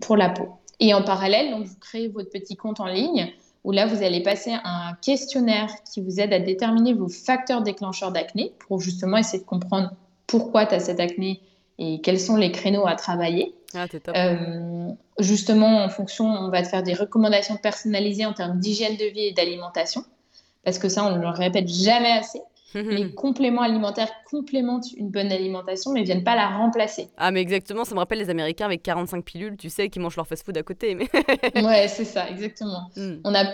pour 0.00 0.16
la 0.16 0.28
peau. 0.28 0.58
Et 0.80 0.94
en 0.94 1.02
parallèle, 1.02 1.50
donc, 1.50 1.66
vous 1.66 1.78
créez 1.80 2.08
votre 2.08 2.30
petit 2.30 2.56
compte 2.56 2.80
en 2.80 2.86
ligne 2.86 3.32
où 3.64 3.72
là, 3.72 3.86
vous 3.86 4.02
allez 4.04 4.22
passer 4.22 4.52
un 4.52 4.94
questionnaire 5.02 5.68
qui 5.92 6.00
vous 6.00 6.20
aide 6.20 6.32
à 6.32 6.38
déterminer 6.38 6.94
vos 6.94 7.08
facteurs 7.08 7.62
déclencheurs 7.62 8.12
d'acné 8.12 8.52
pour 8.60 8.80
justement 8.80 9.16
essayer 9.16 9.40
de 9.40 9.48
comprendre 9.48 9.90
pourquoi 10.28 10.66
tu 10.66 10.74
as 10.74 10.80
cette 10.80 11.00
acné 11.00 11.40
et 11.78 12.00
quels 12.00 12.20
sont 12.20 12.36
les 12.36 12.52
créneaux 12.52 12.86
à 12.86 12.94
travailler. 12.94 13.54
Ah, 13.74 13.88
top. 13.88 14.08
Euh, 14.14 14.90
justement, 15.18 15.82
en 15.82 15.88
fonction, 15.88 16.26
on 16.26 16.48
va 16.48 16.62
te 16.62 16.68
faire 16.68 16.84
des 16.84 16.94
recommandations 16.94 17.56
personnalisées 17.56 18.24
en 18.24 18.32
termes 18.32 18.58
d'hygiène 18.60 18.96
de 18.96 19.04
vie 19.06 19.26
et 19.26 19.32
d'alimentation. 19.32 20.04
Parce 20.64 20.78
que 20.78 20.88
ça, 20.88 21.04
on 21.04 21.16
ne 21.16 21.20
le 21.20 21.28
répète 21.28 21.68
jamais 21.68 22.12
assez. 22.12 22.40
Les 22.74 23.10
compléments 23.14 23.62
alimentaires 23.62 24.10
complémentent 24.30 24.92
une 24.96 25.10
bonne 25.10 25.32
alimentation, 25.32 25.92
mais 25.92 26.02
viennent 26.02 26.24
pas 26.24 26.34
la 26.34 26.48
remplacer. 26.48 27.08
Ah, 27.16 27.30
mais 27.30 27.40
exactement, 27.40 27.84
ça 27.84 27.94
me 27.94 28.00
rappelle 28.00 28.18
les 28.18 28.30
Américains 28.30 28.66
avec 28.66 28.82
45 28.82 29.24
pilules, 29.24 29.56
tu 29.56 29.70
sais, 29.70 29.88
qui 29.88 29.98
mangent 30.00 30.16
leur 30.16 30.26
fast-food 30.26 30.56
à 30.56 30.62
côté. 30.62 30.94
Mais... 30.94 31.08
ouais, 31.62 31.88
c'est 31.88 32.04
ça, 32.04 32.28
exactement. 32.28 32.90
Hmm. 32.96 33.16
On 33.24 33.34
a 33.34 33.44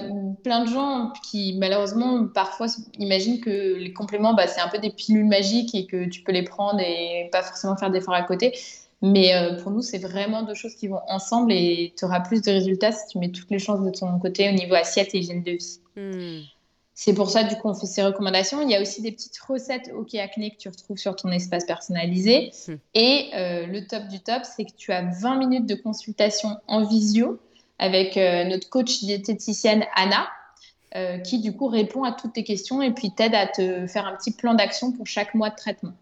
plein 0.42 0.64
de 0.64 0.70
gens 0.70 1.12
qui, 1.30 1.56
malheureusement, 1.58 2.26
parfois 2.26 2.66
imaginent 2.98 3.40
que 3.40 3.76
les 3.76 3.92
compléments, 3.92 4.34
bah, 4.34 4.46
c'est 4.46 4.60
un 4.60 4.68
peu 4.68 4.78
des 4.78 4.90
pilules 4.90 5.26
magiques 5.26 5.74
et 5.74 5.86
que 5.86 6.08
tu 6.08 6.22
peux 6.22 6.32
les 6.32 6.44
prendre 6.44 6.80
et 6.80 7.28
pas 7.32 7.42
forcément 7.42 7.76
faire 7.76 7.90
d'efforts 7.90 8.14
à 8.14 8.22
côté. 8.22 8.52
Mais 9.02 9.34
euh, 9.34 9.60
pour 9.60 9.72
nous, 9.72 9.82
c'est 9.82 9.98
vraiment 9.98 10.44
deux 10.44 10.54
choses 10.54 10.76
qui 10.76 10.86
vont 10.86 11.00
ensemble 11.08 11.52
et 11.52 11.92
tu 11.98 12.04
auras 12.04 12.20
plus 12.20 12.40
de 12.40 12.52
résultats 12.52 12.92
si 12.92 13.08
tu 13.08 13.18
mets 13.18 13.32
toutes 13.32 13.50
les 13.50 13.58
chances 13.58 13.82
de 13.84 13.90
ton 13.90 14.18
côté 14.20 14.48
au 14.48 14.52
niveau 14.52 14.74
assiette 14.74 15.12
et 15.14 15.18
hygiène 15.18 15.42
de 15.42 15.52
vie. 15.52 15.80
Hmm. 15.96 16.42
C'est 16.94 17.14
pour 17.14 17.30
ça, 17.30 17.42
du 17.44 17.56
coup, 17.56 17.68
on 17.68 17.74
fait 17.74 17.86
ces 17.86 18.02
recommandations. 18.02 18.60
Il 18.60 18.70
y 18.70 18.76
a 18.76 18.80
aussi 18.80 19.00
des 19.00 19.12
petites 19.12 19.38
recettes 19.38 19.90
OK 19.96 20.14
Acné 20.14 20.50
que 20.50 20.56
tu 20.56 20.68
retrouves 20.68 20.98
sur 20.98 21.16
ton 21.16 21.30
espace 21.30 21.64
personnalisé. 21.64 22.50
Et 22.94 23.30
euh, 23.34 23.66
le 23.66 23.86
top 23.86 24.08
du 24.08 24.20
top, 24.20 24.42
c'est 24.44 24.64
que 24.64 24.72
tu 24.76 24.92
as 24.92 25.02
20 25.02 25.36
minutes 25.36 25.66
de 25.66 25.74
consultation 25.74 26.58
en 26.66 26.84
visio 26.84 27.40
avec 27.78 28.16
euh, 28.16 28.44
notre 28.44 28.68
coach 28.68 29.00
diététicienne 29.00 29.84
Anna, 29.96 30.28
euh, 30.94 31.18
qui 31.18 31.40
du 31.40 31.56
coup 31.56 31.66
répond 31.66 32.04
à 32.04 32.12
toutes 32.12 32.34
tes 32.34 32.44
questions 32.44 32.82
et 32.82 32.92
puis 32.92 33.10
t'aide 33.10 33.34
à 33.34 33.46
te 33.46 33.86
faire 33.86 34.06
un 34.06 34.14
petit 34.14 34.30
plan 34.30 34.54
d'action 34.54 34.92
pour 34.92 35.06
chaque 35.06 35.34
mois 35.34 35.48
de 35.48 35.56
traitement. 35.56 35.94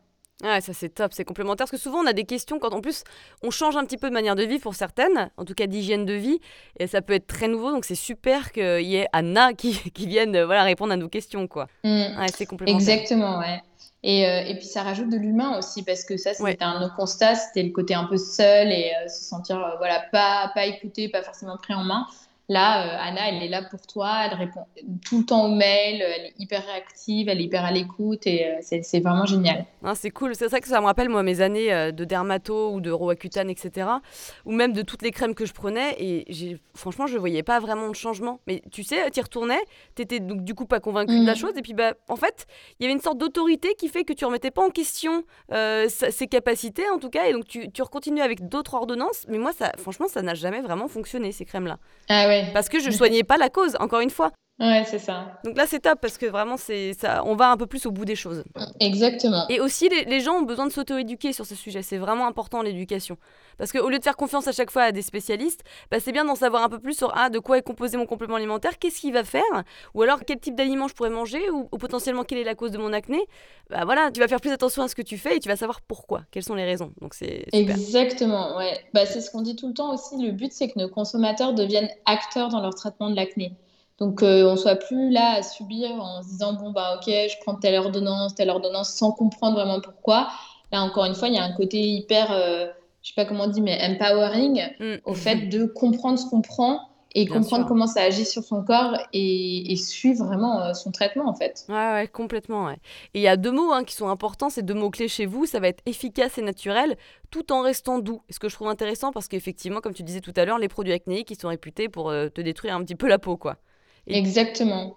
Ouais, 0.43 0.61
ça 0.61 0.73
c'est 0.73 0.89
top, 0.89 1.13
c'est 1.13 1.25
complémentaire. 1.25 1.67
Parce 1.67 1.71
que 1.71 1.77
souvent 1.77 1.99
on 1.99 2.07
a 2.07 2.13
des 2.13 2.25
questions 2.25 2.59
quand 2.59 2.73
en 2.73 2.81
plus 2.81 3.05
on 3.43 3.51
change 3.51 3.77
un 3.77 3.85
petit 3.85 3.97
peu 3.97 4.09
de 4.09 4.15
manière 4.15 4.37
de 4.37 4.43
vie 4.43 4.59
pour 4.59 4.75
certaines, 4.75 5.31
en 5.37 5.45
tout 5.45 5.55
cas 5.55 5.67
d'hygiène 5.67 6.07
de 6.07 6.15
vie, 6.15 6.41
et 6.79 6.87
ça 6.87 7.03
peut 7.03 7.13
être 7.13 7.27
très 7.27 7.49
nouveau. 7.49 7.71
Donc 7.71 7.85
c'est 7.85 7.95
super 7.95 8.53
qu'il 8.53 8.83
y 8.83 8.97
ait 8.97 9.09
Anna 9.13 9.53
qui, 9.53 9.73
qui 9.95 10.07
vienne 10.07 10.35
euh, 10.37 10.47
voilà, 10.47 10.63
répondre 10.63 10.93
à 10.93 10.97
nos 10.97 11.09
questions. 11.09 11.47
quoi. 11.47 11.67
Mm. 11.85 11.89
Ouais, 11.89 12.27
c'est 12.35 12.47
complémentaire. 12.47 12.89
Exactement, 12.89 13.39
ouais. 13.39 13.63
Et, 14.03 14.27
euh, 14.27 14.45
et, 14.47 14.55
puis 14.57 14.65
ça 14.65 14.83
rajoute 14.83 15.11
de 15.11 15.19
l'humain 15.19 15.59
aussi, 15.59 15.83
parce 15.83 16.05
que 16.05 16.17
ça 16.17 16.33
c'était 16.33 16.65
un 16.65 16.81
de 16.81 16.87
nos 16.87 16.91
constats, 16.95 17.35
c'était 17.35 17.63
le 17.63 17.71
côté 17.71 17.95
un 17.95 18.05
peu 18.05 18.17
seul 18.17 18.69
et 18.69 18.93
euh, 18.95 19.09
se 19.09 19.25
sentir 19.25 19.75
voilà, 19.77 20.03
pas, 20.11 20.51
pas 20.55 20.65
écouté, 20.65 21.11
pas 21.11 21.23
forcément 21.23 21.59
pris 21.59 21.75
en 21.75 21.85
main. 21.85 22.07
Là, 22.51 22.83
euh, 22.83 23.09
Anna, 23.09 23.29
elle 23.29 23.45
est 23.45 23.49
là 23.49 23.63
pour 23.63 23.87
toi, 23.87 24.23
elle 24.27 24.37
répond 24.37 24.67
tout 25.07 25.21
le 25.21 25.25
temps 25.25 25.47
aux 25.47 25.55
mails, 25.55 26.03
elle 26.03 26.27
est 26.27 26.35
hyper 26.37 26.67
réactive, 26.67 27.29
elle 27.29 27.41
est 27.41 27.45
hyper 27.45 27.65
à 27.65 27.71
l'écoute 27.71 28.27
et 28.27 28.45
euh, 28.45 28.59
c'est 28.61 28.99
vraiment 28.99 29.25
génial. 29.25 29.67
Ah, 29.85 29.95
c'est 29.95 30.11
cool, 30.11 30.35
c'est 30.35 30.49
ça 30.49 30.59
que 30.59 30.67
ça 30.67 30.81
me 30.81 30.87
rappelle 30.87 31.09
moi 31.09 31.23
mes 31.23 31.43
années 31.43 31.73
euh, 31.73 31.93
de 31.93 32.05
dermato 32.05 32.73
ou 32.73 32.81
de 32.81 32.91
roaccutane, 32.91 33.51
etc. 33.51 33.87
Ou 34.47 34.53
même 34.53 34.73
de 34.73 34.83
toutes 34.83 35.03
les 35.03 35.13
crèmes 35.13 35.37
que 35.37 35.47
je 35.47 35.53
prenais 35.53 35.95
et 36.01 36.57
franchement 36.75 37.07
je 37.07 37.17
voyais 37.19 37.45
pas 37.45 37.61
vraiment 37.61 37.89
de 37.89 37.95
changement. 37.95 38.41
Mais 38.49 38.63
tu 38.73 38.83
sais, 38.83 39.09
tu 39.13 39.21
y 39.21 39.23
retournais, 39.23 39.61
t'étais 39.95 40.19
donc 40.19 40.43
du 40.43 40.57
coup 40.57 40.67
pas 40.67 40.81
convaincu 40.81 41.21
de 41.21 41.27
la 41.27 41.35
mm. 41.35 41.37
chose 41.37 41.53
et 41.57 41.63
puis 41.63 41.75
bah 41.75 41.95
en 42.09 42.17
fait 42.17 42.47
il 42.81 42.83
y 42.83 42.87
avait 42.87 42.95
une 42.95 43.01
sorte 43.01 43.19
d'autorité 43.19 43.75
qui 43.79 43.87
fait 43.87 44.03
que 44.03 44.13
tu 44.13 44.25
remettais 44.25 44.51
pas 44.51 44.67
en 44.67 44.71
question 44.71 45.23
ses 45.89 46.27
capacités 46.27 46.91
en 46.91 46.99
tout 46.99 47.11
cas 47.11 47.27
et 47.27 47.33
donc 47.33 47.45
tu, 47.45 47.71
tu 47.71 47.81
recontinues 47.81 48.23
avec 48.23 48.49
d'autres 48.49 48.75
ordonnances. 48.75 49.25
Mais 49.29 49.39
moi 49.39 49.53
ça, 49.53 49.71
franchement 49.79 50.09
ça 50.09 50.21
n'a 50.21 50.35
jamais 50.35 50.63
vraiment 50.63 50.89
fonctionné 50.89 51.31
ces 51.31 51.45
crèmes 51.45 51.69
là. 51.69 51.79
Ah 52.09 52.27
ouais. 52.27 52.40
Parce 52.53 52.69
que 52.69 52.81
je 52.81 52.87
ne 52.87 52.93
soignais 52.93 53.25
pas 53.25 53.37
la 53.37 53.49
cause, 53.49 53.77
encore 53.81 54.01
une 54.01 54.11
fois. 54.11 54.33
Ouais, 54.61 54.85
c'est 54.87 54.99
ça. 54.99 55.41
Donc 55.43 55.57
là, 55.57 55.65
c'est 55.67 55.81
top 55.81 56.01
parce 56.03 56.19
que 56.19 56.27
vraiment, 56.27 56.59
c'est 56.59 56.93
ça, 56.93 57.23
on 57.25 57.35
va 57.35 57.51
un 57.51 57.57
peu 57.57 57.67
plus 57.67 57.87
au 57.87 57.91
bout 57.91 58.05
des 58.05 58.15
choses. 58.15 58.45
Exactement. 58.79 59.47
Et 59.49 59.59
aussi, 59.59 59.89
les, 59.89 60.21
gens 60.21 60.35
ont 60.35 60.43
besoin 60.43 60.67
de 60.67 60.73
s'auto-éduquer 60.73 61.33
sur 61.33 61.47
ce 61.47 61.55
sujet. 61.55 61.81
C'est 61.81 61.97
vraiment 61.97 62.27
important 62.27 62.61
l'éducation. 62.61 63.17
Parce 63.57 63.73
qu'au 63.73 63.89
lieu 63.89 63.99
de 63.99 64.05
faire 64.05 64.17
confiance 64.17 64.47
à 64.49 64.53
chaque 64.53 64.71
fois 64.71 64.83
à 64.83 64.93
des 64.93 65.01
spécialistes, 65.01 65.63
bah, 65.91 65.97
c'est 65.99 66.13
bien 66.13 66.27
d'en 66.27 66.35
savoir 66.35 66.63
un 66.63 66.69
peu 66.69 66.79
plus 66.79 66.93
sur 66.93 67.11
ah, 67.17 67.31
de 67.31 67.39
quoi 67.39 67.57
est 67.57 67.63
composé 67.63 67.97
mon 67.97 68.05
complément 68.05 68.37
alimentaire, 68.37 68.79
qu'est-ce 68.79 69.01
qu'il 69.01 69.15
va 69.15 69.25
faire, 69.25 69.43
ou 69.95 70.03
alors 70.03 70.21
quel 70.27 70.39
type 70.39 70.55
d'aliment 70.55 70.89
je 70.89 70.95
pourrais 70.95 71.11
manger, 71.11 71.49
ou, 71.51 71.65
potentiellement 71.79 72.25
quelle 72.25 72.39
est 72.39 72.45
la 72.45 72.55
cause 72.55 72.71
de 72.71 72.79
mon 72.79 72.93
acné? 72.93 73.19
Bah 73.71 73.87
voilà, 73.87 74.11
tu 74.11 74.21
vas 74.21 74.29
faire 74.29 74.41
plus 74.41 74.51
attention 74.51 74.83
à 74.83 74.89
ce 74.89 74.95
que 74.95 75.03
tu 75.03 75.17
fais 75.17 75.37
et 75.37 75.41
tu 75.41 75.49
vas 75.49 75.57
savoir 75.57 75.81
pourquoi, 75.81 76.23
quelles 76.31 76.43
sont 76.43 76.55
les 76.55 76.65
raisons? 76.65 76.93
Donc 77.01 77.15
c'est 77.15 77.47
Exactement, 77.53 78.59
ouais. 78.59 78.79
Bah, 78.93 79.07
c'est 79.07 79.23
ce 79.23 79.31
qu'on 79.31 79.41
dit 79.41 79.57
tout 79.57 79.69
le 79.69 79.75
temps 79.75 79.95
aussi. 79.95 80.23
Le 80.23 80.33
but, 80.33 80.53
c'est 80.53 80.69
que 80.69 80.79
nos 80.79 80.89
consommateurs 80.89 81.55
deviennent 81.55 81.91
acteurs 82.05 82.51
dans 82.51 82.61
leur 82.61 82.75
traitement 82.75 83.09
de 83.09 83.17
l'acné. 83.17 83.53
Donc, 84.01 84.23
euh, 84.23 84.45
on 84.45 84.53
ne 84.53 84.57
soit 84.57 84.77
plus 84.77 85.11
là 85.11 85.35
à 85.37 85.43
subir 85.43 85.91
en 85.91 86.23
se 86.23 86.29
disant, 86.29 86.55
bon, 86.55 86.71
bah, 86.71 86.97
ok, 86.97 87.07
je 87.07 87.39
prends 87.43 87.55
telle 87.55 87.79
ordonnance, 87.79 88.35
telle 88.35 88.49
ordonnance, 88.49 88.95
sans 88.95 89.13
comprendre 89.13 89.57
vraiment 89.57 89.81
pourquoi. 89.81 90.29
Là, 90.73 90.83
encore 90.83 91.05
une 91.05 91.15
fois, 91.15 91.29
il 91.29 91.35
y 91.35 91.39
a 91.39 91.45
un 91.45 91.53
côté 91.53 91.79
hyper, 91.79 92.33
euh, 92.33 92.67
je 93.03 93.09
sais 93.09 93.15
pas 93.15 93.27
comment 93.27 93.45
on 93.45 93.49
dit, 93.49 93.61
mais 93.61 93.79
empowering 93.83 94.63
mm. 94.81 94.95
au 95.05 95.13
fait 95.13 95.49
de 95.49 95.67
comprendre 95.67 96.19
ce 96.19 96.25
qu'on 96.31 96.41
prend 96.41 96.81
et 97.13 97.27
comprendre 97.27 97.67
comment 97.67 97.89
ça 97.89 98.03
agit 98.03 98.25
sur 98.25 98.45
son 98.45 98.63
corps 98.63 98.97
et, 99.13 99.75
suivre 99.77 100.25
vraiment 100.25 100.63
euh, 100.63 100.73
son 100.75 100.93
traitement, 100.93 101.29
en 101.29 101.35
fait. 101.35 101.67
Ouais, 101.69 101.75
ouais, 101.75 102.09
complètement, 102.09 102.67
ouais. 102.67 102.79
Et 103.13 103.19
il 103.19 103.23
y 103.23 103.29
a 103.29 103.37
deux 103.37 103.51
mots 103.51 103.73
hein, 103.73 103.85
qui 103.85 103.97
sont 103.97 104.09
importants, 104.09 104.49
ces 104.49 104.63
deux 104.63 104.75
mots-clés 104.75 105.09
chez 105.09 105.27
vous, 105.27 105.45
ça 105.45 105.61
va 105.61 105.69
être 105.69 105.83
efficace 105.85 106.39
et 106.39 106.43
naturel, 106.43 106.97
tout 107.31 107.53
en 107.53 107.61
restant 107.61 107.99
doux. 107.99 108.23
Et 108.31 108.33
ce 108.33 108.39
que 108.39 108.49
je 108.49 108.55
trouve 108.55 108.69
intéressant, 108.69 109.11
parce 109.13 109.29
qu'effectivement, 109.29 109.81
comme 109.81 109.93
tu 109.93 110.05
disais 110.05 110.21
tout 110.21 110.33
à 110.37 110.47
l'heure, 110.47 110.59
les 110.59 110.69
produits 110.69 110.95
acnéiques, 110.95 111.31
ils 111.31 111.39
sont 111.39 111.49
réputés 111.49 111.91
pour 111.91 112.11
te 112.11 112.41
détruire 112.41 112.77
un 112.77 112.83
petit 112.83 112.95
peu 112.95 113.09
la 113.09 113.19
peau, 113.19 113.37
quoi. 113.37 113.57
Exactement. 114.13 114.97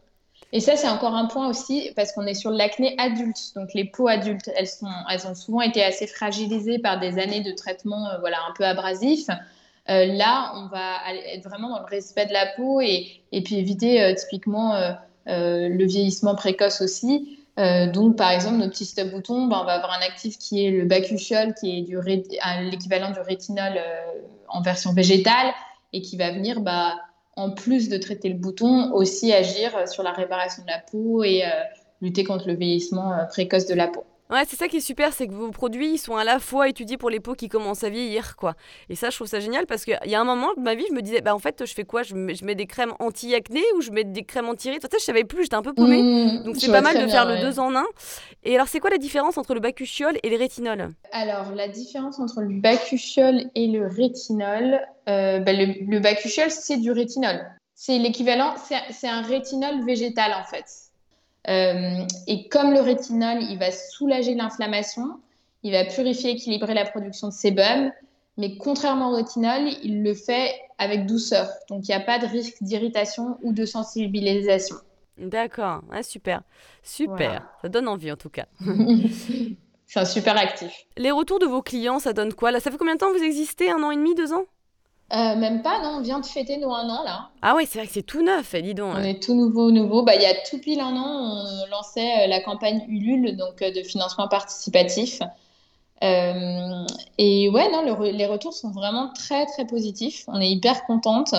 Et 0.53 0.59
ça, 0.59 0.75
c'est 0.75 0.87
encore 0.87 1.15
un 1.15 1.25
point 1.25 1.49
aussi, 1.49 1.89
parce 1.95 2.11
qu'on 2.11 2.27
est 2.27 2.35
sur 2.35 2.51
l'acné 2.51 2.95
adulte. 2.99 3.55
Donc, 3.55 3.73
les 3.73 3.85
peaux 3.85 4.07
adultes, 4.07 4.51
elles, 4.55 4.67
sont, 4.67 4.85
elles 5.09 5.25
ont 5.25 5.33
souvent 5.33 5.61
été 5.61 5.83
assez 5.83 6.05
fragilisées 6.05 6.77
par 6.77 6.99
des 6.99 7.17
années 7.17 7.41
de 7.41 7.51
traitement 7.51 8.07
euh, 8.07 8.19
voilà, 8.19 8.37
un 8.47 8.53
peu 8.55 8.63
abrasif. 8.63 9.25
Euh, 9.89 10.05
là, 10.05 10.53
on 10.55 10.67
va 10.67 11.11
être 11.33 11.49
vraiment 11.49 11.69
dans 11.69 11.79
le 11.79 11.85
respect 11.85 12.27
de 12.27 12.33
la 12.33 12.45
peau 12.55 12.81
et, 12.81 13.23
et 13.31 13.41
puis 13.41 13.55
éviter 13.55 14.01
euh, 14.01 14.13
typiquement 14.13 14.75
le 15.25 15.85
vieillissement 15.85 16.35
précoce 16.35 16.81
aussi. 16.81 17.39
donc, 17.57 18.15
par 18.15 18.29
exemple, 18.29 18.57
nos 18.57 18.69
petits 18.69 18.85
stop 18.85 19.09
boutons, 19.09 19.47
ben, 19.47 19.59
on 19.61 19.65
va 19.65 19.73
avoir 19.73 19.91
un 19.93 20.05
actif 20.05 20.37
qui 20.37 20.65
est 20.65 20.69
le 20.69 20.85
bacuchiol, 20.85 21.55
qui 21.55 21.79
est 21.79 22.61
l'équivalent 22.69 23.11
du 23.11 23.21
rétinol 23.21 23.79
en 24.49 24.61
version 24.61 24.93
végétale 24.93 25.51
et 25.93 26.01
qui 26.01 26.17
va 26.17 26.31
venir 26.31 26.61
bah, 26.61 26.95
en 27.35 27.51
plus 27.51 27.89
de 27.89 27.97
traiter 27.97 28.29
le 28.29 28.35
bouton, 28.35 28.91
aussi 28.93 29.33
agir 29.33 29.87
sur 29.87 30.03
la 30.03 30.11
réparation 30.11 30.63
de 30.63 30.67
la 30.69 30.79
peau 30.79 31.23
et 31.23 31.43
euh, 31.45 31.49
lutter 32.01 32.23
contre 32.23 32.47
le 32.47 32.55
vieillissement 32.55 33.13
euh, 33.13 33.25
précoce 33.25 33.65
de 33.65 33.73
la 33.73 33.87
peau. 33.87 34.05
Ouais, 34.33 34.45
c'est 34.47 34.55
ça 34.55 34.67
qui 34.67 34.77
est 34.77 34.81
super, 34.81 35.13
c'est 35.13 35.27
que 35.27 35.33
vos 35.33 35.51
produits 35.51 35.91
ils 35.93 35.97
sont 35.99 36.15
à 36.15 36.23
la 36.23 36.39
fois 36.39 36.67
étudiés 36.67 36.97
pour 36.97 37.11
les 37.11 37.19
peaux 37.19 37.35
qui 37.35 37.49
commencent 37.49 37.83
à 37.83 37.89
vieillir, 37.89 38.35
quoi. 38.35 38.55
Et 38.89 38.95
ça, 38.95 39.11
je 39.11 39.15
trouve 39.15 39.27
ça 39.27 39.39
génial 39.39 39.67
parce 39.67 39.85
qu'il 39.85 39.99
y 40.05 40.15
a 40.15 40.19
un 40.19 40.23
moment 40.23 40.49
de 40.57 40.61
ma 40.61 40.73
vie, 40.73 40.85
je 40.89 40.95
me 40.95 41.03
disais, 41.03 41.21
bah 41.21 41.35
en 41.35 41.39
fait, 41.39 41.63
je 41.67 41.71
fais 41.71 41.83
quoi? 41.83 42.01
Je 42.01 42.15
mets, 42.15 42.33
je 42.33 42.43
mets, 42.43 42.55
des 42.55 42.65
crèmes 42.65 42.93
anti-acné 42.99 43.61
ou 43.77 43.81
je 43.81 43.91
mets 43.91 44.03
des 44.03 44.23
crèmes 44.23 44.49
anti-rides? 44.49 44.81
Sais, 44.81 44.97
je 44.99 45.03
savais 45.03 45.23
plus, 45.23 45.43
j'étais 45.43 45.55
un 45.55 45.61
peu 45.61 45.75
paumée. 45.75 46.01
Mmh, 46.01 46.45
Donc 46.45 46.55
c'est 46.57 46.71
pas 46.71 46.81
mal 46.81 46.99
de 46.99 47.07
faire 47.07 47.25
le 47.25 47.41
deux 47.41 47.59
en 47.59 47.75
un. 47.75 47.85
Et 48.43 48.55
alors, 48.55 48.67
c'est 48.67 48.79
quoi 48.79 48.89
la 48.89 48.97
différence 48.97 49.37
entre 49.37 49.53
le 49.53 49.59
bacuchiol 49.59 50.17
et 50.23 50.29
le 50.31 50.37
rétinol? 50.37 50.89
Alors, 51.11 51.51
la 51.53 51.67
différence 51.67 52.19
entre 52.19 52.41
le 52.41 52.59
bacuchiol 52.59 53.51
et 53.53 53.67
le 53.67 53.85
rétinol, 53.85 54.81
euh, 55.09 55.37
bah, 55.41 55.53
le, 55.53 55.85
le 55.87 55.99
bacuchiol, 55.99 56.49
c'est 56.49 56.77
du 56.77 56.91
rétinol. 56.91 57.39
C'est 57.75 57.99
l'équivalent, 57.99 58.55
c'est 58.89 59.07
un 59.07 59.21
rétinol 59.21 59.85
végétal 59.85 60.33
en 60.33 60.43
fait. 60.43 60.65
Euh, 61.49 62.05
et 62.27 62.47
comme 62.47 62.71
le 62.73 62.79
rétinol, 62.79 63.41
il 63.41 63.57
va 63.59 63.71
soulager 63.71 64.35
l'inflammation, 64.35 65.19
il 65.63 65.71
va 65.73 65.85
purifier, 65.85 66.31
équilibrer 66.31 66.73
la 66.73 66.85
production 66.85 67.27
de 67.27 67.33
sébum, 67.33 67.91
mais 68.37 68.57
contrairement 68.57 69.11
au 69.11 69.15
rétinol, 69.15 69.69
il 69.83 70.03
le 70.03 70.13
fait 70.13 70.53
avec 70.77 71.05
douceur. 71.05 71.49
Donc 71.69 71.87
il 71.87 71.91
n'y 71.91 71.95
a 71.95 71.99
pas 71.99 72.19
de 72.19 72.25
risque 72.25 72.61
d'irritation 72.61 73.37
ou 73.43 73.53
de 73.53 73.65
sensibilisation. 73.65 74.77
D'accord, 75.17 75.81
super. 76.01 76.41
Super, 76.81 77.47
ça 77.61 77.69
donne 77.69 77.87
envie 77.87 78.11
en 78.11 78.17
tout 78.17 78.29
cas. 78.29 78.45
C'est 79.85 79.99
un 79.99 80.05
super 80.05 80.35
actif. 80.37 80.73
Les 80.97 81.11
retours 81.11 81.37
de 81.37 81.45
vos 81.45 81.61
clients, 81.61 81.99
ça 81.99 82.13
donne 82.13 82.33
quoi? 82.33 82.49
Là, 82.49 82.59
ça 82.59 82.71
fait 82.71 82.77
combien 82.77 82.95
de 82.95 82.99
temps 82.99 83.11
vous 83.11 83.23
existez? 83.23 83.69
Un 83.69 83.83
an 83.83 83.91
et 83.91 83.95
demi, 83.95 84.15
deux 84.15 84.33
ans? 84.33 84.45
Euh, 85.13 85.35
même 85.35 85.61
pas, 85.61 85.79
non, 85.83 85.97
on 85.97 86.01
vient 86.01 86.19
de 86.19 86.25
fêter 86.25 86.57
nos 86.57 86.71
un 86.71 86.89
an 86.89 87.03
là. 87.03 87.29
Ah 87.43 87.53
oui, 87.55 87.67
c'est 87.69 87.77
vrai 87.77 87.87
que 87.87 87.93
c'est 87.93 88.01
tout 88.01 88.23
neuf, 88.23 88.55
eh, 88.55 88.63
dis 88.63 88.73
donc. 88.73 88.95
On 88.97 89.03
est 89.03 89.21
tout 89.21 89.35
nouveau, 89.35 89.69
nouveau. 89.69 90.01
Bah, 90.01 90.15
il 90.15 90.21
y 90.23 90.25
a 90.25 90.33
tout 90.33 90.57
pile 90.57 90.79
un 90.79 90.95
an, 90.95 91.45
on 91.45 91.69
lançait 91.69 92.23
euh, 92.23 92.27
la 92.27 92.39
campagne 92.39 92.83
Ulule, 92.87 93.37
donc 93.37 93.61
euh, 93.61 93.71
de 93.71 93.83
financement 93.83 94.27
participatif. 94.27 95.19
et 96.01 97.49
ouais, 97.49 97.71
non, 97.71 97.95
les 98.01 98.25
retours 98.25 98.53
sont 98.53 98.71
vraiment 98.71 99.09
très, 99.13 99.45
très 99.45 99.65
positifs. 99.65 100.23
On 100.27 100.41
est 100.41 100.49
hyper 100.49 100.83
contente. 100.85 101.35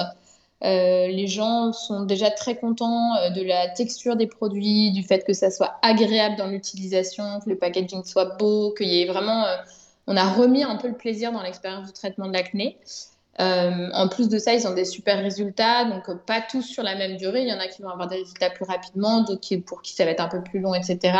les 0.62 1.26
gens 1.26 1.72
sont 1.72 2.04
déjà 2.04 2.30
très 2.30 2.56
contents 2.56 3.10
de 3.34 3.42
la 3.42 3.68
texture 3.68 4.14
des 4.14 4.28
produits, 4.28 4.92
du 4.92 5.02
fait 5.02 5.24
que 5.24 5.32
ça 5.32 5.50
soit 5.50 5.74
agréable 5.82 6.37
dans 6.37 6.46
l'utilisation, 6.46 7.40
que 7.44 7.50
le 7.50 7.58
packaging 7.58 8.04
soit 8.04 8.37
beau, 8.37 8.72
qu'il 8.72 8.88
y 8.88 9.02
ait 9.02 9.06
vraiment. 9.06 9.44
on 10.06 10.16
a 10.16 10.32
remis 10.32 10.62
un 10.62 10.76
peu 10.76 10.88
le 10.88 10.96
plaisir 10.96 11.32
dans 11.32 11.42
l'expérience 11.42 11.87
du 11.88 11.92
traitement 11.92 12.28
de 12.28 12.32
l'acné. 12.34 12.78
Euh, 13.40 13.90
en 13.92 14.08
plus 14.08 14.28
de 14.28 14.38
ça, 14.38 14.54
ils 14.54 14.66
ont 14.66 14.74
des 14.74 14.84
super 14.84 15.18
résultats, 15.18 15.84
donc 15.86 16.08
euh, 16.08 16.14
pas 16.14 16.40
tous 16.40 16.62
sur 16.62 16.82
la 16.82 16.94
même 16.94 17.16
durée. 17.16 17.42
Il 17.42 17.48
y 17.48 17.52
en 17.52 17.58
a 17.58 17.66
qui 17.66 17.82
vont 17.82 17.88
avoir 17.88 18.08
des 18.08 18.16
résultats 18.16 18.50
plus 18.50 18.64
rapidement, 18.64 19.22
d'autres 19.22 19.56
pour 19.66 19.82
qui 19.82 19.92
ça 19.92 20.04
va 20.04 20.12
être 20.12 20.20
un 20.20 20.28
peu 20.28 20.42
plus 20.42 20.60
long, 20.60 20.74
etc. 20.74 21.16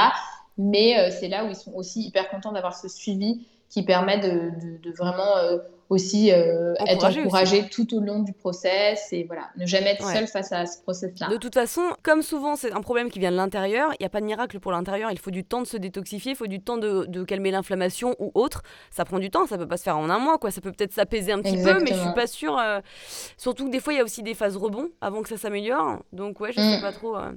Mais 0.57 0.99
euh, 0.99 1.11
c'est 1.11 1.29
là 1.29 1.45
où 1.45 1.49
ils 1.49 1.57
sont 1.57 1.73
aussi 1.75 2.03
hyper 2.03 2.29
contents 2.31 2.53
d'avoir 2.53 2.77
ce 2.77 2.89
suivi 2.89 3.45
qui 3.69 3.83
permet 3.83 4.19
de, 4.19 4.51
de, 4.83 4.93
vraiment 4.93 5.35
aussi 5.91 6.33
euh, 6.33 6.75
être 6.87 7.05
encouragé 7.05 7.69
tout 7.69 7.95
au 7.95 8.01
long 8.01 8.21
du 8.21 8.33
process 8.33 9.13
et 9.13 9.25
voilà, 9.25 9.49
ne 9.57 9.67
jamais 9.67 9.91
être 9.91 10.09
seul 10.09 10.27
face 10.27 10.53
à 10.53 10.67
ce 10.67 10.81
process-là. 10.83 11.29
De 11.29 11.37
toute 11.37 11.55
façon, 11.55 11.83
comme 12.03 12.23
souvent 12.23 12.57
c'est 12.57 12.73
un 12.73 12.81
problème 12.81 13.11
qui 13.11 13.19
vient 13.19 13.31
de 13.31 13.37
l'intérieur, 13.37 13.93
il 13.93 14.03
n'y 14.03 14.07
a 14.07 14.09
pas 14.09 14.21
de 14.21 14.27
miracle 14.27 14.61
pour 14.61 14.73
l'intérieur, 14.73 15.11
il 15.11 15.19
faut 15.19 15.31
du 15.31 15.45
temps 15.45 15.61
de 15.61 15.67
se 15.67 15.77
détoxifier, 15.77 16.33
il 16.33 16.37
faut 16.37 16.47
du 16.47 16.61
temps 16.61 16.79
de, 16.79 17.05
de 17.07 17.25
calmer 17.25 17.51
l'inflammation 17.51 18.15
ou 18.19 18.31
autre. 18.35 18.63
Ça 18.91 19.05
prend 19.05 19.19
du 19.19 19.31
temps, 19.31 19.47
ça 19.47 19.59
peut 19.59 19.69
pas 19.69 19.77
se 19.77 19.83
faire 19.83 19.99
en 19.99 20.09
un 20.09 20.19
mois, 20.19 20.39
quoi. 20.39 20.51
ça 20.51 20.61
peut 20.61 20.73
peut-être 20.73 20.93
s'apaiser 20.93 21.33
un 21.33 21.41
petit 21.41 21.63
peu, 21.63 21.79
mais 21.81 21.93
je 21.93 22.01
suis 22.01 22.15
pas 22.15 22.27
sûre. 22.27 22.59
Euh, 22.59 22.81
surtout 23.37 23.67
que 23.67 23.71
des 23.71 23.81
fois 23.81 23.93
il 23.93 23.97
y 23.97 24.01
a 24.01 24.05
aussi 24.05 24.23
des 24.23 24.35
phases 24.35 24.57
rebond 24.57 24.89
avant 25.01 25.23
que 25.23 25.29
ça 25.29 25.37
s'améliore, 25.37 25.99
donc 26.13 26.41
ouais, 26.41 26.53
je 26.53 26.61
sais 26.61 26.79
mm. 26.79 26.83
pas 26.83 26.93
trop. 26.93 27.17
Euh. 27.17 27.33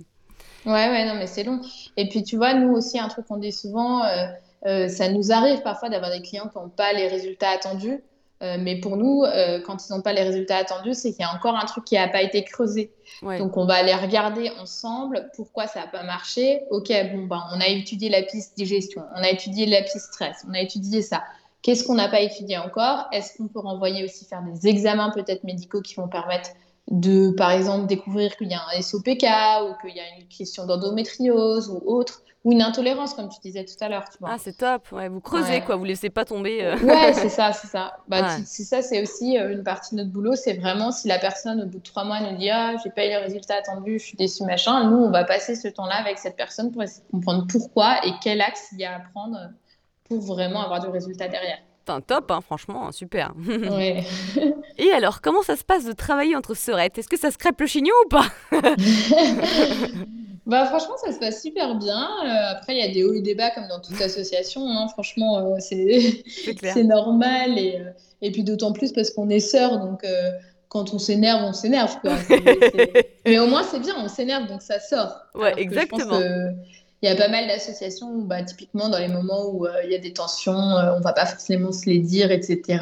Ouais, 0.65 0.89
ouais, 0.89 1.05
non, 1.05 1.15
mais 1.15 1.27
c'est 1.27 1.43
long. 1.43 1.61
Et 1.97 2.07
puis 2.09 2.23
tu 2.23 2.37
vois, 2.37 2.53
nous 2.53 2.73
aussi, 2.73 2.99
un 2.99 3.07
truc 3.07 3.25
qu'on 3.27 3.37
dit 3.37 3.51
souvent, 3.53 4.03
ça 4.63 5.09
nous 5.09 5.31
arrive 5.31 5.61
parfois 5.61 5.89
d'avoir 5.89 6.11
des 6.11 6.21
clients 6.21 6.49
qui 6.49 6.57
n'ont 6.57 6.69
pas 6.69 6.93
les 6.93 7.07
résultats 7.07 7.49
attendus. 7.49 8.01
Euh, 8.43 8.57
mais 8.59 8.79
pour 8.79 8.97
nous, 8.97 9.23
euh, 9.23 9.59
quand 9.61 9.87
ils 9.87 9.93
n'ont 9.93 10.01
pas 10.01 10.13
les 10.13 10.21
résultats 10.21 10.57
attendus, 10.57 10.93
c'est 10.93 11.11
qu'il 11.11 11.21
y 11.21 11.23
a 11.23 11.33
encore 11.33 11.55
un 11.55 11.65
truc 11.65 11.85
qui 11.85 11.95
n'a 11.95 12.07
pas 12.07 12.21
été 12.21 12.43
creusé. 12.43 12.91
Donc 13.21 13.57
on 13.57 13.65
va 13.65 13.75
aller 13.75 13.95
regarder 13.95 14.51
ensemble 14.59 15.31
pourquoi 15.35 15.65
ça 15.67 15.81
n'a 15.81 15.87
pas 15.87 16.03
marché. 16.03 16.61
Ok, 16.69 16.91
bon, 17.13 17.25
ben, 17.25 17.43
on 17.53 17.59
a 17.59 17.67
étudié 17.67 18.09
la 18.09 18.21
piste 18.21 18.55
digestion, 18.55 19.03
on 19.15 19.23
a 19.23 19.29
étudié 19.29 19.65
la 19.65 19.81
piste 19.81 20.13
stress, 20.13 20.45
on 20.47 20.53
a 20.53 20.59
étudié 20.59 21.01
ça. 21.01 21.23
Qu'est-ce 21.63 21.83
qu'on 21.83 21.95
n'a 21.95 22.07
pas 22.07 22.21
étudié 22.21 22.57
encore? 22.57 23.07
Est-ce 23.11 23.35
qu'on 23.35 23.47
peut 23.47 23.59
renvoyer 23.59 24.03
aussi 24.03 24.25
faire 24.25 24.43
des 24.43 24.67
examens 24.67 25.09
peut-être 25.09 25.43
médicaux 25.43 25.81
qui 25.81 25.95
vont 25.95 26.07
permettre 26.07 26.51
de, 26.89 27.31
par 27.31 27.51
exemple, 27.51 27.87
découvrir 27.87 28.35
qu'il 28.37 28.49
y 28.49 28.53
a 28.53 28.61
un 28.75 28.81
SOPK 28.81 29.23
ou 29.63 29.73
qu'il 29.81 29.95
y 29.95 29.99
a 29.99 30.17
une 30.19 30.27
question 30.29 30.65
d'endométriose 30.65 31.69
ou 31.69 31.81
autre 31.85 32.21
ou 32.43 32.53
une 32.53 32.61
intolérance, 32.61 33.13
comme 33.13 33.27
tu 33.27 33.39
disais 33.43 33.65
tout 33.65 33.75
à 33.81 33.89
l'heure. 33.89 34.05
Ah, 34.23 34.37
c'est 34.39 34.55
top. 34.55 34.89
Ouais, 34.93 35.09
vous 35.09 35.19
creusez, 35.19 35.59
quoi. 35.61 35.75
Vous 35.75 35.83
laissez 35.83 36.09
pas 36.09 36.23
tomber. 36.23 36.63
Euh. 36.63 36.77
Ouais, 36.77 37.11
c'est 37.11 37.27
ça, 37.27 37.51
c'est 37.51 37.67
ça. 37.67 37.97
Bah, 38.07 38.37
c'est 38.45 38.63
ça, 38.63 38.81
c'est 38.81 39.01
aussi 39.01 39.37
euh, 39.37 39.51
une 39.51 39.63
partie 39.63 39.95
de 39.95 40.01
notre 40.01 40.13
boulot. 40.13 40.35
C'est 40.35 40.53
vraiment 40.53 40.91
si 40.91 41.09
la 41.09 41.19
personne, 41.19 41.61
au 41.61 41.65
bout 41.65 41.79
de 41.79 41.83
trois 41.83 42.05
mois, 42.05 42.21
nous 42.21 42.37
dit 42.37 42.49
Ah, 42.49 42.75
j'ai 42.81 42.89
pas 42.89 43.05
eu 43.05 43.09
les 43.09 43.17
résultats 43.17 43.55
attendus, 43.55 43.99
je 43.99 44.05
suis 44.05 44.17
déçue, 44.17 44.45
machin. 44.45 44.89
Nous, 44.89 44.97
on 44.97 45.11
va 45.11 45.25
passer 45.25 45.55
ce 45.55 45.67
temps-là 45.67 45.95
avec 45.95 46.19
cette 46.19 46.37
personne 46.37 46.71
pour 46.71 46.83
essayer 46.83 47.03
de 47.05 47.11
comprendre 47.11 47.45
pourquoi 47.51 48.05
et 48.05 48.11
quel 48.21 48.39
axe 48.39 48.69
il 48.71 48.79
y 48.79 48.85
a 48.85 48.95
à 48.95 48.99
prendre 48.99 49.37
pour 50.05 50.21
vraiment 50.21 50.63
avoir 50.63 50.79
du 50.79 50.87
résultat 50.87 51.27
derrière. 51.27 51.59
Un 51.89 52.01
top, 52.01 52.31
hein, 52.31 52.41
franchement, 52.41 52.91
super. 52.91 53.33
Ouais. 53.47 54.03
Et 54.77 54.91
alors, 54.91 55.21
comment 55.21 55.41
ça 55.41 55.55
se 55.55 55.63
passe 55.63 55.85
de 55.85 55.93
travailler 55.93 56.35
entre 56.35 56.53
sœurettes 56.53 56.97
Est-ce 56.97 57.07
que 57.07 57.17
ça 57.17 57.31
se 57.31 57.37
crêpe 57.37 57.59
le 57.59 57.67
chignon 57.67 57.93
ou 58.05 58.09
pas? 58.09 58.25
Bah 60.47 60.65
franchement, 60.65 60.95
ça 61.03 61.11
se 61.11 61.19
passe 61.19 61.41
super 61.41 61.75
bien. 61.75 62.07
Euh, 62.23 62.51
après, 62.53 62.73
il 62.73 62.79
y 62.79 62.81
a 62.81 62.87
des 62.87 63.03
hauts 63.03 63.13
et 63.13 63.21
des 63.21 63.35
bas 63.35 63.51
comme 63.51 63.67
dans 63.67 63.81
toute 63.81 63.99
association. 63.99 64.61
Hein. 64.65 64.87
Franchement, 64.87 65.39
euh, 65.39 65.57
c'est 65.59 66.83
normal. 66.85 67.59
Et, 67.59 67.81
euh, 67.81 67.91
et 68.21 68.31
puis 68.31 68.45
d'autant 68.45 68.71
plus 68.71 68.93
parce 68.93 69.09
qu'on 69.09 69.29
est 69.29 69.41
sœurs, 69.41 69.77
donc 69.79 70.05
quand 70.69 70.93
on 70.93 70.99
s'énerve, 70.99 71.43
on 71.43 71.51
s'énerve. 71.51 71.97
Mais 73.25 73.39
au 73.39 73.47
moins, 73.47 73.63
c'est 73.63 73.81
bien, 73.81 73.95
on 73.97 74.07
s'énerve, 74.07 74.47
donc 74.47 74.61
ça 74.61 74.79
sort. 74.79 75.17
Ouais, 75.35 75.53
exactement. 75.57 76.17
Il 77.01 77.09
y 77.09 77.11
a 77.11 77.15
pas 77.15 77.27
mal 77.27 77.47
d'associations 77.47 78.09
où, 78.09 78.23
bah, 78.23 78.41
typiquement, 78.43 78.89
dans 78.89 78.97
les 78.97 79.07
moments 79.07 79.49
où 79.51 79.67
il 79.83 79.91
y 79.91 79.95
a 79.95 79.99
des 79.99 80.13
tensions, 80.13 80.53
on 80.53 80.99
va 81.01 81.13
pas 81.13 81.25
forcément 81.25 81.71
se 81.71 81.85
les 81.89 81.99
dire, 81.99 82.31
etc 82.31 82.79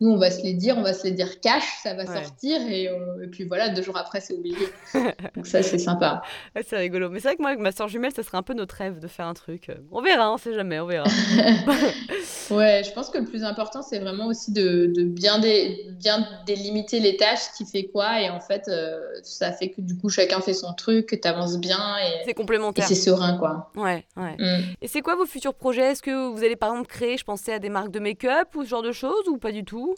nous, 0.00 0.10
on 0.10 0.16
va 0.16 0.30
se 0.30 0.42
les 0.42 0.54
dire, 0.54 0.78
on 0.78 0.82
va 0.82 0.94
se 0.94 1.04
les 1.04 1.10
dire 1.10 1.40
cash, 1.40 1.64
ça 1.82 1.92
va 1.92 2.06
sortir, 2.06 2.58
euh, 2.62 3.22
et, 3.22 3.26
puis 3.26 3.44
voilà, 3.44 3.68
deux 3.68 3.82
jours 3.82 3.98
après, 3.98 4.20
c'est 4.20 4.32
oublié. 4.32 4.56
Donc 5.36 5.46
ça, 5.46 5.62
c'est 5.62 5.78
sympa. 5.78 6.22
c'est 6.66 6.78
rigolo. 6.78 7.10
Mais 7.10 7.20
c'est 7.20 7.28
vrai 7.28 7.36
que 7.36 7.42
moi, 7.42 7.50
avec 7.50 7.60
ma 7.60 7.70
soeur 7.70 7.88
jumelle, 7.88 8.12
ça 8.14 8.22
serait 8.22 8.38
un 8.38 8.42
peu 8.42 8.54
notre 8.54 8.74
rêve 8.76 8.98
de 8.98 9.08
faire 9.08 9.26
un 9.26 9.34
truc. 9.34 9.68
Euh, 9.68 9.74
on 9.92 10.00
verra, 10.00 10.32
on 10.32 10.38
sait 10.38 10.54
jamais, 10.54 10.80
on 10.80 10.86
verra. 10.86 11.04
ouais, 12.50 12.82
je 12.82 12.92
pense 12.92 13.10
que 13.10 13.18
le 13.18 13.26
plus 13.26 13.44
important, 13.44 13.82
c'est 13.82 13.98
vraiment 13.98 14.28
aussi 14.28 14.52
de, 14.52 14.90
bien, 15.02 15.38
bien 15.38 16.26
délimiter 16.46 17.00
les 17.00 17.18
tâches, 17.18 17.52
qui 17.58 17.66
fait 17.66 17.84
quoi, 17.84 18.22
et 18.22 18.30
en 18.30 18.40
fait, 18.40 18.68
euh, 18.68 18.98
ça 19.22 19.52
fait 19.52 19.68
que 19.68 19.82
du 19.82 19.98
coup, 19.98 20.08
chacun 20.08 20.40
fait 20.40 20.54
son 20.54 20.72
truc, 20.72 21.06
que 21.06 21.16
tu 21.16 21.28
avances 21.28 21.58
bien, 21.58 21.98
et 21.98 22.24
c'est 22.24 22.32
complémentaire. 22.32 22.86
Et 22.86 22.88
c'est 22.88 22.94
serein, 22.94 23.36
quoi. 23.36 23.70
Ouais, 23.76 24.06
ouais. 24.16 24.36
Mm. 24.38 24.62
Et 24.80 24.88
c'est 24.88 25.02
quoi 25.02 25.14
vos 25.14 25.26
futurs 25.26 25.54
projets? 25.54 25.90
Est-ce 25.90 26.02
que 26.02 26.30
vous 26.32 26.42
allez 26.42 26.56
par 26.56 26.70
exemple 26.70 26.88
créer, 26.88 27.18
je 27.18 27.24
pensais 27.24 27.52
à 27.52 27.58
des 27.58 27.68
marques 27.68 27.90
de 27.90 28.00
make-up 28.00 28.48
ou 28.56 28.64
ce 28.64 28.68
genre 28.68 28.82
de 28.82 28.92
choses, 28.92 29.28
ou 29.28 29.36
pas 29.36 29.52
du 29.52 29.62
tout? 29.62 29.89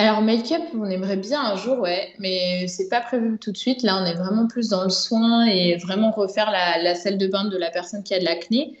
Alors, 0.00 0.22
make-up, 0.22 0.62
on 0.74 0.86
aimerait 0.86 1.18
bien 1.18 1.42
un 1.42 1.56
jour, 1.56 1.78
ouais, 1.78 2.14
mais 2.18 2.66
c'est 2.68 2.88
pas 2.88 3.02
prévu 3.02 3.38
tout 3.38 3.52
de 3.52 3.56
suite. 3.58 3.82
Là, 3.82 4.00
on 4.02 4.06
est 4.06 4.14
vraiment 4.14 4.46
plus 4.46 4.70
dans 4.70 4.82
le 4.82 4.88
soin 4.88 5.44
et 5.44 5.76
vraiment 5.76 6.10
refaire 6.10 6.50
la, 6.50 6.94
salle 6.94 7.18
de 7.18 7.26
bain 7.26 7.44
de 7.44 7.58
la 7.58 7.70
personne 7.70 8.02
qui 8.02 8.14
a 8.14 8.18
de 8.18 8.24
l'acné. 8.24 8.78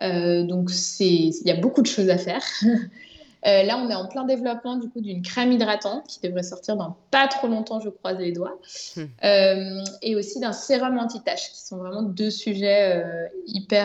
Euh, 0.00 0.44
donc, 0.44 0.70
il 0.98 1.32
y 1.44 1.50
a 1.50 1.56
beaucoup 1.56 1.82
de 1.82 1.86
choses 1.86 2.08
à 2.08 2.16
faire. 2.16 2.42
Euh, 3.46 3.62
là, 3.64 3.76
on 3.78 3.90
est 3.90 3.94
en 3.94 4.06
plein 4.06 4.24
développement 4.24 4.76
du 4.76 4.88
coup 4.88 5.00
d'une 5.00 5.22
crème 5.22 5.50
hydratante 5.50 6.06
qui 6.06 6.20
devrait 6.20 6.44
sortir 6.44 6.76
dans 6.76 6.96
pas 7.10 7.26
trop 7.26 7.48
longtemps, 7.48 7.80
je 7.80 7.88
croise 7.88 8.18
les 8.18 8.32
doigts, 8.32 8.58
hmm. 8.96 9.02
euh, 9.24 9.84
et 10.00 10.14
aussi 10.14 10.38
d'un 10.38 10.52
sérum 10.52 10.98
anti-taches, 10.98 11.50
qui 11.50 11.60
sont 11.60 11.78
vraiment 11.78 12.02
deux 12.02 12.30
sujets 12.30 13.02
euh, 13.02 13.26
hyper 13.46 13.82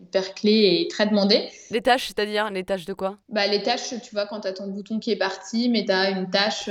hyper 0.00 0.34
clés 0.34 0.80
et 0.80 0.88
très 0.88 1.06
demandés. 1.06 1.48
Les 1.70 1.82
taches, 1.82 2.08
c'est-à-dire 2.08 2.50
les 2.50 2.64
taches 2.64 2.86
de 2.86 2.94
quoi? 2.94 3.18
Bah 3.28 3.46
les 3.46 3.62
taches, 3.62 3.94
tu 4.02 4.14
vois, 4.14 4.26
quand 4.26 4.40
tu 4.40 4.48
as 4.48 4.52
ton 4.52 4.68
bouton 4.68 4.98
qui 4.98 5.10
est 5.10 5.16
parti, 5.16 5.68
mais 5.68 5.84
tu 5.84 5.92
as 5.92 6.10
une 6.10 6.30
tache. 6.30 6.70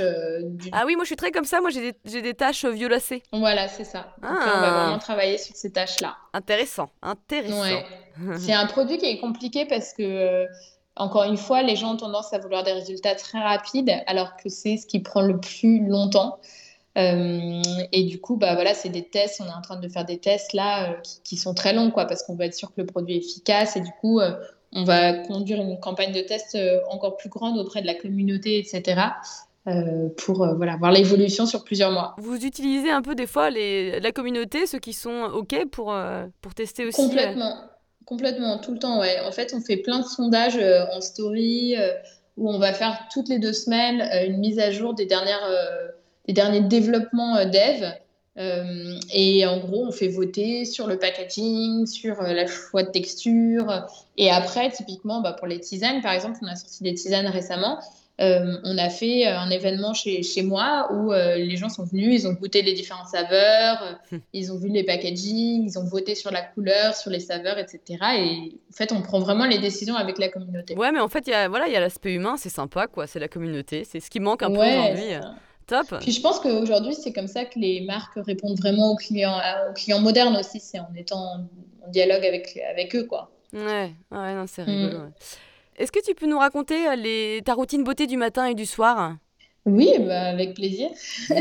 Ah 0.72 0.84
oui, 0.86 0.96
moi 0.96 1.04
je 1.04 1.08
suis 1.08 1.16
très 1.16 1.30
comme 1.30 1.44
ça. 1.44 1.60
Moi 1.60 1.70
j'ai 1.70 1.92
des, 2.04 2.22
des 2.22 2.34
taches 2.34 2.64
violacées. 2.64 3.22
Voilà, 3.32 3.68
c'est 3.68 3.84
ça. 3.84 4.14
Donc, 4.22 4.30
on 4.30 4.34
va 4.34 4.40
ah. 4.42 4.80
vraiment 4.82 4.98
travailler 4.98 5.38
sur 5.38 5.54
ces 5.54 5.70
taches-là. 5.70 6.16
Intéressant, 6.32 6.90
intéressant. 7.02 7.62
Ouais. 7.62 7.84
c'est 8.38 8.52
un 8.52 8.66
produit 8.66 8.98
qui 8.98 9.06
est 9.06 9.20
compliqué 9.20 9.66
parce 9.66 9.92
que 9.92 10.46
encore 10.98 11.24
une 11.24 11.36
fois, 11.36 11.62
les 11.62 11.76
gens 11.76 11.94
ont 11.94 11.96
tendance 11.96 12.32
à 12.32 12.38
vouloir 12.38 12.64
des 12.64 12.72
résultats 12.72 13.14
très 13.14 13.38
rapides, 13.38 13.92
alors 14.06 14.36
que 14.36 14.48
c'est 14.48 14.76
ce 14.76 14.86
qui 14.86 15.00
prend 15.00 15.22
le 15.22 15.38
plus 15.38 15.86
longtemps. 15.86 16.38
Euh, 16.96 17.62
et 17.92 18.04
du 18.04 18.20
coup, 18.20 18.36
bah 18.36 18.54
voilà, 18.54 18.74
c'est 18.74 18.88
des 18.88 19.04
tests. 19.04 19.40
On 19.40 19.48
est 19.48 19.54
en 19.54 19.62
train 19.62 19.78
de 19.78 19.88
faire 19.88 20.04
des 20.04 20.18
tests 20.18 20.52
là 20.52 20.90
euh, 20.90 20.94
qui, 21.22 21.36
sont 21.36 21.54
très 21.54 21.72
longs, 21.72 21.90
quoi, 21.90 22.06
parce 22.06 22.24
qu'on 22.24 22.34
veut 22.34 22.44
être 22.44 22.54
sûr 22.54 22.74
que 22.74 22.80
le 22.80 22.86
produit 22.86 23.14
est 23.14 23.18
efficace. 23.18 23.76
Et 23.76 23.80
du 23.80 23.92
coup, 24.00 24.18
euh, 24.18 24.32
on 24.72 24.84
va 24.84 25.12
conduire 25.12 25.60
une 25.60 25.78
campagne 25.78 26.12
de 26.12 26.20
tests 26.20 26.58
encore 26.90 27.16
plus 27.16 27.28
grande 27.28 27.58
auprès 27.58 27.80
de 27.80 27.86
la 27.86 27.94
communauté, 27.94 28.58
etc. 28.58 29.00
pour 30.16 30.46
voilà, 30.56 30.76
voir 30.76 30.92
l'évolution 30.92 31.46
sur 31.46 31.64
plusieurs 31.64 31.90
mois. 31.90 32.14
Vous 32.18 32.44
utilisez 32.44 32.90
un 32.90 33.00
peu 33.00 33.14
des 33.14 33.26
fois 33.26 33.48
les, 33.48 33.98
la 34.00 34.12
communauté, 34.12 34.66
ceux 34.66 34.78
qui 34.78 34.92
sont 34.92 35.30
OK 35.32 35.54
pour, 35.70 35.96
pour 36.42 36.54
tester 36.54 36.84
aussi 36.84 37.00
Complètement. 37.00 37.54
Complètement, 38.08 38.56
tout 38.56 38.72
le 38.72 38.78
temps, 38.78 39.00
ouais. 39.00 39.20
En 39.20 39.32
fait, 39.32 39.52
on 39.54 39.60
fait 39.60 39.76
plein 39.76 39.98
de 39.98 40.04
sondages 40.06 40.56
euh, 40.56 40.86
en 40.94 41.02
story 41.02 41.76
euh, 41.76 41.92
où 42.38 42.50
on 42.50 42.58
va 42.58 42.72
faire 42.72 43.06
toutes 43.12 43.28
les 43.28 43.38
deux 43.38 43.52
semaines 43.52 44.00
euh, 44.00 44.26
une 44.26 44.38
mise 44.38 44.58
à 44.58 44.70
jour 44.70 44.94
des, 44.94 45.04
dernières, 45.04 45.46
des 46.26 46.32
derniers 46.32 46.62
développements 46.62 47.44
dev. 47.44 47.84
et 49.12 49.44
en 49.44 49.58
gros, 49.58 49.84
on 49.86 49.92
fait 49.92 50.08
voter 50.08 50.64
sur 50.64 50.86
le 50.86 50.98
packaging, 50.98 51.84
sur 51.84 52.22
la 52.22 52.46
choix 52.46 52.82
de 52.82 52.90
texture. 52.90 53.86
Et 54.16 54.30
après, 54.30 54.70
typiquement, 54.70 55.20
bah, 55.20 55.34
pour 55.34 55.46
les 55.46 55.60
tisanes, 55.60 56.00
par 56.00 56.12
exemple, 56.12 56.38
on 56.40 56.46
a 56.46 56.56
sorti 56.56 56.84
des 56.84 56.94
tisanes 56.94 57.26
récemment. 57.26 57.78
Euh, 58.20 58.56
on 58.64 58.76
a 58.78 58.90
fait 58.90 59.28
euh, 59.28 59.38
un 59.38 59.48
événement 59.48 59.94
chez, 59.94 60.24
chez 60.24 60.42
moi 60.42 60.88
où 60.92 61.12
euh, 61.12 61.36
les 61.36 61.56
gens 61.56 61.68
sont 61.68 61.84
venus, 61.84 62.22
ils 62.22 62.26
ont 62.26 62.32
goûté 62.32 62.62
les 62.62 62.72
différentes 62.72 63.06
saveurs, 63.06 64.00
hum. 64.10 64.20
ils 64.32 64.52
ont 64.52 64.58
vu 64.58 64.68
les 64.68 64.82
packaging, 64.82 65.64
ils 65.64 65.78
ont 65.78 65.84
voté 65.84 66.16
sur 66.16 66.32
la 66.32 66.42
couleur, 66.42 66.96
sur 66.96 67.10
les 67.10 67.20
saveurs, 67.20 67.58
etc. 67.58 67.80
Et 68.16 68.58
en 68.70 68.76
fait, 68.76 68.90
on 68.90 69.02
prend 69.02 69.20
vraiment 69.20 69.46
les 69.46 69.58
décisions 69.58 69.94
avec 69.94 70.18
la 70.18 70.28
communauté. 70.30 70.74
Ouais, 70.74 70.90
mais 70.90 70.98
en 70.98 71.08
fait, 71.08 71.28
il 71.28 71.30
y 71.30 71.34
a 71.34 71.48
voilà, 71.48 71.68
l'aspect 71.78 72.12
humain, 72.12 72.36
c'est 72.36 72.48
sympa, 72.48 72.88
quoi. 72.88 73.06
C'est 73.06 73.20
la 73.20 73.28
communauté, 73.28 73.84
c'est 73.88 74.00
ce 74.00 74.10
qui 74.10 74.18
manque 74.18 74.42
un 74.42 74.50
peu 74.50 74.58
aujourd'hui. 74.58 75.14
Top. 75.68 75.98
Puis 76.00 76.12
je 76.12 76.22
pense 76.22 76.40
qu'aujourd'hui, 76.40 76.94
c'est 76.94 77.12
comme 77.12 77.28
ça 77.28 77.44
que 77.44 77.58
les 77.58 77.82
marques 77.82 78.14
répondent 78.16 78.58
vraiment 78.58 78.92
aux 78.92 78.96
clients, 78.96 79.38
aux 79.68 79.74
clients 79.74 80.00
modernes 80.00 80.34
aussi, 80.34 80.60
c'est 80.60 80.80
en 80.80 80.88
étant 80.96 81.46
en 81.86 81.90
dialogue 81.90 82.24
avec, 82.24 82.58
avec 82.70 82.96
eux, 82.96 83.04
quoi. 83.04 83.30
Ouais, 83.52 83.92
ouais, 84.10 84.34
non, 84.34 84.46
c'est 84.48 84.62
rigolo. 84.62 84.96
Hum. 84.96 85.12
Est-ce 85.78 85.92
que 85.92 86.04
tu 86.04 86.14
peux 86.14 86.26
nous 86.26 86.38
raconter 86.38 86.88
euh, 86.88 86.96
les... 86.96 87.40
ta 87.44 87.54
routine 87.54 87.84
beauté 87.84 88.08
du 88.08 88.16
matin 88.16 88.46
et 88.46 88.54
du 88.54 88.66
soir? 88.66 89.16
Oui, 89.64 89.92
bah, 90.00 90.22
avec 90.22 90.54
plaisir. 90.54 90.90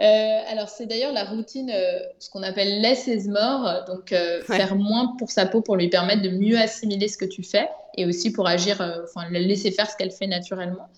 Euh, 0.00 0.40
alors, 0.48 0.68
c'est 0.68 0.86
d'ailleurs 0.86 1.12
la 1.12 1.22
routine, 1.22 1.70
euh, 1.72 2.00
ce 2.18 2.28
qu'on 2.28 2.42
appelle 2.42 2.80
less 2.80 3.06
is 3.06 3.28
more, 3.28 3.84
donc 3.86 4.08
faire 4.08 4.74
moins 4.74 5.14
pour 5.16 5.30
sa 5.30 5.46
peau 5.46 5.60
pour 5.60 5.76
lui 5.76 5.90
permettre 5.90 6.22
de 6.22 6.30
mieux 6.30 6.58
assimiler 6.58 7.06
ce 7.06 7.16
que 7.16 7.24
tu 7.24 7.44
fais 7.44 7.68
et 7.96 8.04
aussi 8.04 8.32
pour 8.32 8.48
agir, 8.48 8.80
enfin, 9.04 9.30
la 9.30 9.38
laisser 9.38 9.70
faire 9.70 9.88
ce 9.88 9.96
qu'elle 9.96 10.10
fait 10.10 10.26
naturellement. 10.26 10.88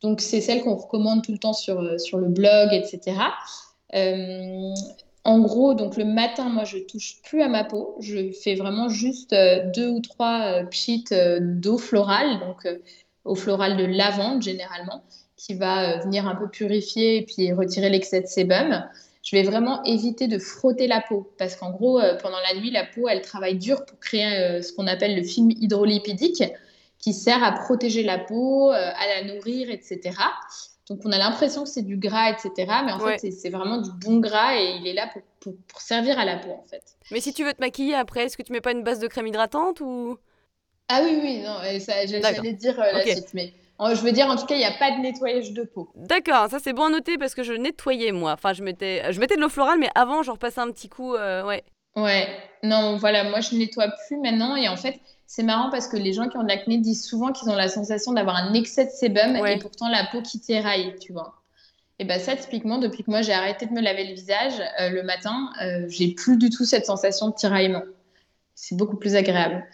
Donc, 0.00 0.22
c'est 0.22 0.40
celle 0.40 0.62
qu'on 0.62 0.76
recommande 0.76 1.22
tout 1.24 1.32
le 1.32 1.38
temps 1.38 1.52
sur, 1.52 2.00
sur 2.00 2.16
le 2.16 2.28
blog, 2.28 2.72
etc. 2.72 3.18
En 5.28 5.40
gros, 5.40 5.74
donc 5.74 5.98
le 5.98 6.06
matin, 6.06 6.48
moi, 6.48 6.64
je 6.64 6.78
touche 6.78 7.20
plus 7.22 7.42
à 7.42 7.48
ma 7.48 7.62
peau. 7.62 7.96
Je 8.00 8.32
fais 8.32 8.54
vraiment 8.54 8.88
juste 8.88 9.34
euh, 9.34 9.70
deux 9.74 9.86
ou 9.86 10.00
trois 10.00 10.62
euh, 10.62 10.64
euh, 11.12 11.38
d'eau 11.42 11.76
florale, 11.76 12.40
donc 12.40 12.66
eau 13.26 13.34
florale 13.34 13.76
de 13.76 13.84
lavande 13.84 14.40
généralement, 14.40 15.04
qui 15.36 15.52
va 15.52 15.98
venir 15.98 16.26
un 16.26 16.34
peu 16.34 16.48
purifier 16.48 17.18
et 17.18 17.26
puis 17.26 17.52
retirer 17.52 17.90
l'excès 17.90 18.22
de 18.22 18.26
sébum. 18.26 18.82
Je 19.22 19.36
vais 19.36 19.42
vraiment 19.42 19.82
éviter 19.84 20.28
de 20.28 20.38
frotter 20.38 20.86
la 20.86 21.02
peau 21.06 21.30
parce 21.36 21.56
qu'en 21.56 21.72
gros, 21.72 22.00
pendant 22.22 22.38
la 22.50 22.58
nuit, 22.58 22.70
la 22.70 22.86
peau, 22.86 23.06
elle 23.06 23.20
travaille 23.20 23.58
dur 23.58 23.84
pour 23.84 24.00
créer 24.00 24.62
ce 24.62 24.72
qu'on 24.72 24.86
appelle 24.86 25.14
le 25.14 25.24
film 25.24 25.50
hydrolipidique 25.50 26.42
qui 26.98 27.12
sert 27.12 27.44
à 27.44 27.52
protéger 27.52 28.02
la 28.02 28.16
peau, 28.16 28.70
à 28.70 29.06
la 29.06 29.34
nourrir, 29.34 29.68
etc. 29.68 30.00
Donc 30.90 31.00
on 31.04 31.12
a 31.12 31.18
l'impression 31.18 31.64
que 31.64 31.68
c'est 31.68 31.82
du 31.82 31.96
gras, 31.96 32.30
etc. 32.30 32.52
Mais 32.84 32.92
en 32.92 32.98
fait, 32.98 33.30
c'est 33.30 33.50
vraiment 33.50 33.78
du 33.78 33.90
bon 33.92 34.20
gras 34.20 34.56
et 34.56 34.76
il 34.80 34.86
est 34.86 34.94
là 34.94 35.10
pour, 35.40 35.54
servir 35.80 36.18
à 36.18 36.24
la 36.24 36.36
peau, 36.36 36.50
en 36.50 36.66
fait. 36.68 36.82
Mais 37.10 37.20
si 37.20 37.32
tu 37.32 37.44
veux 37.44 37.52
te 37.52 37.60
maquiller 37.60 37.94
après, 37.94 38.24
est-ce 38.24 38.36
que 38.36 38.42
tu 38.42 38.52
mets 38.52 38.60
pas 38.60 38.72
une 38.72 38.82
base 38.82 38.98
de 38.98 39.06
crème 39.06 39.26
hydratante 39.26 39.80
ou? 39.80 40.18
Ah 40.88 41.00
oui, 41.02 41.18
oui, 41.22 41.38
non, 41.40 41.58
j'allais 41.62 42.52
dire 42.54 42.80
euh, 42.80 42.92
la 42.92 43.04
suite, 43.04 43.34
mais 43.34 43.52
je 43.80 44.00
veux 44.00 44.12
dire, 44.12 44.26
en 44.26 44.36
tout 44.36 44.46
cas, 44.46 44.54
il 44.54 44.58
n'y 44.58 44.64
a 44.64 44.72
pas 44.72 44.90
de 44.92 45.00
nettoyage 45.00 45.52
de 45.52 45.62
peau. 45.62 45.90
D'accord, 45.94 46.48
ça 46.48 46.58
c'est 46.58 46.72
bon 46.72 46.84
à 46.84 46.90
noter 46.90 47.18
parce 47.18 47.34
que 47.34 47.42
je 47.42 47.52
nettoyais 47.52 48.12
moi. 48.12 48.32
Enfin, 48.32 48.54
je 48.54 48.62
mettais, 48.62 49.12
je 49.12 49.20
mettais 49.20 49.36
de 49.36 49.40
l'eau 49.40 49.50
florale, 49.50 49.78
mais 49.78 49.90
avant, 49.94 50.22
je 50.22 50.30
repassais 50.30 50.60
un 50.60 50.70
petit 50.70 50.88
coup, 50.88 51.14
euh, 51.14 51.44
ouais. 51.44 51.62
Ouais, 51.96 52.28
non, 52.62 52.96
voilà, 52.96 53.24
moi 53.24 53.40
je 53.40 53.56
nettoie 53.56 53.88
plus 53.88 54.16
maintenant 54.18 54.56
et 54.56 54.68
en 54.68 54.76
fait, 54.76 55.00
c'est 55.30 55.42
marrant 55.42 55.68
parce 55.68 55.88
que 55.88 55.98
les 55.98 56.14
gens 56.14 56.28
qui 56.30 56.38
ont 56.38 56.42
de 56.42 56.48
l'acné 56.48 56.78
disent 56.78 57.04
souvent 57.04 57.32
qu'ils 57.32 57.50
ont 57.50 57.54
la 57.54 57.68
sensation 57.68 58.12
d'avoir 58.14 58.36
un 58.36 58.54
excès 58.54 58.86
de 58.86 58.90
sébum 58.90 59.36
et 59.36 59.58
pourtant 59.58 59.88
la 59.90 60.04
peau 60.10 60.22
qui 60.22 60.40
t'éraille, 60.40 60.94
tu 61.00 61.12
vois. 61.12 61.34
Et 61.98 62.04
bien 62.04 62.18
ça, 62.18 62.34
typiquement, 62.34 62.78
depuis 62.78 63.04
que 63.04 63.10
moi 63.10 63.20
j'ai 63.20 63.34
arrêté 63.34 63.66
de 63.66 63.72
me 63.72 63.82
laver 63.82 64.04
le 64.04 64.14
visage 64.14 64.54
euh, 64.80 64.88
le 64.88 65.02
matin, 65.02 65.50
euh, 65.62 65.84
j'ai 65.88 66.14
plus 66.14 66.38
du 66.38 66.48
tout 66.48 66.64
cette 66.64 66.86
sensation 66.86 67.28
de 67.28 67.34
tiraillement. 67.34 67.82
C'est 68.54 68.74
beaucoup 68.74 68.96
plus 68.96 69.16
agréable. 69.16 69.66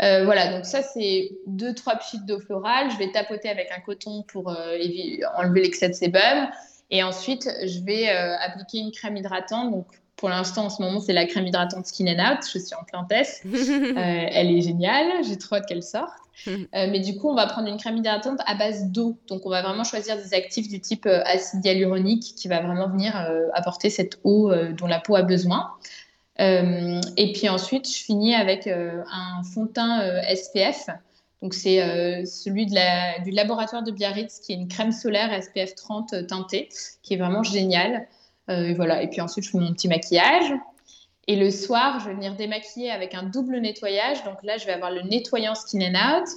Euh, 0.00 0.24
voilà, 0.24 0.50
donc 0.50 0.64
ça 0.64 0.82
c'est 0.82 1.32
deux, 1.46 1.74
trois 1.74 1.96
petites 1.96 2.24
d'eau 2.24 2.40
florale. 2.40 2.90
Je 2.90 2.96
vais 2.96 3.12
tapoter 3.12 3.50
avec 3.50 3.70
un 3.70 3.80
coton 3.80 4.22
pour 4.22 4.48
enlever 4.48 5.60
l'excès 5.60 5.90
de 5.90 5.94
sébum. 5.94 6.48
Et 6.90 7.02
ensuite, 7.02 7.50
je 7.66 7.84
vais 7.84 8.08
appliquer 8.08 8.78
une 8.78 8.92
crème 8.92 9.16
hydratante. 9.18 9.72
Donc 9.72 9.86
pour 10.16 10.28
l'instant, 10.28 10.66
en 10.66 10.70
ce 10.70 10.80
moment, 10.82 11.00
c'est 11.00 11.12
la 11.12 11.26
crème 11.26 11.46
hydratante 11.46 11.86
Skin 11.86 12.06
and 12.06 12.32
Out. 12.32 12.38
Je 12.44 12.58
suis 12.58 12.74
en 12.74 12.84
plein 12.84 13.04
test. 13.04 13.44
Euh, 13.92 14.26
elle 14.30 14.50
est 14.50 14.60
géniale. 14.60 15.24
J'ai 15.24 15.36
trop 15.36 15.56
hâte 15.56 15.66
qu'elle 15.66 15.82
sorte. 15.82 16.12
Euh, 16.48 16.88
mais 16.90 16.98
du 17.00 17.16
coup, 17.18 17.28
on 17.28 17.34
va 17.34 17.46
prendre 17.46 17.68
une 17.68 17.76
crème 17.76 17.98
hydratante 17.98 18.40
à 18.46 18.54
base 18.54 18.86
d'eau. 18.86 19.18
Donc, 19.28 19.44
on 19.44 19.50
va 19.50 19.62
vraiment 19.62 19.84
choisir 19.84 20.16
des 20.16 20.34
actifs 20.34 20.66
du 20.66 20.80
type 20.80 21.06
euh, 21.06 21.22
acide 21.24 21.64
hyaluronique 21.64 22.34
qui 22.36 22.48
va 22.48 22.60
vraiment 22.60 22.88
venir 22.88 23.14
apporter 23.52 23.90
cette 23.90 24.18
eau 24.24 24.50
dont 24.72 24.86
la 24.86 24.98
peau 24.98 25.14
a 25.14 25.22
besoin. 25.22 25.70
et 26.38 27.32
puis 27.34 27.48
ensuite, 27.48 27.86
je 27.86 28.02
finis 28.02 28.34
avec 28.34 28.66
un 28.66 29.42
fond 29.54 29.66
de 29.66 29.72
teint 29.72 30.00
SPF. 30.34 30.86
Donc, 31.42 31.54
c'est 31.54 32.24
celui 32.24 32.66
de 32.66 32.74
la, 32.74 33.20
du 33.20 33.30
laboratoire 33.30 33.82
de 33.82 33.92
Biarritz, 33.92 34.40
qui 34.40 34.52
est 34.52 34.56
une 34.56 34.68
crème 34.68 34.92
solaire 34.92 35.30
SPF 35.40 35.74
30 35.74 36.26
teintée, 36.26 36.70
qui 37.02 37.14
est 37.14 37.18
vraiment 37.18 37.42
géniale. 37.42 38.08
Euh, 38.50 38.68
et 38.68 38.74
voilà. 38.74 39.02
Et 39.02 39.08
puis 39.08 39.20
ensuite, 39.20 39.44
je 39.44 39.50
fais 39.50 39.58
mon 39.58 39.72
petit 39.72 39.88
maquillage. 39.88 40.52
Et 41.28 41.36
le 41.36 41.50
soir, 41.50 42.00
je 42.00 42.08
vais 42.08 42.14
venir 42.14 42.34
démaquiller 42.34 42.90
avec 42.90 43.14
un 43.14 43.22
double 43.22 43.58
nettoyage. 43.58 44.24
Donc 44.24 44.42
là, 44.42 44.56
je 44.58 44.66
vais 44.66 44.72
avoir 44.72 44.90
le 44.90 45.02
nettoyant 45.02 45.54
Skin 45.54 45.80
and 45.80 46.20
Out. 46.20 46.28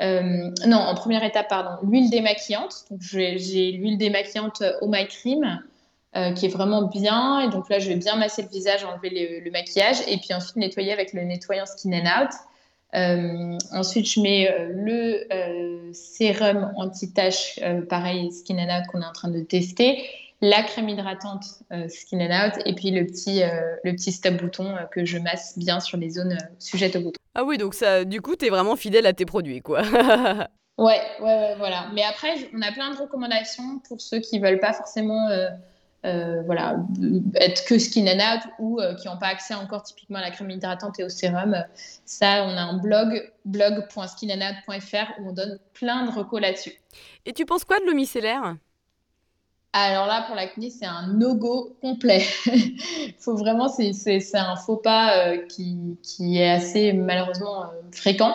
Euh, 0.00 0.50
non, 0.66 0.78
en 0.78 0.94
première 0.94 1.22
étape, 1.22 1.48
pardon, 1.48 1.86
l'huile 1.86 2.10
démaquillante. 2.10 2.84
Donc 2.90 3.00
j'ai 3.00 3.72
l'huile 3.72 3.98
démaquillante 3.98 4.62
My 4.82 5.06
Cream 5.06 5.62
qui 6.34 6.46
est 6.46 6.50
vraiment 6.50 6.82
bien. 6.82 7.40
Et 7.40 7.48
donc 7.50 7.68
là, 7.68 7.78
je 7.78 7.88
vais 7.88 7.94
bien 7.94 8.16
masser 8.16 8.42
le 8.42 8.48
visage, 8.48 8.84
enlever 8.84 9.40
le, 9.44 9.50
maquillage 9.50 9.98
et 10.08 10.18
puis 10.18 10.34
ensuite 10.34 10.56
nettoyer 10.56 10.92
avec 10.92 11.12
le 11.12 11.22
nettoyant 11.22 11.64
Skin 11.64 11.92
and 11.92 12.24
Out. 12.24 13.62
ensuite, 13.72 14.10
je 14.10 14.20
mets 14.20 14.52
le 14.70 15.92
sérum 15.92 16.72
anti-tache, 16.76 17.60
pareil, 17.88 18.32
Skin 18.32 18.58
and 18.58 18.80
Out 18.80 18.86
qu'on 18.90 19.00
est 19.00 19.06
en 19.06 19.12
train 19.12 19.30
de 19.30 19.40
tester 19.40 20.04
la 20.42 20.64
crème 20.64 20.88
hydratante 20.88 21.44
euh, 21.72 21.88
Skin 21.88 22.18
and 22.20 22.46
Out 22.46 22.62
et 22.66 22.74
puis 22.74 22.90
le 22.90 23.06
petit, 23.06 23.42
euh, 23.44 23.76
le 23.84 23.92
petit 23.92 24.10
stop 24.10 24.34
bouton 24.34 24.74
euh, 24.74 24.84
que 24.90 25.04
je 25.04 25.16
masse 25.18 25.56
bien 25.56 25.78
sur 25.78 25.96
les 25.96 26.10
zones 26.10 26.36
sujettes 26.58 26.96
au 26.96 27.00
bouton. 27.00 27.18
Ah 27.34 27.44
oui, 27.44 27.56
donc 27.58 27.74
ça, 27.74 28.04
du 28.04 28.20
coup, 28.20 28.34
tu 28.34 28.46
es 28.46 28.50
vraiment 28.50 28.74
fidèle 28.74 29.06
à 29.06 29.12
tes 29.12 29.24
produits, 29.24 29.62
quoi. 29.62 29.82
ouais, 30.78 31.00
ouais, 31.20 31.20
ouais, 31.20 31.54
voilà. 31.56 31.86
Mais 31.94 32.02
après, 32.02 32.34
on 32.54 32.60
a 32.60 32.72
plein 32.72 32.90
de 32.90 32.98
recommandations 32.98 33.78
pour 33.88 34.00
ceux 34.00 34.18
qui 34.18 34.40
veulent 34.40 34.60
pas 34.60 34.72
forcément 34.72 35.28
voilà, 36.02 36.76
être 37.36 37.64
que 37.64 37.78
Skin 37.78 38.08
and 38.08 38.18
Out 38.18 38.42
ou 38.58 38.80
qui 39.00 39.06
n'ont 39.06 39.18
pas 39.18 39.28
accès 39.28 39.54
encore 39.54 39.84
typiquement 39.84 40.18
à 40.18 40.22
la 40.22 40.32
crème 40.32 40.50
hydratante 40.50 40.98
et 40.98 41.04
au 41.04 41.08
sérum. 41.08 41.56
Ça, 42.04 42.44
on 42.44 42.56
a 42.56 42.60
un 42.60 42.78
blog, 42.78 43.32
blog.skinandout.fr 43.44 45.20
où 45.20 45.28
on 45.28 45.32
donne 45.32 45.60
plein 45.72 46.04
de 46.04 46.10
recos 46.10 46.40
là-dessus. 46.40 46.72
Et 47.24 47.32
tu 47.32 47.46
penses 47.46 47.64
quoi 47.64 47.78
de 47.78 47.86
l'eau 47.86 47.94
micellaire 47.94 48.56
alors 49.74 50.06
là, 50.06 50.24
pour 50.26 50.36
l'acné, 50.36 50.68
c'est 50.68 50.84
un 50.84 51.06
no-go 51.14 51.74
complet. 51.80 52.20
faut 53.18 53.36
vraiment, 53.36 53.68
c'est 53.68 54.34
un 54.34 54.56
faux 54.56 54.76
pas 54.76 55.16
euh, 55.16 55.38
qui, 55.46 55.96
est 56.36 56.50
assez 56.50 56.92
malheureusement 56.92 57.62
euh, 57.62 57.66
fréquent. 57.90 58.34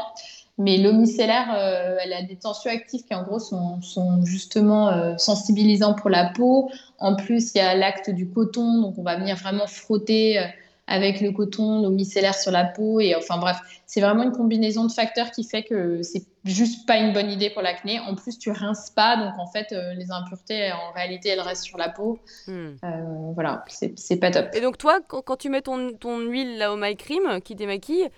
Mais 0.58 0.78
l'eau 0.78 0.94
micellaire, 0.94 1.54
euh, 1.56 1.98
elle 2.04 2.14
a 2.14 2.24
des 2.24 2.38
tensioactifs 2.38 3.06
qui 3.06 3.14
en 3.14 3.22
gros 3.22 3.38
sont, 3.38 3.80
sont 3.84 4.26
justement 4.26 5.16
sensibilisants 5.20 5.94
pour 5.94 6.10
la 6.10 6.26
peau. 6.26 6.72
En 6.98 7.16
plus, 7.16 7.54
il 7.54 7.60
y 7.60 7.62
a 7.62 7.76
l'acte 7.76 8.10
du 8.10 8.28
coton, 8.28 8.82
donc 8.82 8.96
on 8.98 9.04
va 9.04 9.18
venir 9.18 9.36
vraiment 9.36 9.68
frotter 9.68 10.44
avec 10.88 11.22
le 11.22 11.32
coton, 11.32 11.84
l'eau 11.84 11.92
micellaire 11.92 12.34
sur 12.34 12.52
la 12.52 12.64
peau. 12.64 13.00
Et 13.00 13.16
enfin 13.16 13.38
bref, 13.38 13.58
c'est 13.88 14.02
vraiment 14.02 14.24
une 14.24 14.34
combinaison 14.34 14.84
de 14.86 14.92
facteurs 14.92 15.32
qui 15.32 15.46
fait 15.46 15.64
que 15.64 16.04
c'est 16.04 16.24
juste 16.44 16.86
pas 16.86 16.98
une 16.98 17.14
bonne 17.14 17.32
idée 17.32 17.50
pour 17.50 17.62
l'acné. 17.62 18.02
En 18.02 18.16
plus, 18.16 18.38
tu 18.38 18.52
rinces 18.52 18.90
pas, 18.90 19.16
donc 19.16 19.40
en 19.40 19.48
fait, 19.48 19.72
euh, 19.72 19.94
les 19.94 20.12
impuretés, 20.12 20.72
en 20.74 20.92
réalité, 20.92 21.30
elles 21.30 21.40
restent 21.40 21.64
sur 21.64 21.78
la 21.78 21.88
peau. 21.88 22.20
Hmm. 22.48 22.76
Euh, 22.84 23.32
voilà, 23.34 23.64
c'est 23.96 24.20
pas 24.20 24.30
top. 24.30 24.50
Et 24.54 24.60
donc 24.60 24.78
toi, 24.78 25.00
quand, 25.08 25.38
tu 25.38 25.50
mets 25.50 25.62
ton, 25.62 25.94
ton 25.94 26.20
huile 26.20 26.58
là 26.58 26.74
au 26.74 26.76
My 26.76 26.98
Cream 26.98 27.42
qui 27.42 27.56
démaquille, 27.56 28.10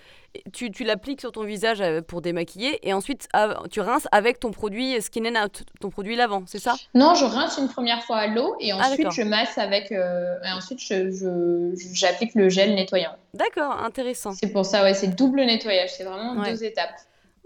tu, 0.53 0.71
tu 0.71 0.83
l'appliques 0.83 1.21
sur 1.21 1.31
ton 1.31 1.43
visage 1.43 1.81
euh, 1.81 2.01
pour 2.01 2.21
démaquiller 2.21 2.79
et 2.87 2.93
ensuite 2.93 3.27
tu 3.71 3.81
rinces 3.81 4.07
avec 4.11 4.39
ton 4.39 4.51
produit 4.51 5.01
Skin 5.01 5.25
and 5.25 5.43
Out, 5.43 5.63
ton 5.79 5.89
produit 5.89 6.15
lavant, 6.15 6.43
c'est 6.45 6.59
ça? 6.59 6.75
Non, 6.93 7.15
je 7.15 7.25
rince 7.25 7.57
une 7.57 7.67
première 7.67 8.03
fois 8.03 8.17
à 8.17 8.27
l'eau 8.27 8.55
et 8.59 8.71
ah, 8.71 8.77
ensuite 8.77 9.11
je 9.11 9.23
masse 9.23 9.57
avec 9.57 9.91
euh, 9.91 10.35
et 10.45 10.51
ensuite 10.51 10.79
j'applique 10.79 12.31
je, 12.35 12.39
le 12.39 12.49
gel 12.49 12.75
nettoyant. 12.75 13.15
D'accord, 13.33 13.83
intéressant. 13.83 14.31
C'est 14.33 14.51
pour 14.51 14.65
ça, 14.65 14.83
ouais, 14.83 14.93
c'est 14.93 15.15
double 15.15 15.41
nettoyage, 15.45 15.91
c'est 15.93 16.03
vraiment 16.03 16.41
deux 16.43 16.63
étapes. 16.63 16.91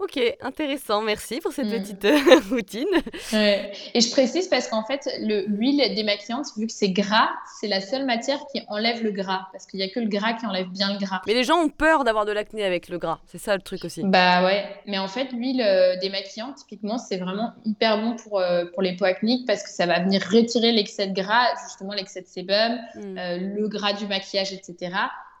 Ok, 0.00 0.18
intéressant, 0.42 1.02
merci 1.02 1.40
pour 1.40 1.52
cette 1.52 1.66
Mm. 1.68 1.80
petite 1.82 2.04
euh, 2.04 2.18
routine. 2.50 2.88
Ouais. 3.32 3.70
Et 3.94 4.00
je 4.00 4.10
précise 4.10 4.48
parce 4.48 4.66
qu'en 4.66 4.84
fait, 4.84 5.08
le- 5.20 5.44
l'huile 5.46 5.94
démaquillante, 5.94 6.46
vu 6.56 6.66
que 6.66 6.72
c'est 6.72 6.88
gras, 6.90 7.28
c'est 7.60 7.68
la 7.68 7.80
seule 7.80 8.04
matière 8.04 8.40
qui 8.52 8.60
enlève 8.66 9.04
le 9.04 9.12
gras. 9.12 9.46
Parce 9.52 9.66
qu'il 9.66 9.78
n'y 9.78 9.84
a 9.86 9.88
que 9.88 10.00
le 10.00 10.08
gras 10.08 10.32
qui 10.32 10.46
enlève 10.46 10.66
bien 10.66 10.92
le 10.92 10.98
gras. 10.98 11.22
Mais 11.28 11.32
les 11.34 11.44
gens 11.44 11.58
ont 11.58 11.68
peur 11.68 12.02
d'avoir 12.02 12.24
de 12.26 12.32
l'acné 12.32 12.64
avec 12.64 12.88
le 12.88 12.98
gras, 12.98 13.20
c'est 13.26 13.38
ça 13.38 13.54
le 13.54 13.62
truc 13.62 13.84
aussi. 13.84 14.02
Bah 14.02 14.44
ouais, 14.44 14.64
mais 14.88 14.98
en 14.98 15.06
fait, 15.08 15.30
l'huile 15.30 15.62
euh, 15.62 15.96
démaquillante, 15.98 16.56
typiquement, 16.56 16.98
c'est 16.98 17.16
vraiment 17.18 17.52
hyper 17.64 18.02
bon 18.02 18.16
pour, 18.16 18.40
euh, 18.40 18.64
pour 18.74 18.82
les 18.82 18.96
peaux 18.96 19.04
acniques 19.04 19.46
parce 19.46 19.62
que 19.62 19.70
ça 19.70 19.86
va 19.86 20.00
venir 20.00 20.20
retirer 20.28 20.72
l'excès 20.72 21.06
de 21.06 21.14
gras, 21.14 21.46
justement 21.68 21.92
l'excès 21.92 22.20
de 22.20 22.26
sébum, 22.26 22.78
Mm. 22.96 23.54
le 23.56 23.68
gras 23.68 23.92
du 23.92 24.06
maquillage, 24.08 24.52
etc. 24.52 24.90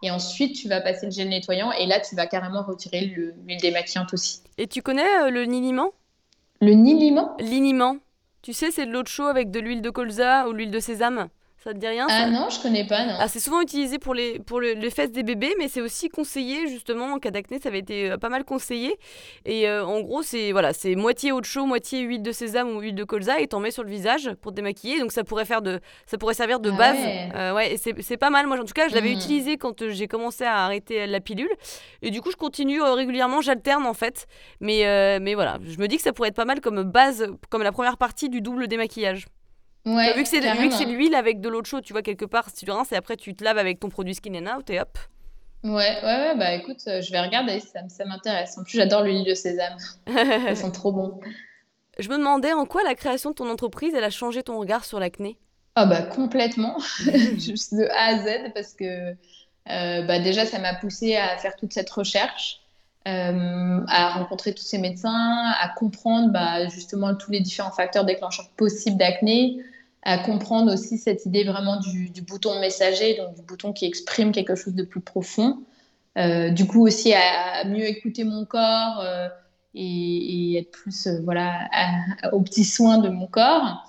Et 0.02 0.10
ensuite, 0.10 0.56
tu 0.56 0.68
vas 0.68 0.80
passer 0.80 1.06
le 1.06 1.12
gel 1.12 1.28
nettoyant 1.28 1.72
et 1.72 1.86
là, 1.86 2.00
tu 2.00 2.14
vas 2.14 2.26
carrément 2.26 2.62
retirer 2.62 3.06
le- 3.06 3.34
l'huile 3.46 3.60
démaquillante 3.60 4.12
aussi. 4.12 4.40
Et 4.58 4.66
tu 4.66 4.82
connais 4.82 5.08
euh, 5.22 5.30
le 5.30 5.42
liniment? 5.44 5.92
Le 6.60 6.72
niliment 6.72 7.36
Liniment. 7.38 7.98
Tu 8.42 8.52
sais, 8.52 8.70
c'est 8.70 8.86
de 8.86 8.92
l'eau 8.92 9.02
de 9.02 9.08
chaud 9.08 9.26
avec 9.26 9.50
de 9.50 9.60
l'huile 9.60 9.82
de 9.82 9.90
colza 9.90 10.48
ou 10.48 10.52
l'huile 10.52 10.70
de 10.70 10.80
sésame? 10.80 11.28
Ça 11.64 11.72
te 11.72 11.78
dit 11.78 11.86
rien 11.86 12.06
ça 12.08 12.14
Ah 12.24 12.30
non, 12.30 12.50
je 12.50 12.60
connais 12.60 12.86
pas, 12.86 13.06
non. 13.06 13.14
Ah, 13.18 13.26
c'est 13.26 13.40
souvent 13.40 13.62
utilisé 13.62 13.98
pour 13.98 14.12
les, 14.12 14.38
pour 14.38 14.60
le- 14.60 14.74
les 14.74 14.90
fesses 14.90 15.10
des 15.12 15.22
bébés, 15.22 15.54
mais 15.58 15.68
c'est 15.68 15.80
aussi 15.80 16.10
conseillé 16.10 16.68
justement 16.68 17.06
en 17.14 17.18
cas 17.18 17.30
d'acné, 17.30 17.58
ça 17.58 17.70
avait 17.70 17.78
été 17.78 18.10
euh, 18.10 18.18
pas 18.18 18.28
mal 18.28 18.44
conseillé. 18.44 18.98
Et 19.46 19.66
euh, 19.66 19.82
en 19.86 20.00
gros, 20.02 20.22
c'est 20.22 20.52
voilà, 20.52 20.74
c'est 20.74 20.94
moitié 20.94 21.32
eau 21.32 21.40
de 21.40 21.46
chaud, 21.46 21.64
moitié 21.64 22.00
huile 22.00 22.22
de 22.22 22.32
sésame 22.32 22.68
ou 22.76 22.80
huile 22.80 22.94
de 22.94 23.04
colza, 23.04 23.40
et 23.40 23.48
t'en 23.48 23.60
mets 23.60 23.70
sur 23.70 23.82
le 23.82 23.88
visage 23.88 24.30
pour 24.42 24.52
te 24.52 24.56
démaquiller. 24.56 25.00
Donc 25.00 25.10
ça 25.10 25.24
pourrait 25.24 25.46
faire 25.46 25.62
de, 25.62 25.80
ça 26.04 26.18
pourrait 26.18 26.34
servir 26.34 26.60
de 26.60 26.70
Ah 26.70 26.76
base. 26.76 26.96
ouais. 26.98 27.28
Euh, 27.34 27.54
ouais, 27.54 27.76
c'est 27.80 27.94
c'est 28.02 28.18
pas 28.18 28.28
mal. 28.28 28.46
Moi, 28.46 28.60
en 28.60 28.64
tout 28.64 28.74
cas, 28.74 28.88
je 28.88 28.94
l'avais 28.94 29.08
Mhm. 29.10 29.16
utilisé 29.16 29.56
quand 29.56 29.88
j'ai 29.88 30.06
commencé 30.06 30.44
à 30.44 30.64
arrêter 30.66 31.06
la 31.06 31.20
pilule. 31.20 31.48
Et 32.02 32.10
du 32.10 32.20
coup, 32.20 32.30
je 32.30 32.36
continue 32.36 32.82
euh, 32.82 32.92
régulièrement, 32.92 33.40
j'alterne 33.40 33.86
en 33.86 33.94
fait. 33.94 34.26
Mais 34.60 34.82
mais 35.18 35.34
voilà, 35.34 35.58
je 35.66 35.78
me 35.78 35.88
dis 35.88 35.96
que 35.96 36.02
ça 36.02 36.12
pourrait 36.12 36.28
être 36.28 36.36
pas 36.36 36.44
mal 36.44 36.60
comme 36.60 36.82
base, 36.82 37.26
comme 37.48 37.62
la 37.62 37.72
première 37.72 37.96
partie 37.96 38.28
du 38.28 38.42
double 38.42 38.68
démaquillage. 38.68 39.24
Ouais, 39.86 40.14
vu 40.14 40.22
que 40.22 40.28
c'est 40.28 40.40
de 40.40 40.92
l'huile 40.92 41.14
avec 41.14 41.40
de 41.40 41.48
l'eau 41.48 41.60
de 41.60 41.66
chaude, 41.66 41.84
tu 41.84 41.92
vois 41.92 42.02
quelque 42.02 42.24
part, 42.24 42.48
si 42.48 42.64
tu 42.64 42.70
rinces 42.70 42.92
et 42.92 42.96
après 42.96 43.16
tu 43.16 43.34
te 43.34 43.44
laves 43.44 43.58
avec 43.58 43.80
ton 43.80 43.90
produit 43.90 44.14
Skin 44.14 44.34
and 44.34 44.58
Out 44.58 44.70
et 44.70 44.80
hop. 44.80 44.98
Ouais, 45.62 45.70
ouais, 45.72 46.02
ouais, 46.02 46.36
bah 46.36 46.52
écoute, 46.54 46.80
euh, 46.88 47.00
je 47.00 47.10
vais 47.10 47.20
regarder, 47.20 47.60
ça, 47.60 47.80
ça 47.88 48.04
m'intéresse. 48.04 48.56
En 48.58 48.64
plus, 48.64 48.76
j'adore 48.76 49.02
l'huile 49.02 49.24
de 49.24 49.34
sésame, 49.34 49.76
elles 50.06 50.56
sont 50.56 50.70
trop 50.70 50.92
bons. 50.92 51.20
Je 51.98 52.08
me 52.08 52.18
demandais 52.18 52.52
en 52.52 52.66
quoi 52.66 52.82
la 52.82 52.94
création 52.94 53.30
de 53.30 53.34
ton 53.34 53.48
entreprise, 53.48 53.94
elle 53.94 54.04
a 54.04 54.10
changé 54.10 54.42
ton 54.42 54.58
regard 54.58 54.84
sur 54.84 55.00
l'acné? 55.00 55.38
Ah 55.74 55.86
bah 55.86 56.02
complètement, 56.02 56.76
juste 57.38 57.74
de 57.74 57.84
A 57.90 58.14
à 58.14 58.18
Z, 58.18 58.52
parce 58.54 58.74
que 58.74 59.14
euh, 59.70 60.02
bah 60.02 60.18
déjà, 60.18 60.44
ça 60.44 60.58
m'a 60.58 60.74
poussé 60.74 61.16
à 61.16 61.36
faire 61.38 61.56
toute 61.56 61.72
cette 61.72 61.90
recherche, 61.90 62.60
euh, 63.08 63.80
à 63.88 64.10
rencontrer 64.10 64.54
tous 64.54 64.62
ces 64.62 64.78
médecins, 64.78 65.52
à 65.60 65.68
comprendre 65.76 66.30
bah, 66.30 66.68
justement 66.68 67.14
tous 67.14 67.30
les 67.30 67.40
différents 67.40 67.70
facteurs 67.72 68.04
déclencheurs 68.04 68.48
possibles 68.56 68.98
d'acné, 68.98 69.58
à 70.04 70.18
comprendre 70.18 70.72
aussi 70.72 70.98
cette 70.98 71.24
idée 71.26 71.44
vraiment 71.44 71.80
du, 71.80 72.10
du 72.10 72.22
bouton 72.22 72.60
messager, 72.60 73.16
donc 73.16 73.34
du 73.34 73.42
bouton 73.42 73.72
qui 73.72 73.86
exprime 73.86 74.32
quelque 74.32 74.54
chose 74.54 74.74
de 74.74 74.82
plus 74.84 75.00
profond. 75.00 75.58
Euh, 76.16 76.50
du 76.50 76.66
coup 76.68 76.86
aussi 76.86 77.12
à 77.12 77.64
mieux 77.64 77.86
écouter 77.88 78.22
mon 78.22 78.44
corps 78.44 79.00
euh, 79.00 79.26
et, 79.74 79.82
et 80.52 80.58
être 80.60 80.70
plus 80.70 81.08
euh, 81.08 81.20
voilà 81.24 81.52
à- 81.72 82.32
aux 82.32 82.40
petits 82.42 82.64
soins 82.64 82.98
de 82.98 83.08
mon 83.08 83.26
corps. 83.26 83.82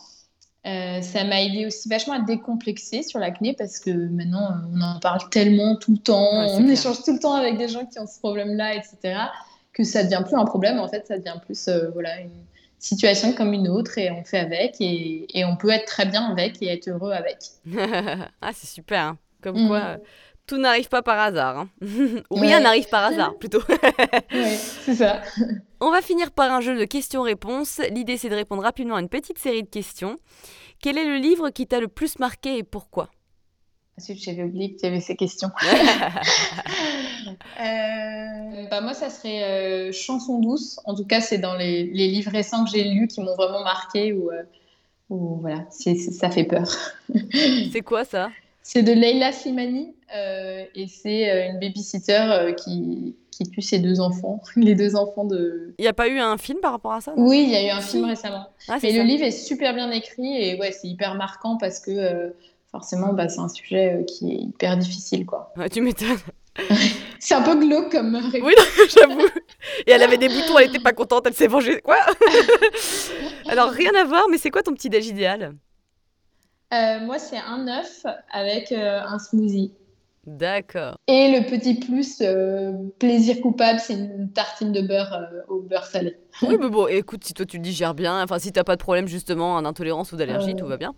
Euh, 0.66 1.01
ça 1.03 1.24
m'a 1.26 1.43
aidé 1.43 1.68
aussi 1.68 1.88
vachement 1.88 2.16
à 2.16 2.22
décomplexer 2.22 3.03
sur 3.03 3.20
l'acné 3.20 3.53
parce 3.53 3.78
que 3.78 3.91
maintenant 3.91 4.49
on 4.74 4.82
en 4.82 4.99
parle 4.99 5.20
tellement 5.30 5.76
tout 5.76 5.91
le 5.91 5.99
temps, 5.99 6.39
Ouais, 6.39 6.47
on 6.53 6.57
clair. 6.63 6.72
échange 6.72 7.03
tout 7.03 7.13
le 7.13 7.20
temps 7.20 7.36
avec 7.36 7.57
des 7.59 7.68
gens 7.68 7.86
qui 7.86 7.99
ont 7.99 8.07
ce 8.07 8.18
problème-là, 8.18 8.74
etc. 8.74 9.20
Que 9.74 9.84
ça 9.84 10.03
devient 10.03 10.24
plus 10.26 10.36
un 10.38 10.45
problème 10.45 10.80
en 10.80 10.88
fait, 10.88 11.05
ça 11.05 11.20
devient 11.20 11.38
plus 11.45 11.70
voilà 11.93 12.20
une 12.22 12.32
situation 12.80 13.34
comme 13.34 13.53
une 13.53 13.67
autre 13.67 13.97
et 13.97 14.11
on 14.11 14.23
fait 14.23 14.39
avec 14.39 14.76
et, 14.80 15.26
et 15.38 15.45
on 15.45 15.55
peut 15.55 15.69
être 15.69 15.86
très 15.86 16.05
bien 16.05 16.23
avec 16.32 16.61
et 16.61 16.67
être 16.67 16.88
heureux 16.89 17.11
avec. 17.11 17.38
ah, 18.41 18.51
c'est 18.53 18.67
super. 18.67 19.01
hein. 19.01 19.17
Comme 19.41 19.57
Mhm. 19.61 19.67
quoi, 19.67 19.78
euh, 19.80 19.97
tout 20.47 20.57
n'arrive 20.57 20.88
pas 20.89 21.01
par 21.01 21.19
hasard. 21.19 21.57
hein. 21.59 21.69
Ou 22.30 22.36
rien 22.36 22.57
Ouais. 22.57 22.63
n'arrive 22.63 22.89
par 22.89 23.05
hasard, 23.05 23.36
plutôt. 23.39 23.61
Ouais, 23.67 24.57
c'est 24.84 24.95
ça. 24.95 25.21
On 25.80 25.91
va 25.91 26.01
finir 26.01 26.32
par 26.32 26.51
un 26.51 26.61
jeu 26.61 26.78
de 26.78 26.86
questions-réponses. 26.86 27.82
L'idée, 27.91 28.17
c'est 28.17 28.30
de 28.30 28.36
répondre 28.36 28.63
rapidement 28.63 28.95
à 28.95 29.01
une 29.01 29.09
petite 29.09 29.38
série 29.39 29.63
de 29.63 29.69
questions. 29.69 30.17
Quel 30.82 30.97
est 30.97 31.05
le 31.05 31.17
livre 31.17 31.49
qui 31.49 31.67
t'a 31.67 31.80
le 31.80 31.88
plus 31.88 32.19
marqué 32.19 32.57
et 32.57 32.63
pourquoi? 32.63 33.09
Ensuite, 33.98 34.22
j'avais 34.22 34.43
oublié 34.43 34.74
que 34.74 34.80
tu 34.80 34.86
avais 34.86 35.02
ces 35.02 35.16
questions. 35.16 35.52
Euh, 37.60 38.68
bah 38.70 38.82
moi, 38.82 38.93
ça 38.93 39.10
serait 39.10 39.43
euh, 39.43 39.91
Chanson 39.91 40.39
douce. 40.39 40.80
En 40.86 40.93
tout 40.93 41.06
cas, 41.06 41.22
c'est 41.22 41.39
dans 41.39 41.56
les, 41.56 41.86
les 41.86 42.08
livres 42.08 42.32
récents 42.32 42.64
que 42.64 42.70
j'ai 42.70 42.84
lus 42.84 43.08
qui 43.08 43.22
m'ont 43.22 43.36
vraiment 43.36 43.64
marqué 43.64 44.14
ou 44.14 44.30
voilà, 45.10 45.66
ça 45.70 46.30
fait 46.30 46.43
peur. 46.43 46.68
C'est 47.72 47.82
quoi 47.82 48.06
ça? 48.06 48.30
C'est 48.68 48.82
de 48.82 48.91
Leila 48.91 49.32
Slimani 49.32 49.93
euh, 50.16 50.66
et 50.74 50.88
c'est 50.88 51.30
euh, 51.30 51.52
une 51.52 51.60
babysitter 51.60 52.20
euh, 52.32 52.52
qui, 52.52 53.16
qui 53.30 53.43
tue 53.43 53.62
ses 53.62 53.78
deux 53.78 54.00
enfants, 54.00 54.41
les 54.56 54.74
deux 54.74 54.96
enfants 54.96 55.24
de. 55.24 55.76
Il 55.78 55.84
n'y 55.84 55.88
a 55.88 55.93
pas 55.93 56.08
eu 56.08 56.18
un 56.18 56.38
film 56.39 56.60
par 56.62 56.72
rapport 56.72 56.93
à 56.93 57.02
ça? 57.02 57.14
Oui, 57.16 57.43
il 57.43 57.50
y 57.52 57.56
a 57.56 57.68
eu 57.68 57.70
un 57.70 57.82
film 57.82 58.06
récemment. 58.06 58.48
Ah, 58.68 58.78
Mais 58.82 58.91
le 58.91 59.04
livre 59.04 59.24
est 59.24 59.30
super 59.30 59.76
bien 59.76 59.91
écrit 59.91 60.36
et 60.36 60.60
ouais, 60.60 60.72
c'est 60.72 60.88
hyper 60.88 61.14
marquant 61.14 61.58
parce 61.58 61.80
que 61.80 61.91
euh, 61.91 62.30
forcément, 62.76 63.13
bah, 63.13 63.30
c'est 63.30 63.39
un 63.39 63.47
sujet 63.47 63.93
euh, 63.93 64.03
qui 64.03 64.34
est 64.34 64.36
hyper 64.36 64.76
difficile, 64.78 65.26
quoi. 65.26 65.53
Ouais, 65.55 65.69
tu 65.69 65.82
m'étonnes. 65.82 66.17
C'est 67.19 67.34
un 67.34 67.41
peu 67.41 67.55
glauque 67.55 67.91
comme 67.91 68.15
réponse. 68.15 68.41
Oui, 68.43 68.53
j'avoue. 68.97 69.28
Et 69.86 69.91
elle 69.91 70.03
avait 70.03 70.17
des 70.17 70.30
boutons, 70.30 70.57
elle 70.59 70.69
était 70.69 70.80
pas 70.80 70.93
contente, 70.93 71.26
elle 71.26 71.34
s'est 71.34 71.47
vengée. 71.47 71.82
Quoi 71.82 71.97
Alors, 73.49 73.69
rien 73.69 73.93
à 73.95 74.03
voir, 74.03 74.26
mais 74.30 74.38
c'est 74.38 74.51
quoi 74.51 74.61
ton 74.61 74.73
petit 74.73 74.89
déj 74.89 75.07
idéal? 75.07 75.55
Euh, 76.73 76.99
moi, 77.01 77.17
c'est 77.17 77.38
un 77.38 77.67
œuf 77.67 78.05
avec 78.32 78.71
euh, 78.71 79.01
un 79.01 79.19
smoothie. 79.19 79.73
D'accord. 80.26 80.95
Et 81.07 81.38
le 81.39 81.45
petit 81.45 81.76
plus, 81.76 82.17
euh, 82.21 82.71
plaisir 82.99 83.39
coupable, 83.41 83.80
c'est 83.80 83.93
une 83.93 84.32
tartine 84.34 84.71
de 84.71 84.82
beurre 84.82 85.13
euh, 85.13 85.41
au 85.53 85.61
beurre 85.61 85.86
salé. 85.86 86.17
Oui, 86.41 86.57
mais 86.59 86.69
bon, 86.69 86.88
écoute, 86.88 87.23
si 87.23 87.34
toi 87.34 87.45
tu 87.45 87.59
digères 87.59 87.93
bien, 87.93 88.23
enfin, 88.23 88.39
si 88.39 88.51
t'as 88.51 88.63
pas 88.63 88.76
de 88.76 88.82
problème 88.82 89.07
justement 89.07 89.61
d'intolérance 89.61 90.11
ou 90.11 90.17
d'allergie, 90.17 90.51
Euh. 90.51 90.55
tout 90.55 90.65
va 90.65 90.78
bien. 90.78 90.93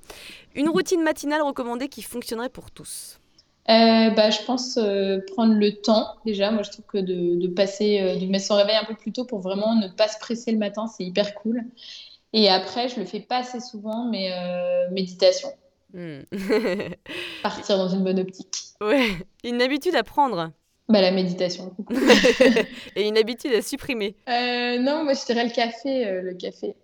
Une 0.55 0.69
routine 0.69 1.01
matinale 1.03 1.41
recommandée 1.41 1.89
qui 1.89 2.01
fonctionnerait 2.01 2.49
pour 2.49 2.71
tous. 2.71 3.19
Bah, 3.67 4.30
je 4.30 4.41
pense 4.45 4.80
prendre 5.34 5.53
le 5.55 5.71
temps 5.82 6.07
déjà. 6.25 6.51
Moi, 6.51 6.63
je 6.63 6.71
trouve 6.71 6.86
que 6.86 6.97
de, 6.99 7.36
de 7.38 7.47
passer, 7.49 8.17
de 8.17 8.25
mettre 8.28 8.45
son 8.45 8.55
réveil 8.55 8.78
un 8.78 8.86
peu 8.86 8.95
plus 8.95 9.11
tôt 9.11 9.25
pour 9.25 9.41
vraiment 9.41 9.75
ne 9.75 9.89
pas 9.89 10.07
se 10.07 10.17
presser 10.19 10.53
le 10.53 10.57
matin, 10.57 10.88
c'est 10.88 11.03
hyper 11.03 11.36
cool. 11.36 11.63
Et 12.32 12.47
après, 12.47 12.88
je 12.88 12.97
le 12.97 13.05
fais 13.05 13.19
pas 13.19 13.39
assez 13.39 13.59
souvent, 13.59 14.05
mais 14.09 14.32
méditation. 14.91 15.49
Hmm. 15.94 16.20
Partir 17.44 17.78
dans 17.78 17.90
une 17.90 18.04
bonne 18.04 18.20
optique. 18.20 18.56
ouais, 18.82 19.10
une 19.44 19.62
habitude 19.62 19.96
à 19.96 20.04
prendre 20.04 20.52
Bah, 20.90 21.02
la 21.02 21.12
méditation. 21.12 21.74
et 22.96 23.08
une 23.08 23.18
habitude 23.18 23.54
à 23.54 23.62
supprimer. 23.62 24.16
Euh, 24.30 24.80
non, 24.80 25.04
moi, 25.04 25.14
je 25.14 25.26
dirais 25.26 25.46
le 25.46 25.52
café. 25.52 26.06
euh, 26.08 26.22
le 26.22 26.34
café. 26.34 26.76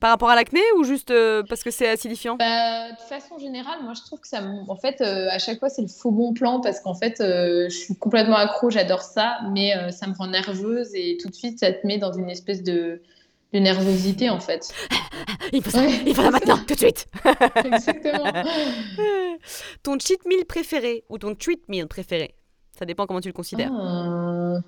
Par 0.00 0.10
rapport 0.10 0.28
à 0.28 0.34
l'acné 0.34 0.60
ou 0.78 0.84
juste 0.84 1.10
euh, 1.10 1.42
parce 1.48 1.62
que 1.62 1.70
c'est 1.70 1.88
acidifiant? 1.88 2.36
Bah, 2.36 2.90
de 2.92 3.00
façon 3.08 3.38
générale, 3.38 3.78
moi 3.82 3.94
je 3.94 4.02
trouve 4.02 4.20
que 4.20 4.28
ça, 4.28 4.42
en 4.68 4.76
fait, 4.76 5.00
euh, 5.00 5.28
à 5.30 5.38
chaque 5.38 5.58
fois 5.58 5.70
c'est 5.70 5.80
le 5.82 5.88
faux 5.88 6.10
bon 6.10 6.34
plan 6.34 6.60
parce 6.60 6.80
qu'en 6.80 6.94
fait, 6.94 7.20
euh, 7.22 7.66
je 7.70 7.74
suis 7.76 7.96
complètement 7.96 8.36
accro, 8.36 8.68
j'adore 8.68 9.00
ça, 9.00 9.38
mais 9.52 9.72
ça 9.92 10.06
me 10.06 10.14
rend 10.14 10.26
nerveuse 10.26 10.94
et 10.94 11.16
tout 11.20 11.28
de 11.30 11.34
suite 11.34 11.60
ça 11.60 11.72
te 11.72 11.86
met 11.86 11.96
dans 11.96 12.12
une 12.12 12.28
espèce 12.28 12.62
de, 12.62 13.00
de 13.52 13.58
nervosité 13.58 14.28
en 14.30 14.40
fait. 14.40 14.72
Il 15.52 15.62
faut 15.62 15.70
ça, 15.70 15.80
Ouais. 15.82 16.02
il 16.06 16.14
faut 16.14 16.22
ça 16.22 16.30
maintenant, 16.30 16.58
tout 16.58 16.74
de 16.74 16.78
suite. 16.78 17.06
Exactement. 17.64 18.32
ton 19.82 19.98
cheat 19.98 20.24
meal 20.26 20.44
préféré 20.44 21.04
ou 21.08 21.18
ton 21.18 21.34
treat 21.34 21.68
meal 21.68 21.86
préféré? 21.86 22.34
Ça 22.78 22.84
dépend 22.84 23.06
comment 23.06 23.20
tu 23.20 23.28
le 23.28 23.32
considères. 23.32 23.70
Euh, 23.72 24.58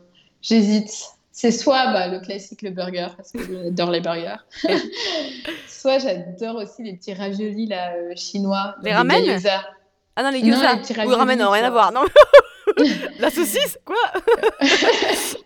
J'hésite. 0.40 0.90
C'est 1.32 1.50
soit 1.52 1.92
bah, 1.92 2.08
le 2.08 2.20
classique, 2.20 2.62
le 2.62 2.70
burger, 2.70 3.08
parce 3.16 3.30
que 3.32 3.38
j'adore 3.40 3.90
les 3.90 4.00
burgers. 4.00 4.36
soit 5.68 5.98
j'adore 5.98 6.56
aussi 6.56 6.82
les 6.82 6.96
petits 6.96 7.14
raviolis 7.14 7.66
là, 7.66 7.92
euh, 7.94 8.12
chinois. 8.16 8.74
Les 8.82 8.92
ramen 8.92 9.24
gyoza. 9.24 9.62
Ah 10.16 10.22
non, 10.24 10.30
les 10.30 10.42
Non, 10.42 10.48
gyoza 10.56 10.74
les 11.04 11.06
ou 11.06 11.14
ramen, 11.16 11.38
non, 11.38 11.50
rien 11.50 11.64
à 11.64 11.70
voir. 11.70 11.92
Non. 11.92 12.04
La 13.18 13.30
saucisse 13.30 13.78
Quoi 13.84 13.96
Oui, 14.60 14.68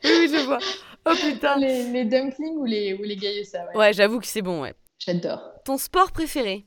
oui, 0.05 0.31
je 0.33 0.45
vois. 0.47 0.59
Oh 1.07 1.13
putain. 1.21 1.57
Les, 1.59 1.91
les 1.91 2.05
dumplings 2.05 2.57
ou 2.59 2.65
les, 2.65 2.95
ou 2.95 3.03
les 3.03 3.17
gyoza, 3.19 3.65
ouais. 3.67 3.77
Ouais, 3.77 3.93
j'avoue 3.93 4.21
que 4.21 4.27
c'est 4.27 4.43
bon, 4.43 4.63
ouais. 4.63 4.75
J'adore. 4.99 5.43
Ton 5.65 5.77
sport 5.77 6.13
préféré? 6.13 6.65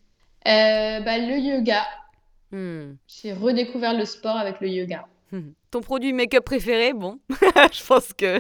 Euh, 0.48 1.00
bah, 1.00 1.18
le 1.18 1.38
yoga. 1.38 1.86
Hmm. 2.52 2.96
J'ai 3.08 3.34
redécouvert 3.34 3.94
le 3.98 4.04
sport 4.06 4.36
avec 4.36 4.60
le 4.60 4.68
yoga. 4.68 5.06
Hmm. 5.32 5.52
Ton 5.72 5.82
produit 5.82 6.12
make-up 6.14 6.44
préféré? 6.44 6.94
Bon, 6.94 7.20
je 7.30 7.86
pense 7.86 8.12
que. 8.14 8.36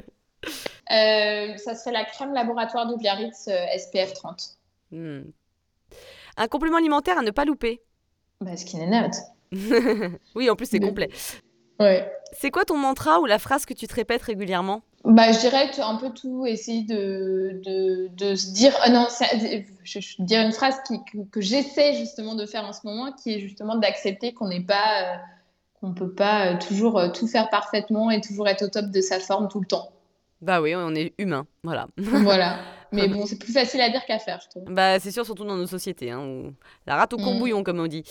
Euh, 0.91 1.57
ça 1.57 1.75
serait 1.75 1.91
la 1.93 2.03
crème 2.05 2.33
laboratoire 2.33 2.87
de 2.87 2.95
Biarritz 2.97 3.47
euh, 3.47 3.65
SPF 3.77 4.13
30. 4.13 4.41
Hmm. 4.91 5.21
Un 6.37 6.47
complément 6.47 6.77
alimentaire 6.77 7.17
à 7.17 7.21
ne 7.21 7.31
pas 7.31 7.45
louper? 7.45 7.81
Bah, 8.41 8.55
skin 8.57 8.79
and 8.91 9.05
out. 9.07 9.13
oui, 10.35 10.49
en 10.49 10.55
plus 10.55 10.65
c'est 10.67 10.79
Le- 10.79 10.87
complet. 10.87 11.09
Ouais. 11.79 12.11
C'est 12.33 12.51
quoi 12.51 12.65
ton 12.65 12.77
mantra 12.77 13.19
ou 13.21 13.25
la 13.25 13.39
phrase 13.39 13.65
que 13.65 13.73
tu 13.73 13.87
te 13.87 13.95
répètes 13.95 14.21
régulièrement? 14.23 14.83
Bah, 15.05 15.31
je 15.31 15.39
dirais 15.39 15.69
un 15.77 15.95
peu 15.97 16.09
tout, 16.09 16.47
essayer 16.47 16.83
de, 16.83 17.61
de, 17.63 18.07
de 18.07 18.35
se 18.35 18.51
dire, 18.53 18.73
oh 18.85 18.89
non, 18.89 19.07
je, 19.83 19.99
je 19.99 20.21
dire 20.23 20.41
une 20.41 20.51
phrase 20.51 20.81
qui, 20.87 20.99
que, 21.31 21.41
j'essaie 21.41 21.93
justement 21.93 22.33
de 22.33 22.45
faire 22.47 22.65
en 22.65 22.73
ce 22.73 22.79
moment, 22.85 23.11
qui 23.11 23.33
est 23.33 23.39
justement 23.39 23.75
d'accepter 23.75 24.33
qu'on 24.33 24.47
n'est 24.47 24.63
pas, 24.63 25.03
euh, 25.03 25.17
qu'on 25.79 25.93
peut 25.93 26.11
pas 26.11 26.47
euh, 26.47 26.57
toujours 26.57 26.97
euh, 26.97 27.09
tout 27.09 27.27
faire 27.27 27.49
parfaitement 27.51 28.09
et 28.09 28.19
toujours 28.19 28.47
être 28.47 28.63
au 28.63 28.67
top 28.67 28.87
de 28.87 29.01
sa 29.01 29.19
forme 29.19 29.47
tout 29.47 29.59
le 29.59 29.67
temps. 29.67 29.91
Bah 30.41 30.59
oui, 30.59 30.73
on 30.75 30.95
est 30.95 31.13
humain, 31.19 31.45
voilà. 31.63 31.87
voilà. 31.97 32.57
Mais 32.91 33.07
bon, 33.07 33.27
c'est 33.27 33.37
plus 33.37 33.53
facile 33.53 33.81
à 33.81 33.89
dire 33.89 34.05
qu'à 34.05 34.17
faire, 34.17 34.39
je 34.43 34.49
trouve. 34.49 34.73
Bah, 34.73 34.99
c'est 34.99 35.11
sûr, 35.11 35.25
surtout 35.25 35.45
dans 35.45 35.57
nos 35.57 35.67
sociétés. 35.67 36.11
Hein, 36.11 36.51
La 36.87 36.95
rate 36.95 37.13
au 37.13 37.17
mm. 37.17 37.23
courbouillon, 37.23 37.63
comme 37.63 37.79
on 37.79 37.87
dit. 37.87 38.03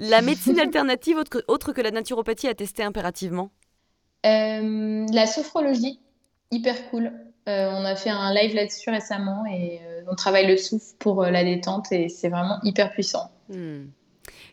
La 0.00 0.20
médecine 0.22 0.58
alternative, 0.58 1.16
autre, 1.16 1.44
autre 1.46 1.72
que 1.72 1.80
la 1.80 1.92
naturopathie, 1.92 2.48
à 2.48 2.54
tester 2.54 2.82
impérativement? 2.82 3.50
La 4.24 5.26
sophrologie 5.26 6.00
hyper 6.50 6.90
cool. 6.90 7.12
Euh, 7.48 7.70
on 7.70 7.84
a 7.84 7.96
fait 7.96 8.10
un 8.10 8.32
live 8.34 8.54
là-dessus 8.54 8.90
récemment 8.90 9.44
et 9.46 9.80
euh, 9.82 10.02
on 10.08 10.14
travaille 10.14 10.46
le 10.46 10.56
souffle 10.56 10.94
pour 10.98 11.22
euh, 11.22 11.30
la 11.30 11.42
détente 11.42 11.90
et 11.90 12.08
c'est 12.08 12.28
vraiment 12.28 12.58
hyper 12.62 12.90
puissant. 12.92 13.30
Hmm. 13.48 13.86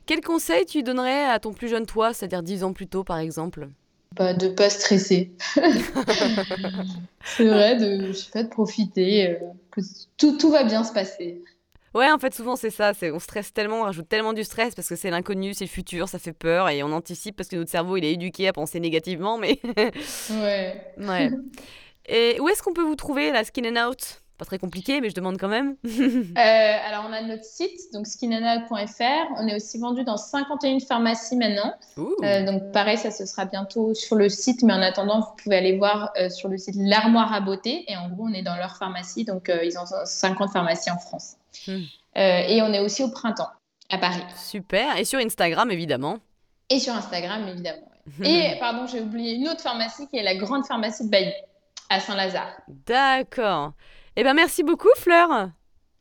Quel 0.05 0.21
conseil 0.21 0.65
tu 0.65 0.83
donnerais 0.83 1.25
à 1.25 1.39
ton 1.39 1.51
plus 1.51 1.67
jeune 1.67 1.85
toi, 1.85 2.13
c'est-à-dire 2.13 2.41
10 2.41 2.63
ans 2.63 2.73
plus 2.73 2.87
tôt 2.87 3.03
par 3.03 3.17
exemple? 3.17 3.67
Bah, 4.15 4.33
De 4.33 4.47
pas 4.47 4.69
stresser. 4.69 5.31
c'est 7.25 7.45
vrai, 7.45 7.75
de, 7.75 8.07
je 8.07 8.13
sais 8.13 8.31
pas, 8.31 8.43
de 8.43 8.47
profiter, 8.47 9.37
que 9.69 9.81
tout, 10.15 10.37
tout 10.37 10.49
va 10.49 10.63
bien 10.63 10.85
se 10.85 10.93
passer. 10.93 11.43
Ouais, 11.93 12.11
en 12.11 12.19
fait, 12.19 12.33
souvent 12.33 12.55
c'est 12.55 12.69
ça. 12.69 12.93
C'est 12.93 13.11
on 13.11 13.19
stresse 13.19 13.53
tellement, 13.53 13.81
on 13.81 13.83
rajoute 13.83 14.07
tellement 14.07 14.33
du 14.33 14.43
stress 14.43 14.75
parce 14.75 14.87
que 14.87 14.95
c'est 14.95 15.09
l'inconnu, 15.09 15.53
c'est 15.53 15.65
le 15.65 15.69
futur, 15.69 16.07
ça 16.07 16.19
fait 16.19 16.33
peur 16.33 16.69
et 16.69 16.83
on 16.83 16.91
anticipe 16.91 17.35
parce 17.35 17.49
que 17.49 17.55
notre 17.55 17.71
cerveau 17.71 17.97
il 17.97 18.05
est 18.05 18.13
éduqué 18.13 18.47
à 18.47 18.53
penser 18.53 18.79
négativement. 18.79 19.37
Mais 19.37 19.59
ouais. 19.65 20.93
ouais. 20.99 21.31
Et 22.07 22.39
où 22.39 22.49
est-ce 22.49 22.63
qu'on 22.63 22.73
peut 22.73 22.83
vous 22.83 22.95
trouver, 22.95 23.31
la 23.31 23.43
Skin 23.43 23.75
and 23.75 23.89
Out? 23.89 24.21
Pas 24.37 24.45
très 24.45 24.59
compliqué, 24.59 25.01
mais 25.01 25.09
je 25.09 25.15
demande 25.15 25.39
quand 25.39 25.47
même. 25.47 25.75
Euh, 26.37 26.77
alors, 26.87 27.05
on 27.09 27.13
a 27.13 27.21
notre 27.21 27.43
site, 27.43 27.91
donc 27.93 28.05
skinandout.fr. 28.05 29.31
On 29.37 29.47
est 29.47 29.55
aussi 29.55 29.79
vendu 29.79 30.03
dans 30.03 30.17
51 30.17 30.79
pharmacies 30.79 31.35
maintenant. 31.35 31.73
Euh, 31.97 32.45
donc, 32.45 32.71
pareil, 32.71 32.97
ça, 32.97 33.09
ce 33.09 33.25
sera 33.25 33.45
bientôt 33.45 33.95
sur 33.95 34.15
le 34.15 34.29
site. 34.29 34.61
Mais 34.61 34.73
en 34.73 34.81
attendant, 34.81 35.21
vous 35.21 35.35
pouvez 35.41 35.57
aller 35.57 35.77
voir 35.77 36.11
euh, 36.19 36.29
sur 36.29 36.47
le 36.49 36.57
site 36.57 36.75
L'Armoire 36.77 37.33
à 37.33 37.41
beauté. 37.41 37.85
Et 37.87 37.97
en 37.97 38.09
gros, 38.09 38.27
on 38.27 38.33
est 38.33 38.43
dans 38.43 38.55
leur 38.55 38.77
pharmacie. 38.77 39.25
Donc, 39.25 39.51
ils 39.63 39.77
ont 39.79 39.85
50 40.05 40.51
pharmacies 40.51 40.91
en 40.91 40.99
France. 40.99 41.37
Hmm. 41.67 41.81
et 42.15 42.61
on 42.61 42.71
est 42.71 42.79
aussi 42.79 43.03
au 43.03 43.09
printemps, 43.09 43.49
à 43.89 43.97
Paris. 43.97 44.23
Super. 44.35 44.97
Et 44.97 45.05
sur 45.05 45.19
Instagram, 45.19 45.71
évidemment. 45.71 46.19
Et 46.69 46.79
sur 46.79 46.93
Instagram, 46.93 47.47
évidemment. 47.47 47.89
et, 48.23 48.55
pardon, 48.59 48.85
j'ai 48.85 49.01
oublié 49.01 49.35
une 49.35 49.47
autre 49.47 49.61
pharmacie 49.61 50.07
qui 50.07 50.17
est 50.17 50.23
la 50.23 50.35
Grande 50.35 50.65
Pharmacie 50.65 51.05
de 51.05 51.09
Bailly 51.09 51.33
à 51.89 51.99
Saint-Lazare. 51.99 52.61
D'accord. 52.67 53.73
Eh 54.15 54.23
bien, 54.23 54.33
merci 54.33 54.63
beaucoup, 54.63 54.89
Fleur. 54.97 55.49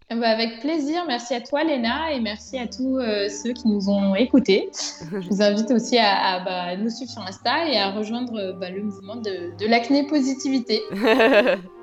Eh 0.09 0.14
ben, 0.14 0.22
avec 0.22 0.61
plaisir. 0.61 1.05
Merci 1.07 1.34
à 1.34 1.41
toi, 1.41 1.64
Léna, 1.64 2.12
et 2.12 2.20
merci 2.20 2.59
à 2.59 2.66
tous 2.66 2.99
euh, 2.99 3.28
ceux 3.28 3.53
qui 3.53 3.68
nous 3.68 3.89
ont 3.91 4.14
écoutés. 4.14 4.70
Je 5.11 5.28
vous 5.28 5.43
invite 5.43 5.70
aussi 5.70 5.99
à, 5.99 6.41
bah, 6.45 6.76
nous 6.76 6.91
suivre 6.91 7.11
sur 7.11 7.22
Insta 7.22 7.68
et 7.68 7.78
à 7.78 7.91
rejoindre 7.91 8.57
bah, 8.59 8.70
le 8.70 8.82
mouvement 8.82 9.16
de, 9.16 9.57
de 9.59 9.66
l'acné 9.66 10.07
positivité. 10.07 10.80